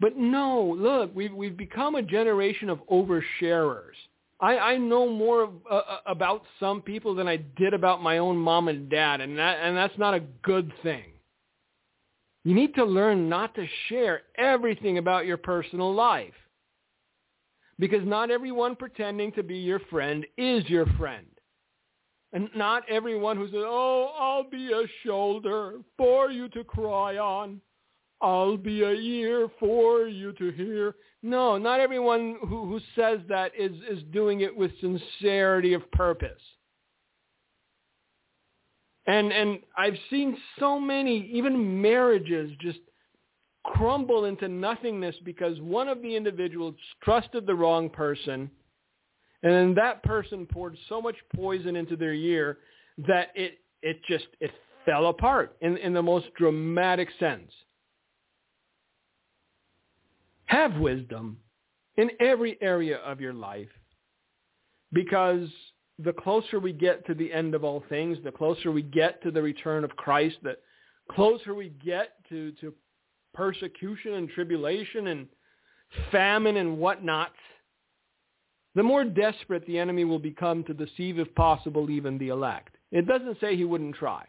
But 0.00 0.16
no, 0.16 0.76
look, 0.78 1.14
we've, 1.14 1.32
we've 1.32 1.56
become 1.56 1.94
a 1.94 2.02
generation 2.02 2.70
of 2.70 2.80
oversharers. 2.88 3.96
I, 4.40 4.58
I 4.58 4.76
know 4.76 5.08
more 5.08 5.42
of, 5.42 5.50
uh, 5.70 5.74
uh, 5.74 5.98
about 6.06 6.42
some 6.60 6.80
people 6.80 7.14
than 7.14 7.26
I 7.26 7.38
did 7.56 7.74
about 7.74 8.02
my 8.02 8.18
own 8.18 8.36
mom 8.36 8.68
and 8.68 8.88
dad, 8.88 9.20
and, 9.20 9.36
that, 9.38 9.58
and 9.60 9.76
that's 9.76 9.98
not 9.98 10.14
a 10.14 10.20
good 10.42 10.72
thing. 10.82 11.04
You 12.44 12.54
need 12.54 12.74
to 12.76 12.84
learn 12.84 13.28
not 13.28 13.54
to 13.56 13.66
share 13.88 14.22
everything 14.36 14.98
about 14.98 15.26
your 15.26 15.38
personal 15.38 15.92
life. 15.92 16.34
Because 17.78 18.04
not 18.04 18.30
everyone 18.30 18.76
pretending 18.76 19.32
to 19.32 19.42
be 19.42 19.56
your 19.56 19.80
friend 19.90 20.26
is 20.36 20.68
your 20.68 20.86
friend. 20.98 21.26
And 22.32 22.48
not 22.54 22.82
everyone 22.88 23.36
who 23.36 23.46
says, 23.46 23.62
oh, 23.64 24.12
I'll 24.18 24.48
be 24.48 24.72
a 24.72 24.84
shoulder 25.06 25.80
for 25.96 26.30
you 26.30 26.48
to 26.50 26.64
cry 26.64 27.16
on. 27.16 27.60
I'll 28.20 28.56
be 28.56 28.82
a 28.82 28.90
ear 28.90 29.48
for 29.60 30.08
you 30.08 30.32
to 30.32 30.50
hear. 30.50 30.96
No, 31.22 31.56
not 31.56 31.80
everyone 31.80 32.36
who, 32.42 32.66
who 32.66 32.80
says 32.96 33.20
that 33.28 33.52
is, 33.58 33.72
is 33.88 34.02
doing 34.12 34.40
it 34.40 34.54
with 34.54 34.72
sincerity 34.80 35.72
of 35.72 35.90
purpose. 35.92 36.42
And, 39.06 39.32
and 39.32 39.60
I've 39.76 39.96
seen 40.10 40.36
so 40.58 40.78
many, 40.78 41.30
even 41.32 41.80
marriages, 41.80 42.50
just 42.60 42.80
crumble 43.74 44.24
into 44.26 44.48
nothingness 44.48 45.16
because 45.24 45.60
one 45.60 45.88
of 45.88 46.02
the 46.02 46.14
individuals 46.14 46.74
trusted 47.02 47.46
the 47.46 47.54
wrong 47.54 47.88
person 47.88 48.50
and 49.42 49.52
then 49.52 49.74
that 49.74 50.02
person 50.02 50.46
poured 50.46 50.76
so 50.88 51.00
much 51.00 51.14
poison 51.34 51.76
into 51.76 51.96
their 51.96 52.14
ear 52.14 52.58
that 53.06 53.28
it 53.34 53.58
it 53.82 54.00
just 54.08 54.26
it 54.40 54.50
fell 54.84 55.06
apart 55.06 55.56
in, 55.60 55.76
in 55.76 55.92
the 55.92 56.02
most 56.02 56.26
dramatic 56.36 57.08
sense. 57.20 57.52
Have 60.46 60.74
wisdom 60.76 61.38
in 61.96 62.10
every 62.20 62.58
area 62.60 62.96
of 62.98 63.20
your 63.20 63.34
life 63.34 63.68
because 64.92 65.48
the 65.98 66.12
closer 66.12 66.58
we 66.58 66.72
get 66.72 67.06
to 67.06 67.14
the 67.14 67.32
end 67.32 67.54
of 67.54 67.64
all 67.64 67.84
things, 67.88 68.18
the 68.24 68.32
closer 68.32 68.72
we 68.72 68.82
get 68.82 69.22
to 69.22 69.30
the 69.30 69.42
return 69.42 69.84
of 69.84 69.90
Christ, 69.96 70.36
the 70.42 70.56
closer 71.10 71.54
we 71.54 71.70
get 71.84 72.14
to, 72.28 72.52
to 72.60 72.72
persecution 73.38 74.14
and 74.14 74.28
tribulation 74.30 75.06
and 75.06 75.28
famine 76.10 76.56
and 76.56 76.76
whatnot, 76.76 77.32
the 78.74 78.82
more 78.82 79.04
desperate 79.04 79.64
the 79.66 79.78
enemy 79.78 80.04
will 80.04 80.18
become 80.18 80.64
to 80.64 80.74
deceive, 80.74 81.20
if 81.20 81.32
possible, 81.36 81.88
even 81.88 82.18
the 82.18 82.28
elect. 82.28 82.74
It 82.90 83.06
doesn't 83.06 83.38
say 83.40 83.56
he 83.56 83.64
wouldn't 83.64 83.94
try. 83.94 84.26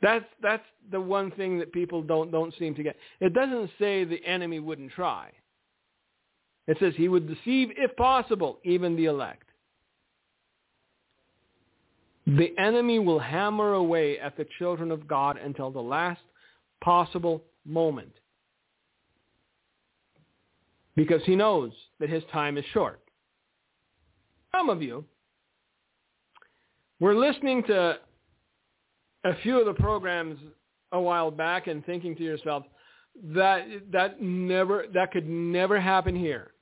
That's 0.00 0.24
that's 0.40 0.62
the 0.92 1.00
one 1.00 1.32
thing 1.32 1.58
that 1.58 1.72
people 1.72 2.00
don't 2.00 2.30
don't 2.30 2.54
seem 2.56 2.76
to 2.76 2.84
get. 2.84 2.94
It 3.20 3.34
doesn't 3.34 3.70
say 3.80 4.04
the 4.04 4.24
enemy 4.24 4.60
wouldn't 4.60 4.92
try. 4.92 5.32
It 6.68 6.76
says 6.78 6.92
he 6.96 7.08
would 7.08 7.26
deceive, 7.26 7.70
if 7.76 7.96
possible, 7.96 8.60
even 8.62 8.94
the 8.94 9.06
elect. 9.06 9.48
The 12.26 12.52
enemy 12.58 13.00
will 13.00 13.18
hammer 13.18 13.72
away 13.72 14.20
at 14.20 14.36
the 14.36 14.46
children 14.58 14.92
of 14.92 15.08
God 15.08 15.38
until 15.38 15.70
the 15.72 15.80
last 15.80 16.20
possible 16.82 17.42
moment 17.64 18.12
because 20.96 21.22
he 21.24 21.36
knows 21.36 21.72
that 22.00 22.10
his 22.10 22.22
time 22.32 22.58
is 22.58 22.64
short. 22.72 23.00
Some 24.52 24.68
of 24.68 24.82
you 24.82 25.04
were 27.00 27.14
listening 27.14 27.62
to 27.64 27.98
a 29.24 29.36
few 29.42 29.60
of 29.60 29.66
the 29.66 29.80
programs 29.80 30.38
a 30.92 31.00
while 31.00 31.30
back 31.30 31.66
and 31.66 31.84
thinking 31.84 32.16
to 32.16 32.22
yourself, 32.22 32.64
that 33.34 33.66
that 33.92 34.22
never 34.22 34.86
that 34.94 35.12
could 35.12 35.28
never 35.28 35.80
happen 35.80 36.16
here. 36.16 36.52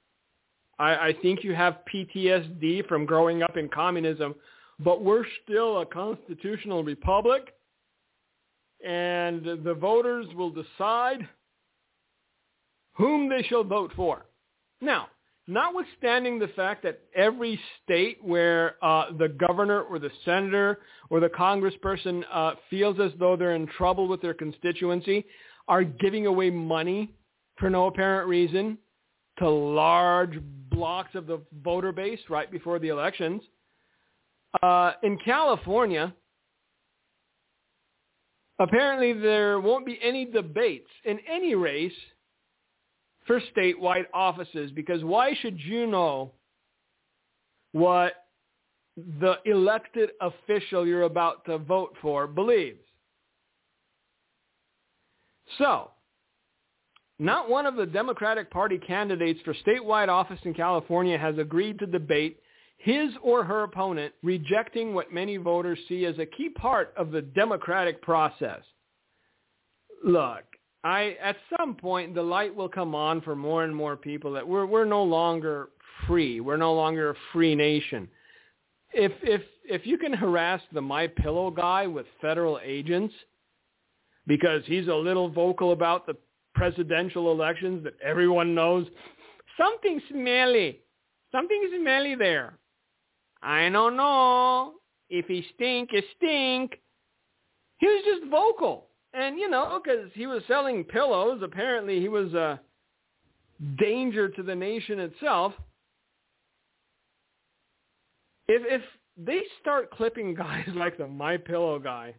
I, 0.79 1.09
I 1.09 1.14
think 1.23 1.45
you 1.45 1.55
have 1.55 1.79
PTSD 1.93 2.87
from 2.87 3.07
growing 3.07 3.43
up 3.43 3.57
in 3.57 3.69
communism, 3.69 4.35
but 4.79 5.03
we're 5.03 5.25
still 5.45 5.81
a 5.81 5.87
constitutional 5.87 6.85
republic, 6.85 7.55
and 8.85 9.45
the 9.64 9.74
voters 9.74 10.27
will 10.35 10.51
decide 10.51 11.29
whom 12.95 13.29
they 13.29 13.43
shall 13.43 13.64
vote 13.64 13.93
for. 13.95 14.27
Now, 14.81 15.09
notwithstanding 15.47 16.39
the 16.39 16.49
fact 16.49 16.83
that 16.83 17.01
every 17.14 17.59
state 17.83 18.18
where 18.22 18.77
uh, 18.85 19.12
the 19.18 19.29
governor 19.29 19.83
or 19.83 19.99
the 19.99 20.11
senator 20.24 20.81
or 21.11 21.20
the 21.20 21.29
congressperson 21.29 22.24
uh, 22.33 22.55
feels 22.70 22.99
as 23.01 23.12
though 23.18 23.37
they're 23.37 23.55
in 23.55 23.66
trouble 23.66 24.09
with 24.09 24.22
their 24.22 24.35
constituency 24.35 25.24
are 25.68 25.85
giving 25.85 26.27
away 26.27 26.51
money 26.51 27.12
for 27.59 27.70
no 27.70 27.87
apparent 27.87 28.29
reason 28.29 28.79
to 29.39 29.49
large 29.49 30.39
blocks 30.70 31.14
of 31.14 31.27
the 31.27 31.41
voter 31.62 31.93
base 31.93 32.20
right 32.29 32.51
before 32.51 32.79
the 32.79 32.89
elections. 32.89 33.43
Uh, 34.62 34.93
in 35.03 35.18
California, 35.24 36.14
apparently 38.59 39.13
there 39.13 39.61
won't 39.61 39.87
be 39.87 39.99
any 40.03 40.25
debates 40.25 40.89
in 41.05 41.19
any 41.29 41.55
race 41.55 41.93
for 43.27 43.41
statewide 43.57 44.05
offices 44.15 44.71
because 44.73 45.03
why 45.05 45.35
should 45.41 45.59
you 45.61 45.87
know 45.87 46.33
what 47.73 48.15
the 49.21 49.37
elected 49.45 50.11
official 50.21 50.87
you're 50.87 51.03
about 51.03 51.45
to 51.45 51.59
vote 51.59 51.95
for 52.01 52.27
believes? 52.27 52.81
So, 55.59 55.91
not 57.19 57.49
one 57.49 57.67
of 57.67 57.77
the 57.77 57.87
Democratic 57.87 58.51
Party 58.51 58.79
candidates 58.79 59.41
for 59.45 59.55
statewide 59.55 60.09
office 60.09 60.41
in 60.45 60.55
California 60.55 61.17
has 61.19 61.39
agreed 61.39 61.79
to 61.79 61.87
debate 61.87 62.41
his 62.77 63.11
or 63.22 63.45
her 63.45 63.62
opponent 63.62 64.12
rejecting 64.22 64.95
what 64.95 65.12
many 65.12 65.37
voters 65.37 65.79
see 65.89 66.05
as 66.05 66.18
a 66.18 66.27
key 66.27 66.51
part 66.51 66.93
of 66.97 67.11
the 67.11 67.22
democratic 67.22 68.01
process. 68.03 68.61
Look, 70.05 70.45
I 70.85 71.16
at 71.20 71.37
some 71.59 71.74
point 71.74 72.14
the 72.14 72.22
light 72.22 72.55
will 72.55 72.68
come 72.68 72.95
on 72.95 73.20
for 73.22 73.35
more 73.35 73.64
and 73.64 73.74
more 73.74 73.97
people 73.97 74.33
that 74.33 74.47
we're 74.47 74.66
we're 74.66 74.85
no 74.85 75.03
longer 75.03 75.70
free. 76.07 76.41
We're 76.41 76.59
no 76.59 76.74
longer 76.74 77.11
a 77.11 77.14
free 77.33 77.55
nation. 77.55 78.09
If 78.93 79.12
if 79.22 79.43
if 79.64 79.87
you 79.87 79.99
can 79.99 80.12
harass 80.12 80.61
the 80.72 80.81
my 80.81 81.09
pillow 81.09 81.51
guy 81.51 81.87
with 81.87 82.07
federal 82.20 82.61
agents 82.62 83.12
because 84.27 84.62
he's 84.66 84.87
a 84.87 84.95
little 84.95 85.29
vocal 85.29 85.72
about 85.72 86.07
the 86.07 86.16
presidential 86.55 87.33
elections 87.33 87.85
that 87.85 87.95
everyone 88.03 88.55
knows 88.55 88.87
something 89.59 90.01
smelly. 90.11 90.81
Something 91.33 91.70
smelly 91.81 92.14
there. 92.14 92.59
I 93.43 93.68
don't 93.68 93.97
know. 93.97 94.74
If 95.09 95.26
he 95.26 95.47
stink, 95.55 95.91
he 95.93 96.03
stink. 96.16 96.80
He 97.78 97.87
was 97.87 98.03
just 98.05 98.30
vocal. 98.30 98.89
And, 99.14 99.39
you 99.39 99.49
know, 99.49 99.80
because 99.82 100.11
he 100.14 100.26
was 100.26 100.43
selling 100.47 100.84
pillows, 100.84 101.41
apparently 101.43 102.01
he 102.01 102.09
was 102.09 102.32
a 102.34 102.61
danger 103.78 104.28
to 104.28 104.43
the 104.43 104.55
nation 104.55 105.01
itself. 105.01 105.53
If, 108.49 108.62
if 108.66 108.82
they 109.16 109.43
start 109.61 109.91
clipping 109.91 110.34
guys 110.37 110.68
like 110.74 110.99
the 110.99 111.07
My 111.07 111.37
Pillow 111.37 111.78
guy, 111.78 112.14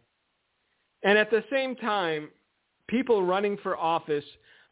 and 1.04 1.16
at 1.16 1.30
the 1.30 1.44
same 1.50 1.76
time, 1.76 2.30
people 2.88 3.24
running 3.24 3.56
for 3.62 3.76
office 3.76 4.24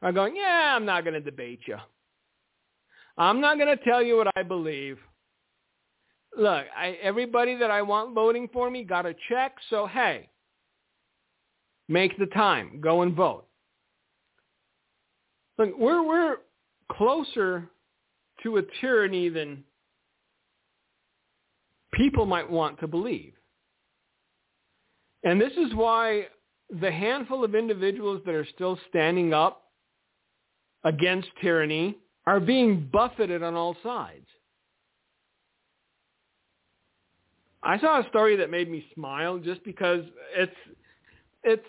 are 0.02 0.12
going, 0.12 0.34
yeah, 0.34 0.74
I'm 0.74 0.84
not 0.84 1.04
going 1.04 1.14
to 1.14 1.20
debate 1.20 1.60
you. 1.66 1.76
I'm 3.18 3.40
not 3.40 3.58
going 3.58 3.76
to 3.76 3.84
tell 3.84 4.02
you 4.02 4.16
what 4.16 4.28
I 4.36 4.42
believe. 4.42 4.98
Look, 6.36 6.66
I, 6.76 6.98
everybody 7.02 7.56
that 7.56 7.70
I 7.70 7.82
want 7.82 8.14
voting 8.14 8.48
for 8.52 8.70
me 8.70 8.84
got 8.84 9.06
a 9.06 9.14
check, 9.28 9.56
so 9.70 9.86
hey, 9.86 10.28
Make 11.88 12.18
the 12.18 12.26
time. 12.26 12.80
Go 12.80 13.02
and 13.02 13.14
vote. 13.14 13.46
Look, 15.58 15.70
we're, 15.78 16.02
we're 16.02 16.36
closer 16.92 17.68
to 18.42 18.58
a 18.58 18.62
tyranny 18.80 19.28
than 19.28 19.64
people 21.94 22.26
might 22.26 22.50
want 22.50 22.78
to 22.80 22.88
believe. 22.88 23.32
And 25.22 25.40
this 25.40 25.52
is 25.52 25.74
why 25.74 26.26
the 26.80 26.90
handful 26.90 27.44
of 27.44 27.54
individuals 27.54 28.20
that 28.26 28.34
are 28.34 28.46
still 28.54 28.78
standing 28.88 29.32
up 29.32 29.62
against 30.84 31.28
tyranny 31.40 31.96
are 32.26 32.40
being 32.40 32.88
buffeted 32.92 33.42
on 33.42 33.54
all 33.54 33.76
sides. 33.82 34.26
I 37.66 37.80
saw 37.80 38.00
a 38.00 38.08
story 38.08 38.36
that 38.36 38.48
made 38.48 38.70
me 38.70 38.86
smile 38.94 39.38
just 39.38 39.64
because 39.64 40.04
it's 40.36 40.54
it's 41.42 41.66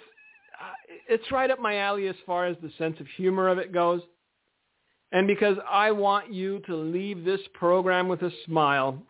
uh, 0.62 0.94
it's 1.10 1.32
right 1.32 1.50
up 1.50 1.60
my 1.60 1.78
alley 1.78 2.08
as 2.08 2.16
far 2.24 2.46
as 2.46 2.56
the 2.62 2.72
sense 2.78 3.00
of 3.00 3.08
humor 3.18 3.48
of 3.48 3.58
it 3.58 3.74
goes. 3.74 4.02
And 5.12 5.26
because 5.26 5.58
I 5.68 5.92
want 5.92 6.32
you 6.32 6.60
to 6.68 6.76
leave 6.76 7.26
this 7.26 7.40
program 7.54 8.08
with 8.08 8.22
a 8.22 8.32
smile, 8.46 9.02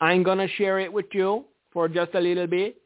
I'm 0.00 0.22
going 0.22 0.38
to 0.38 0.48
share 0.54 0.78
it 0.78 0.92
with 0.92 1.06
you 1.12 1.44
for 1.72 1.88
just 1.88 2.14
a 2.14 2.20
little 2.20 2.46
bit 2.46 2.76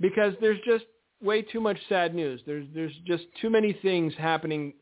because 0.00 0.34
there's 0.40 0.58
just 0.66 0.86
way 1.22 1.42
too 1.42 1.60
much 1.60 1.78
sad 1.88 2.12
news. 2.12 2.40
There's 2.44 2.66
there's 2.74 2.94
just 3.06 3.24
too 3.40 3.50
many 3.50 3.72
things 3.82 4.14
happening 4.18 4.72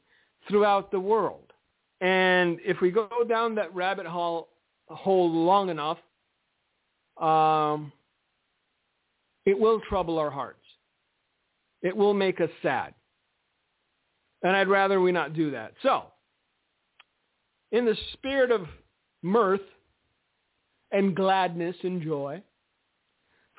throughout 0.49 0.91
the 0.91 1.01
world. 1.01 1.53
And 2.01 2.59
if 2.65 2.81
we 2.81 2.91
go 2.91 3.09
down 3.29 3.55
that 3.57 3.75
rabbit 3.75 4.07
hole 4.07 4.49
hole 4.89 5.31
long 5.31 5.69
enough, 5.69 5.99
um, 7.21 7.93
it 9.45 9.59
will 9.59 9.81
trouble 9.89 10.19
our 10.19 10.31
hearts. 10.31 10.59
It 11.83 11.97
will 11.97 12.15
make 12.15 12.41
us 12.41 12.51
sad. 12.63 12.95
And 14.43 14.55
I'd 14.55 14.69
rather 14.69 15.01
we 15.01 15.13
not 15.13 15.35
do 15.35 15.53
that. 15.53 15.73
So, 15.83 16.05
in 17.73 17.85
the 17.85 17.97
spirit 18.13 18.51
of 18.51 18.67
mirth 19.23 19.61
and 20.93 21.15
gladness 21.15 21.77
and 21.83 22.03
joy, 22.03 22.43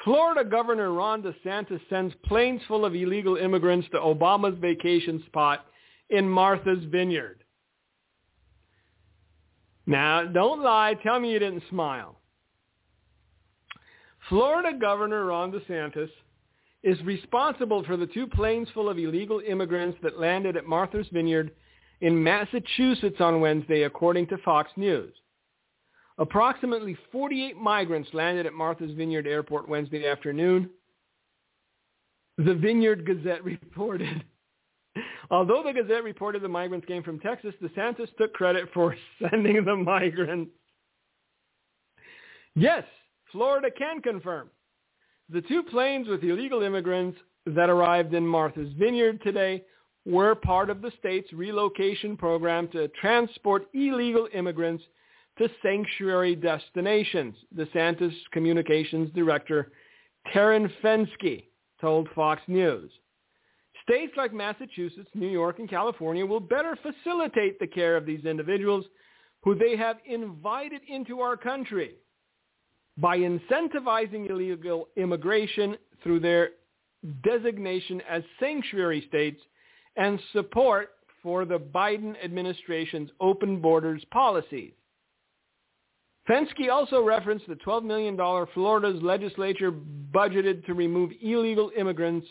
Florida 0.04 0.48
Governor 0.48 0.92
Ron 0.92 1.24
DeSantis 1.24 1.82
sends 1.90 2.14
planes 2.26 2.62
full 2.68 2.86
of 2.86 2.94
illegal 2.94 3.36
immigrants 3.36 3.88
to 3.92 3.98
Obama's 3.98 4.58
vacation 4.60 5.24
spot 5.26 5.66
in 6.10 6.30
Martha's 6.30 6.84
Vineyard. 6.86 7.44
Now, 9.86 10.26
don't 10.26 10.62
lie. 10.62 10.96
Tell 11.02 11.20
me 11.20 11.32
you 11.32 11.40
didn't 11.40 11.64
smile. 11.70 12.17
Florida 14.30 14.78
Governor 14.78 15.26
Ron 15.26 15.52
DeSantis 15.52 16.10
is 16.84 17.02
responsible 17.04 17.84
for 17.86 17.98
the 17.98 18.08
two 18.08 18.28
planes 18.28 18.68
full 18.74 18.90
of 18.90 18.98
illegal 18.98 19.42
immigrants 19.48 19.98
that 20.04 20.20
landed 20.20 20.58
at 20.58 20.66
Martha's 20.66 21.08
Vineyard 21.12 21.52
in 22.02 22.22
Massachusetts 22.22 23.18
on 23.20 23.42
Wednesday, 23.42 23.84
according 23.84 24.28
to 24.28 24.38
Fox 24.40 24.70
News. 24.76 25.14
Approximately 26.20 26.98
48 27.12 27.58
migrants 27.58 28.10
landed 28.14 28.46
at 28.46 28.54
Martha's 28.54 28.92
Vineyard 28.94 29.28
Airport 29.28 29.70
Wednesday 29.70 30.08
afternoon. 30.08 30.70
The 32.38 32.54
Vineyard 32.54 33.06
Gazette 33.06 33.44
reported. 33.44 34.24
Although 35.32 35.64
the 35.64 35.74
Gazette 35.74 36.04
reported 36.04 36.42
the 36.42 36.48
migrants 36.48 36.88
came 36.88 37.04
from 37.04 37.20
Texas, 37.20 37.54
DeSantis 37.62 38.16
took 38.18 38.34
credit 38.34 38.70
for 38.74 38.96
sending 39.30 39.64
the 39.64 39.76
migrants. 39.76 40.52
Yes, 42.56 42.84
Florida 43.32 43.70
can 43.78 44.02
confirm 44.02 44.50
the 45.30 45.42
two 45.42 45.64
planes 45.64 46.08
with 46.08 46.24
illegal 46.24 46.62
immigrants 46.64 47.18
that 47.46 47.70
arrived 47.70 48.14
in 48.14 48.26
Martha's 48.26 48.72
Vineyard 48.78 49.22
today 49.24 49.64
were 50.06 50.36
part 50.36 50.70
of 50.70 50.82
the 50.82 50.92
state's 51.00 51.32
relocation 51.34 52.16
program 52.16 52.70
to 52.70 52.88
transport 53.02 53.68
illegal 53.74 54.28
immigrants 54.34 54.84
to 55.38 55.50
sanctuary 55.62 56.36
destinations, 56.36 57.36
DeSantis 57.56 58.14
Communications 58.32 59.12
Director 59.14 59.72
Taryn 60.34 60.72
Fenske 60.82 61.46
told 61.80 62.08
Fox 62.16 62.42
News. 62.48 62.90
States 63.84 64.14
like 64.18 64.34
Massachusetts, 64.34 65.10
New 65.14 65.30
York, 65.30 65.60
and 65.60 65.70
California 65.70 66.26
will 66.26 66.40
better 66.40 66.78
facilitate 66.82 67.60
the 67.60 67.68
care 67.68 67.96
of 67.96 68.06
these 68.06 68.26
individuals 68.26 68.86
who 69.44 69.56
they 69.56 69.76
have 69.78 69.98
invited 70.06 70.82
into 70.90 71.20
our 71.20 71.38
country 71.38 71.96
by 72.98 73.18
incentivizing 73.18 74.30
illegal 74.30 74.88
immigration 74.96 75.78
through 76.04 76.20
their 76.20 76.50
designation 77.24 78.02
as 78.10 78.24
sanctuary 78.40 79.06
states 79.08 79.40
and 79.96 80.20
support 80.34 80.90
for 81.22 81.46
the 81.46 81.60
Biden 81.60 82.16
administration's 82.24 83.10
open 83.20 83.62
borders 83.62 84.04
policies. 84.12 84.74
Fenske 86.30 86.70
also 86.72 87.02
referenced 87.02 87.48
the 87.48 87.56
$12 87.56 87.84
million 87.84 88.18
Florida's 88.54 89.02
legislature 89.02 89.72
budgeted 89.72 90.66
to 90.66 90.74
remove 90.74 91.12
illegal 91.22 91.72
immigrants 91.78 92.28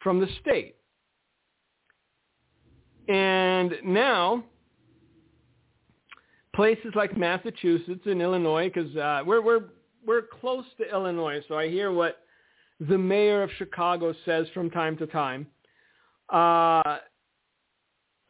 from 0.00 0.18
the 0.20 0.26
state. 0.40 0.74
And 3.08 3.74
now, 3.84 4.44
places 6.54 6.92
like 6.94 7.16
Massachusetts 7.16 8.02
and 8.04 8.20
Illinois, 8.20 8.70
because 8.72 8.94
uh, 8.96 9.22
we're, 9.24 9.40
we're, 9.40 9.64
we're 10.08 10.22
close 10.22 10.64
to 10.78 10.90
Illinois, 10.90 11.42
so 11.48 11.58
I 11.58 11.68
hear 11.68 11.92
what 11.92 12.20
the 12.80 12.96
mayor 12.96 13.42
of 13.42 13.50
Chicago 13.58 14.14
says 14.24 14.46
from 14.54 14.70
time 14.70 14.96
to 14.96 15.06
time. 15.06 15.46
Uh, 16.30 16.96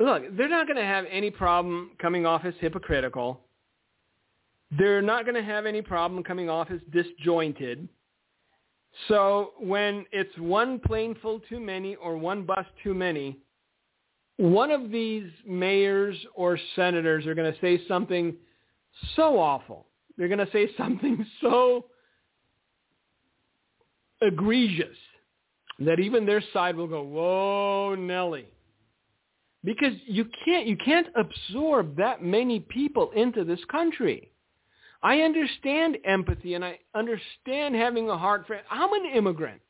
look, 0.00 0.24
they're 0.36 0.48
not 0.48 0.66
going 0.66 0.76
to 0.76 0.84
have 0.84 1.04
any 1.08 1.30
problem 1.30 1.92
coming 2.00 2.26
off 2.26 2.44
as 2.44 2.54
hypocritical. 2.58 3.40
They're 4.76 5.00
not 5.00 5.24
going 5.24 5.36
to 5.36 5.42
have 5.42 5.66
any 5.66 5.80
problem 5.80 6.24
coming 6.24 6.50
off 6.50 6.68
as 6.72 6.80
disjointed. 6.90 7.88
So 9.06 9.52
when 9.60 10.04
it's 10.10 10.36
one 10.36 10.80
plane 10.80 11.14
full 11.22 11.40
too 11.48 11.60
many 11.60 11.94
or 11.94 12.16
one 12.16 12.42
bus 12.42 12.66
too 12.82 12.92
many, 12.92 13.38
one 14.36 14.72
of 14.72 14.90
these 14.90 15.30
mayors 15.46 16.16
or 16.34 16.58
senators 16.74 17.24
are 17.26 17.36
going 17.36 17.52
to 17.52 17.60
say 17.60 17.80
something 17.86 18.34
so 19.14 19.38
awful. 19.38 19.87
They're 20.18 20.28
going 20.28 20.44
to 20.44 20.52
say 20.52 20.68
something 20.76 21.24
so 21.40 21.86
egregious 24.20 24.96
that 25.78 26.00
even 26.00 26.26
their 26.26 26.42
side 26.52 26.76
will 26.76 26.88
go, 26.88 27.02
whoa, 27.02 27.94
Nelly. 27.94 28.46
Because 29.64 29.92
you 30.06 30.26
can't, 30.44 30.66
you 30.66 30.76
can't 30.76 31.06
absorb 31.16 31.96
that 31.96 32.22
many 32.22 32.60
people 32.60 33.10
into 33.14 33.44
this 33.44 33.60
country. 33.70 34.32
I 35.02 35.20
understand 35.20 35.98
empathy 36.04 36.54
and 36.54 36.64
I 36.64 36.80
understand 36.94 37.76
having 37.76 38.10
a 38.10 38.18
heart 38.18 38.44
for, 38.46 38.60
I'm 38.70 38.92
an 38.92 39.12
immigrant. 39.14 39.60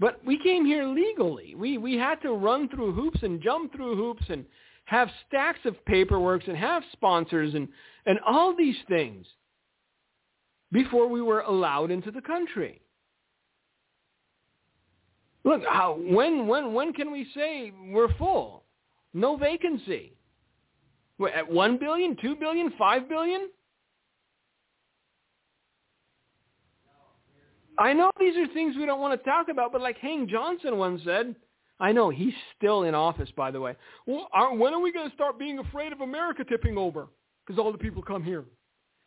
But 0.00 0.24
we 0.24 0.38
came 0.42 0.64
here 0.64 0.86
legally. 0.86 1.54
We, 1.54 1.76
we 1.76 1.96
had 1.96 2.22
to 2.22 2.32
run 2.32 2.68
through 2.68 2.92
hoops 2.92 3.18
and 3.22 3.42
jump 3.42 3.74
through 3.74 3.96
hoops 3.96 4.24
and 4.28 4.44
have 4.88 5.10
stacks 5.26 5.58
of 5.66 5.84
paperwork 5.84 6.48
and 6.48 6.56
have 6.56 6.82
sponsors 6.92 7.54
and, 7.54 7.68
and 8.06 8.18
all 8.26 8.56
these 8.56 8.76
things 8.88 9.26
before 10.72 11.06
we 11.08 11.20
were 11.20 11.40
allowed 11.40 11.90
into 11.90 12.10
the 12.10 12.22
country. 12.22 12.80
Look, 15.44 15.60
how, 15.68 15.98
when, 16.00 16.46
when, 16.46 16.72
when 16.72 16.94
can 16.94 17.12
we 17.12 17.26
say 17.34 17.70
we're 17.90 18.12
full? 18.14 18.64
No 19.12 19.36
vacancy. 19.36 20.14
We're 21.18 21.28
at 21.28 21.52
1 21.52 21.76
billion, 21.76 22.16
2 22.22 22.36
billion, 22.36 22.72
5 22.78 23.08
billion? 23.10 23.50
I 27.78 27.92
know 27.92 28.10
these 28.18 28.36
are 28.38 28.46
things 28.54 28.74
we 28.74 28.86
don't 28.86 29.00
want 29.00 29.20
to 29.20 29.30
talk 29.30 29.48
about, 29.50 29.70
but 29.70 29.82
like 29.82 29.98
Hank 29.98 30.30
Johnson 30.30 30.78
once 30.78 31.02
said, 31.04 31.36
I 31.80 31.92
know 31.92 32.10
he's 32.10 32.34
still 32.56 32.82
in 32.82 32.94
office, 32.94 33.30
by 33.36 33.50
the 33.50 33.60
way. 33.60 33.74
Well, 34.06 34.28
are, 34.32 34.54
when 34.54 34.74
are 34.74 34.80
we 34.80 34.92
going 34.92 35.08
to 35.08 35.14
start 35.14 35.38
being 35.38 35.58
afraid 35.60 35.92
of 35.92 36.00
America 36.00 36.44
tipping 36.48 36.76
over? 36.76 37.06
Because 37.46 37.58
all 37.58 37.70
the 37.72 37.78
people 37.78 38.02
come 38.02 38.22
here. 38.22 38.44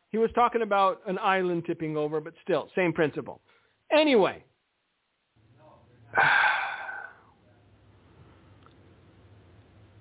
He 0.10 0.18
was 0.18 0.32
talking 0.36 0.62
about 0.62 1.02
an 1.08 1.18
island 1.20 1.64
tipping 1.66 1.98
over, 1.98 2.20
but 2.22 2.34
still, 2.44 2.70
same 2.76 2.94
principle. 2.94 3.42
Anyway. 3.92 4.44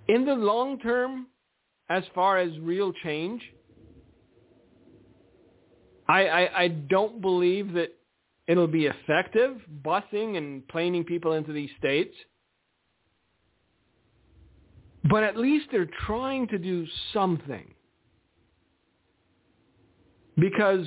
In 0.09 0.25
the 0.25 0.35
long 0.35 0.79
term, 0.81 1.27
as 1.89 2.03
far 2.15 2.39
as 2.39 2.59
real 2.59 2.93
change, 3.05 3.43
I, 6.09 6.27
I, 6.27 6.63
I 6.63 6.69
don't 6.69 7.21
believe 7.21 7.73
that 7.75 7.91
it'll 8.49 8.67
be 8.67 8.87
effective, 8.87 9.61
busing 9.85 10.37
and 10.37 10.67
planing 10.67 11.05
people 11.05 11.35
into 11.35 11.53
these 11.53 11.71
states. 11.79 12.15
But 15.05 15.23
at 15.23 15.37
least 15.37 15.67
they're 15.71 15.89
trying 16.07 16.47
to 16.49 16.59
do 16.59 16.87
something. 17.13 17.75
Because 20.37 20.87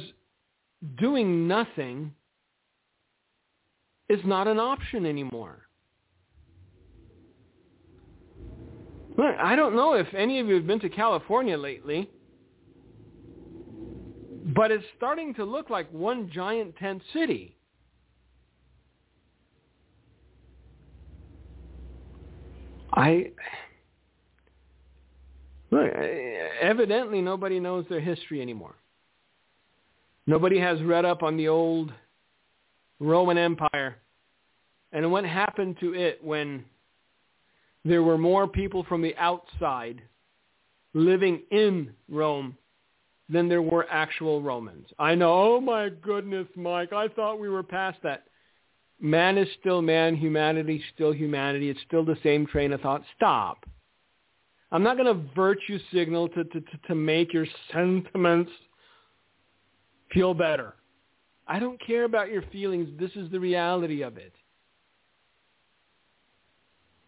doing 0.97 1.47
nothing 1.47 2.14
is 4.09 4.20
not 4.26 4.47
an 4.47 4.59
option 4.59 5.05
anymore. 5.05 5.59
Look, 9.18 9.36
I 9.39 9.55
don't 9.55 9.76
know 9.76 9.93
if 9.93 10.11
any 10.14 10.39
of 10.39 10.47
you 10.47 10.55
have 10.55 10.68
been 10.68 10.80
to 10.80 10.89
California 10.89 11.57
lately, 11.57 12.09
but 14.55 14.72
it's 14.72 14.86
starting 14.97 15.34
to 15.36 15.43
look 15.43 15.70
like 15.70 15.89
one 15.91 16.30
giant 16.32 16.76
tent 16.78 17.01
city. 17.14 17.55
I 22.91 23.32
look, 25.74 25.93
eh, 25.93 26.47
evidently 26.61 27.21
nobody 27.21 27.59
knows 27.59 27.86
their 27.89 27.99
history 27.99 28.41
anymore. 28.41 28.76
Nobody 30.26 30.59
has 30.59 30.82
read 30.82 31.05
up 31.05 31.24
on 31.24 31.38
the 31.38 31.49
old 31.49 31.91
Roman 32.99 33.38
Empire 33.38 33.97
and 34.91 35.11
what 35.11 35.26
happened 35.26 35.78
to 35.82 35.93
it 35.93 36.24
when 36.24 36.63
there 37.84 38.03
were 38.03 38.17
more 38.17 38.47
people 38.47 38.84
from 38.84 39.01
the 39.01 39.15
outside 39.17 40.01
living 40.93 41.41
in 41.51 41.91
Rome 42.07 42.55
than 43.30 43.49
there 43.49 43.61
were 43.61 43.88
actual 43.89 44.41
Romans. 44.41 44.88
I 44.99 45.15
know, 45.15 45.55
oh 45.55 45.61
my 45.61 45.89
goodness, 45.89 46.47
Mike, 46.55 46.93
I 46.93 47.07
thought 47.07 47.39
we 47.39 47.49
were 47.49 47.63
past 47.63 47.97
that. 48.03 48.26
Man 49.01 49.38
is 49.38 49.47
still 49.59 49.82
man, 49.82 50.15
humanity 50.15 50.76
is 50.76 50.84
still 50.93 51.11
humanity. 51.11 51.69
It's 51.69 51.82
still 51.86 52.05
the 52.05 52.17
same 52.24 52.45
train 52.45 52.71
of 52.71 52.80
thought. 52.82 53.01
Stop. 53.17 53.65
I'm 54.74 54.82
not 54.82 54.97
going 54.97 55.05
to 55.05 55.34
virtue 55.36 55.78
signal 55.93 56.28
to, 56.30 56.43
to, 56.43 56.63
to, 56.88 56.95
make 56.95 57.32
your 57.32 57.45
sentiments 57.71 58.51
feel 60.11 60.34
better. 60.34 60.74
I 61.47 61.59
don't 61.59 61.80
care 61.86 62.05
about 62.05 62.32
your 62.32 62.41
feelings. 62.51 62.89
This 62.99 63.11
is 63.15 63.30
the 63.30 63.39
reality 63.39 64.01
of 64.01 64.17
it. 64.17 64.34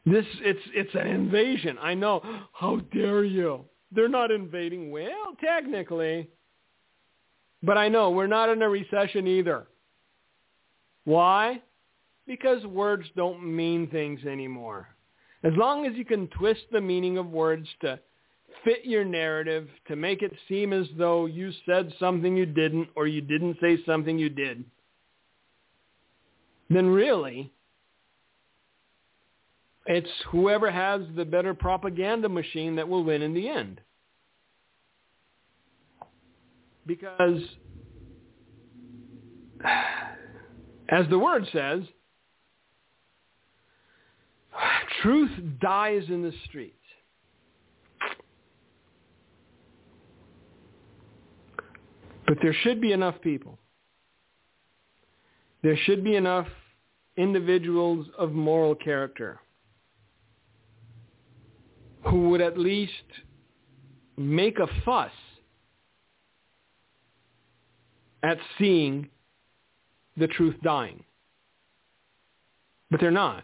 This 0.05 0.25
it's 0.41 0.59
it's 0.75 0.93
an 0.93 1.07
invasion. 1.07 1.77
I 1.81 1.95
know. 1.95 2.21
How 2.53 2.77
dare 2.93 3.23
you? 3.23 3.65
They're 3.91 4.09
not 4.09 4.29
invading. 4.29 4.91
Well, 4.91 5.35
technically. 5.43 6.29
But 7.63 7.79
I 7.79 7.89
know 7.89 8.11
we're 8.11 8.27
not 8.27 8.49
in 8.49 8.61
a 8.61 8.69
recession 8.69 9.25
either. 9.25 9.65
Why? 11.05 11.63
Because 12.27 12.63
words 12.65 13.07
don't 13.15 13.43
mean 13.43 13.87
things 13.89 14.23
anymore. 14.23 14.94
As 15.45 15.53
long 15.55 15.85
as 15.85 15.93
you 15.95 16.03
can 16.03 16.27
twist 16.29 16.63
the 16.71 16.81
meaning 16.81 17.19
of 17.19 17.27
words 17.27 17.67
to 17.81 17.99
fit 18.63 18.83
your 18.83 19.05
narrative 19.05 19.69
to 19.87 19.95
make 19.95 20.23
it 20.23 20.33
seem 20.49 20.73
as 20.73 20.87
though 20.97 21.27
you 21.27 21.51
said 21.67 21.93
something 21.99 22.35
you 22.35 22.47
didn't 22.47 22.89
or 22.95 23.05
you 23.05 23.21
didn't 23.21 23.57
say 23.61 23.77
something 23.85 24.17
you 24.17 24.29
did, 24.29 24.65
then 26.71 26.87
really 26.87 27.53
it's 29.85 30.09
whoever 30.31 30.71
has 30.71 31.01
the 31.15 31.25
better 31.25 31.53
propaganda 31.53 32.27
machine 32.27 32.75
that 32.77 32.89
will 32.89 33.03
win 33.03 33.21
in 33.21 33.35
the 33.35 33.47
end. 33.47 33.79
Because 36.87 37.41
as 40.89 41.05
the 41.11 41.19
word 41.19 41.45
says, 41.53 41.81
truth 45.05 45.29
dies 45.61 46.01
in 46.09 46.23
the 46.23 46.33
streets. 46.45 46.73
But 52.27 52.39
there 52.41 52.55
should 52.63 52.81
be 52.81 52.91
enough 52.91 53.21
people. 53.21 53.59
There 55.61 55.77
should 55.85 56.03
be 56.03 56.15
enough 56.15 56.47
individuals 57.17 58.07
of 58.17 58.31
moral 58.31 58.73
character 58.73 59.39
who 62.07 62.29
would 62.29 62.41
at 62.41 62.57
least 62.57 62.91
make 64.17 64.57
a 64.57 64.67
fuss 64.83 65.11
at 68.23 68.39
seeing 68.57 69.09
the 70.17 70.27
truth 70.27 70.55
dying. 70.63 71.03
But 72.89 72.99
they're 72.99 73.11
not. 73.11 73.43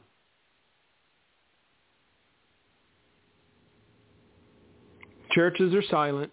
Churches 5.32 5.74
are 5.74 5.84
silent. 5.90 6.32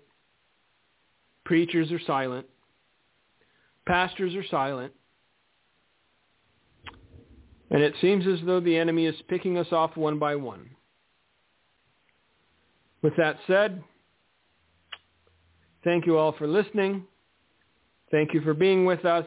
Preachers 1.45 1.91
are 1.93 2.01
silent. 2.01 2.47
Pastors 3.87 4.35
are 4.35 4.47
silent. 4.51 4.93
And 7.71 7.83
it 7.83 7.95
seems 8.01 8.27
as 8.27 8.39
though 8.45 8.61
the 8.61 8.77
enemy 8.77 9.07
is 9.07 9.15
picking 9.29 9.59
us 9.59 9.69
off 9.73 9.97
one 9.97 10.19
by 10.19 10.37
one. 10.37 10.71
With 13.03 13.15
that 13.17 13.39
said, 13.47 13.83
thank 15.85 16.07
you 16.07 16.19
all 16.19 16.33
for 16.33 16.47
listening. 16.47 17.05
Thank 18.11 18.35
you 18.35 18.41
for 18.41 18.55
being 18.55 18.85
with 18.85 19.05
us. 19.05 19.27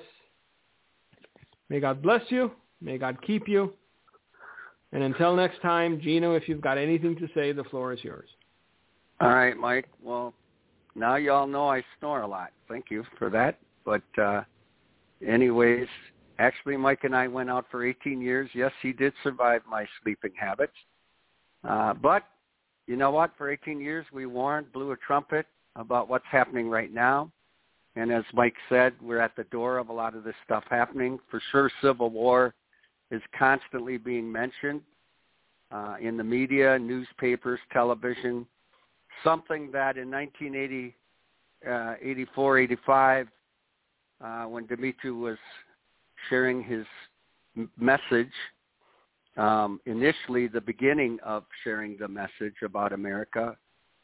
May 1.70 1.80
God 1.80 2.02
bless 2.02 2.22
you. 2.30 2.52
May 2.82 2.98
God 2.98 3.18
keep 3.26 3.48
you. 3.48 3.74
And 4.92 5.04
until 5.04 5.36
next 5.36 5.62
time, 5.62 6.02
Gino, 6.02 6.36
if 6.36 6.50
you've 6.50 6.62
got 6.62 6.78
anything 6.78 7.16
to 7.18 7.28
say, 7.34 7.54
the 7.54 7.64
floor 7.66 7.94
is 7.94 8.04
yours. 8.04 8.28
All 9.22 9.30
right, 9.30 9.56
Mike. 9.56 9.88
Well, 10.02 10.34
now 10.96 11.16
you 11.16 11.32
all 11.32 11.46
know 11.46 11.70
I 11.70 11.84
snore 12.00 12.22
a 12.22 12.28
lot. 12.28 12.50
Thank 12.68 12.86
you 12.90 13.04
for 13.20 13.30
that. 13.30 13.60
But 13.86 14.02
uh, 14.20 14.42
anyways, 15.26 15.88
actually, 16.40 16.76
Mike 16.76 17.04
and 17.04 17.16
I 17.16 17.28
went 17.28 17.50
out 17.50 17.66
for 17.70 17.86
18 17.86 18.20
years. 18.20 18.50
Yes, 18.56 18.72
he 18.82 18.92
did 18.92 19.14
survive 19.22 19.62
my 19.70 19.86
sleeping 20.02 20.32
habits. 20.36 20.74
Uh, 21.64 21.94
but 21.94 22.24
you 22.88 22.96
know 22.96 23.12
what? 23.12 23.32
For 23.38 23.52
18 23.52 23.80
years, 23.80 24.08
we 24.12 24.26
warned, 24.26 24.72
blew 24.74 24.92
a 24.92 24.98
trumpet 24.98 25.46
about 25.76 26.10
what's 26.10 26.26
happening 26.30 26.68
right 26.68 26.92
now. 26.92 27.32
And 27.96 28.12
as 28.12 28.24
Mike 28.34 28.56
said, 28.70 28.94
we're 29.04 29.20
at 29.20 29.36
the 29.36 29.44
door 29.46 29.78
of 29.78 29.90
a 29.90 29.94
lot 29.94 30.16
of 30.16 30.24
this 30.24 30.36
stuff 30.46 30.64
happening. 30.68 31.20
For 31.30 31.40
sure, 31.52 31.70
civil 31.82 32.10
war 32.10 32.56
is 33.12 33.22
constantly 33.38 33.98
being 33.98 34.32
mentioned 34.32 34.82
uh, 35.72 35.98
in 36.02 36.18
the 36.18 36.24
media, 36.24 36.80
newspapers, 36.80 37.60
television. 37.72 38.48
Something 39.24 39.72
that 39.72 39.98
in 39.98 40.10
1980, 40.10 40.96
uh, 41.70 41.96
84, 42.02 42.60
85, 42.60 43.28
uh, 44.24 44.44
when 44.44 44.66
Dimitri 44.66 45.12
was 45.12 45.38
sharing 46.30 46.64
his 46.64 46.86
message, 47.78 48.32
um, 49.38 49.80
initially 49.86 50.48
the 50.48 50.62
beginning 50.62 51.18
of 51.24 51.44
sharing 51.64 51.98
the 51.98 52.08
message 52.08 52.56
about 52.64 52.94
America, 52.94 53.56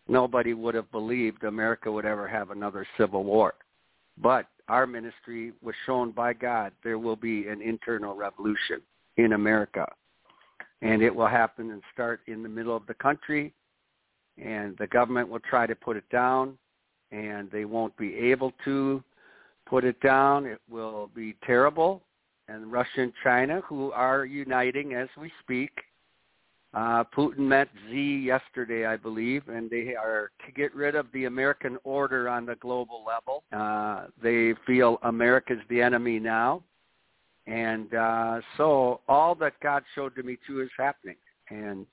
nobody 0.08 0.53
would 0.53 0.76
have 0.76 0.91
believed 0.91 1.43
America 1.43 1.91
would 1.91 2.05
ever 2.05 2.28
have 2.28 2.51
another 2.51 2.88
civil 2.97 3.24
war. 3.24 3.55
But 4.18 4.47
our 4.68 4.88
ministry 4.88 5.53
was 5.62 5.76
shown 5.86 6.12
by 6.12 6.34
God 6.34 6.72
there 6.84 6.99
will 6.99 7.16
be 7.16 7.47
an 7.47 7.62
internal 7.62 8.16
revolution 8.16 8.82
in 9.18 9.34
America. 9.34 9.88
And 10.82 11.01
it 11.01 11.14
will 11.14 11.28
happen 11.28 11.72
and 11.72 11.82
start 11.93 12.22
in 12.28 12.43
the 12.43 12.49
middle 12.49 12.76
of 12.76 12.86
the 12.88 12.93
country. 12.93 13.53
And 14.43 14.77
the 14.77 14.88
government 14.88 15.29
will 15.29 15.39
try 15.39 15.65
to 15.67 15.75
put 15.75 15.97
it 15.97 16.09
down. 16.11 16.57
And 17.11 17.49
they 17.51 17.65
won't 17.65 17.95
be 17.97 18.15
able 18.15 18.53
to 18.65 19.03
put 19.65 19.83
it 19.83 19.99
down. 20.01 20.45
It 20.45 20.61
will 20.69 21.09
be 21.15 21.35
terrible. 21.45 22.01
And 22.49 22.71
Russia 22.71 23.01
and 23.01 23.13
China, 23.23 23.61
who 23.61 23.91
are 23.91 24.25
uniting 24.25 24.93
as 24.93 25.09
we 25.19 25.31
speak, 25.41 25.71
uh, 26.73 27.03
Putin 27.15 27.39
met 27.39 27.69
Xi 27.89 28.19
yesterday, 28.19 28.85
I 28.85 28.97
believe, 28.97 29.47
and 29.47 29.69
they 29.69 29.95
are 29.95 30.31
to 30.45 30.51
get 30.51 30.75
rid 30.75 30.95
of 30.95 31.07
the 31.13 31.25
American 31.25 31.77
order 31.83 32.29
on 32.29 32.45
the 32.45 32.55
global 32.55 33.03
level. 33.05 33.43
Uh, 33.51 34.07
they 34.21 34.53
feel 34.65 34.99
America's 35.03 35.59
the 35.69 35.81
enemy 35.81 36.19
now. 36.19 36.61
And 37.47 37.93
uh, 37.93 38.41
so 38.57 38.99
all 39.07 39.33
that 39.35 39.53
God 39.63 39.83
showed 39.95 40.15
to 40.17 40.23
me 40.23 40.38
too 40.45 40.61
is 40.61 40.69
happening. 40.77 41.15
And 41.49 41.85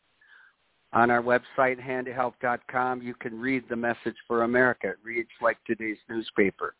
on 0.95 1.11
our 1.11 1.23
website, 1.23 1.85
handofhelp.com, 1.85 3.03
you 3.03 3.15
can 3.15 3.39
read 3.39 3.65
the 3.69 3.77
message 3.77 4.15
for 4.29 4.45
America. 4.45 4.89
It 4.89 4.99
reads 5.03 5.29
like 5.43 5.59
today's 5.67 5.99
newspaper. 6.09 6.75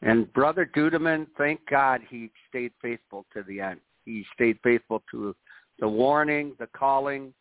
And 0.00 0.32
Brother 0.32 0.68
Duduman, 0.74 1.26
thank 1.36 1.60
God 1.70 2.00
he 2.08 2.30
stayed 2.48 2.72
faithful 2.80 3.26
to 3.34 3.42
the 3.42 3.60
end. 3.60 3.80
He 4.06 4.24
stayed 4.34 4.58
faithful 4.64 5.02
to 5.12 5.36
the 5.78 5.86
warning, 5.86 6.54
the 6.58 6.66
calling. 6.68 7.34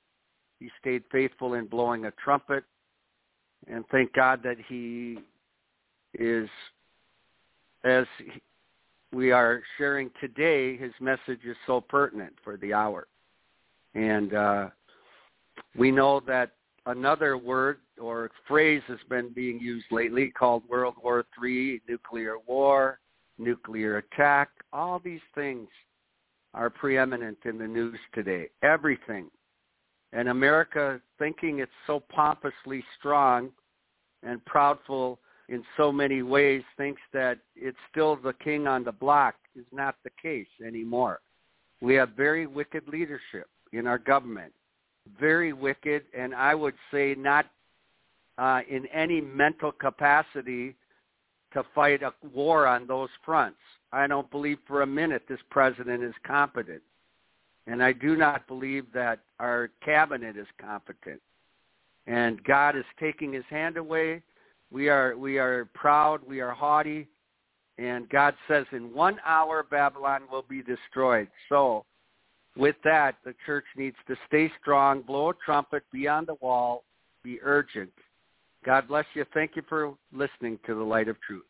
He 0.60 0.70
stayed 0.80 1.04
faithful 1.12 1.56
in 1.56 1.66
blowing 1.66 2.06
a 2.06 2.12
trumpet. 2.24 2.66
And 3.68 3.86
thank 3.92 4.14
God 4.14 4.42
that 4.44 4.58
he 4.68 5.20
is, 6.14 6.50
as 7.86 8.06
we 9.14 9.32
are 9.32 9.64
sharing 9.78 10.12
today, 10.20 10.76
his 10.76 10.92
message 11.00 11.46
is 11.46 11.56
so 11.66 11.80
pertinent 11.82 12.34
for 12.44 12.58
the 12.58 12.74
hour. 12.74 13.08
And 13.96 14.34
uh, 14.34 14.70
we 15.78 15.92
know 15.92 16.22
that 16.28 16.52
another 16.86 17.38
word 17.38 17.80
or 18.00 18.32
phrase 18.48 18.82
has 18.88 19.00
been 19.10 19.30
being 19.34 19.60
used 19.60 19.86
lately 19.92 20.30
called 20.32 20.64
World 20.68 20.96
War 21.02 21.26
III, 21.44 21.82
nuclear 21.88 22.36
war, 22.48 23.00
nuclear 23.38 23.98
attack. 23.98 24.50
All 24.74 25.00
these 25.00 25.22
things 25.36 25.68
are 26.54 26.70
preeminent 26.70 27.38
in 27.46 27.58
the 27.58 27.68
news 27.68 28.00
today. 28.14 28.50
Everything. 28.64 29.30
And 30.14 30.28
America, 30.28 31.00
thinking 31.18 31.60
it's 31.60 31.72
so 31.88 32.02
pompously 32.14 32.84
strong 33.00 33.50
and 34.24 34.42
proudful 34.46 35.18
in 35.48 35.64
so 35.78 35.92
many 35.92 36.22
ways, 36.22 36.64
thinks 36.78 37.02
that 37.14 37.40
it's 37.56 37.78
still 37.90 38.16
the 38.18 38.34
king 38.34 38.68
on 38.68 38.84
the 38.84 38.92
block 38.92 39.36
is 39.56 39.66
not 39.72 39.96
the 40.04 40.10
case 40.22 40.48
anymore. 40.66 41.20
We 41.82 41.96
have 41.96 42.10
very 42.10 42.46
wicked 42.46 42.88
leadership 42.88 43.48
in 43.74 43.88
our 43.88 43.98
government. 43.98 44.54
Very 45.20 45.54
wicked, 45.54 46.04
and 46.18 46.34
I 46.36 46.56
would 46.56 46.76
say 46.92 47.16
not 47.18 47.48
uh, 48.38 48.62
in 48.70 48.86
any 48.88 49.22
mental 49.22 49.72
capacity 49.72 50.76
to 51.54 51.64
fight 51.76 52.02
a 52.02 52.14
war 52.34 52.66
on 52.66 52.88
those 52.88 53.10
fronts. 53.26 53.60
I 53.92 54.08
don't 54.08 54.30
believe 54.32 54.58
for 54.68 54.84
a 54.84 54.88
minute 54.88 55.24
this 55.28 55.40
president 55.50 56.04
is 56.04 56.14
competent. 56.26 56.82
And 57.68 57.84
I 57.84 57.94
do 57.94 58.16
not 58.16 58.48
believe 58.48 58.86
that 58.94 59.20
our 59.40 59.70
cabinet 59.84 60.38
is 60.38 60.48
competent. 60.60 61.22
And 62.08 62.44
God 62.44 62.76
is 62.76 62.86
taking 63.00 63.34
his 63.34 63.44
hand 63.50 63.78
away. 63.78 64.24
We 64.72 64.90
are 64.90 65.16
we 65.18 65.38
are 65.38 65.66
proud, 65.74 66.22
we 66.26 66.40
are 66.40 66.52
haughty, 66.52 67.08
and 67.78 68.10
God 68.10 68.36
says 68.48 68.66
in 68.72 68.94
one 68.94 69.18
hour 69.26 69.64
Babylon 69.70 70.24
will 70.32 70.46
be 70.48 70.64
destroyed. 70.64 71.28
So 71.50 71.86
with 72.58 72.76
that, 72.84 73.16
the 73.24 73.34
church 73.46 73.66
needs 73.78 73.96
to 74.08 74.16
stay 74.28 74.52
strong, 74.62 75.02
blow 75.02 75.30
a 75.30 75.34
trumpet, 75.46 75.84
be 75.92 76.08
on 76.08 76.26
the 76.26 76.36
wall, 76.36 76.84
be 77.24 77.40
urgent. 77.42 77.92
God 78.66 78.88
bless 78.88 79.06
you. 79.14 79.26
Thank 79.34 79.56
you 79.56 79.64
for 79.68 79.94
listening 80.14 80.60
to 80.66 80.76
the 80.76 80.84
Light 80.84 81.08
of 81.08 81.16
Truth. 81.22 81.44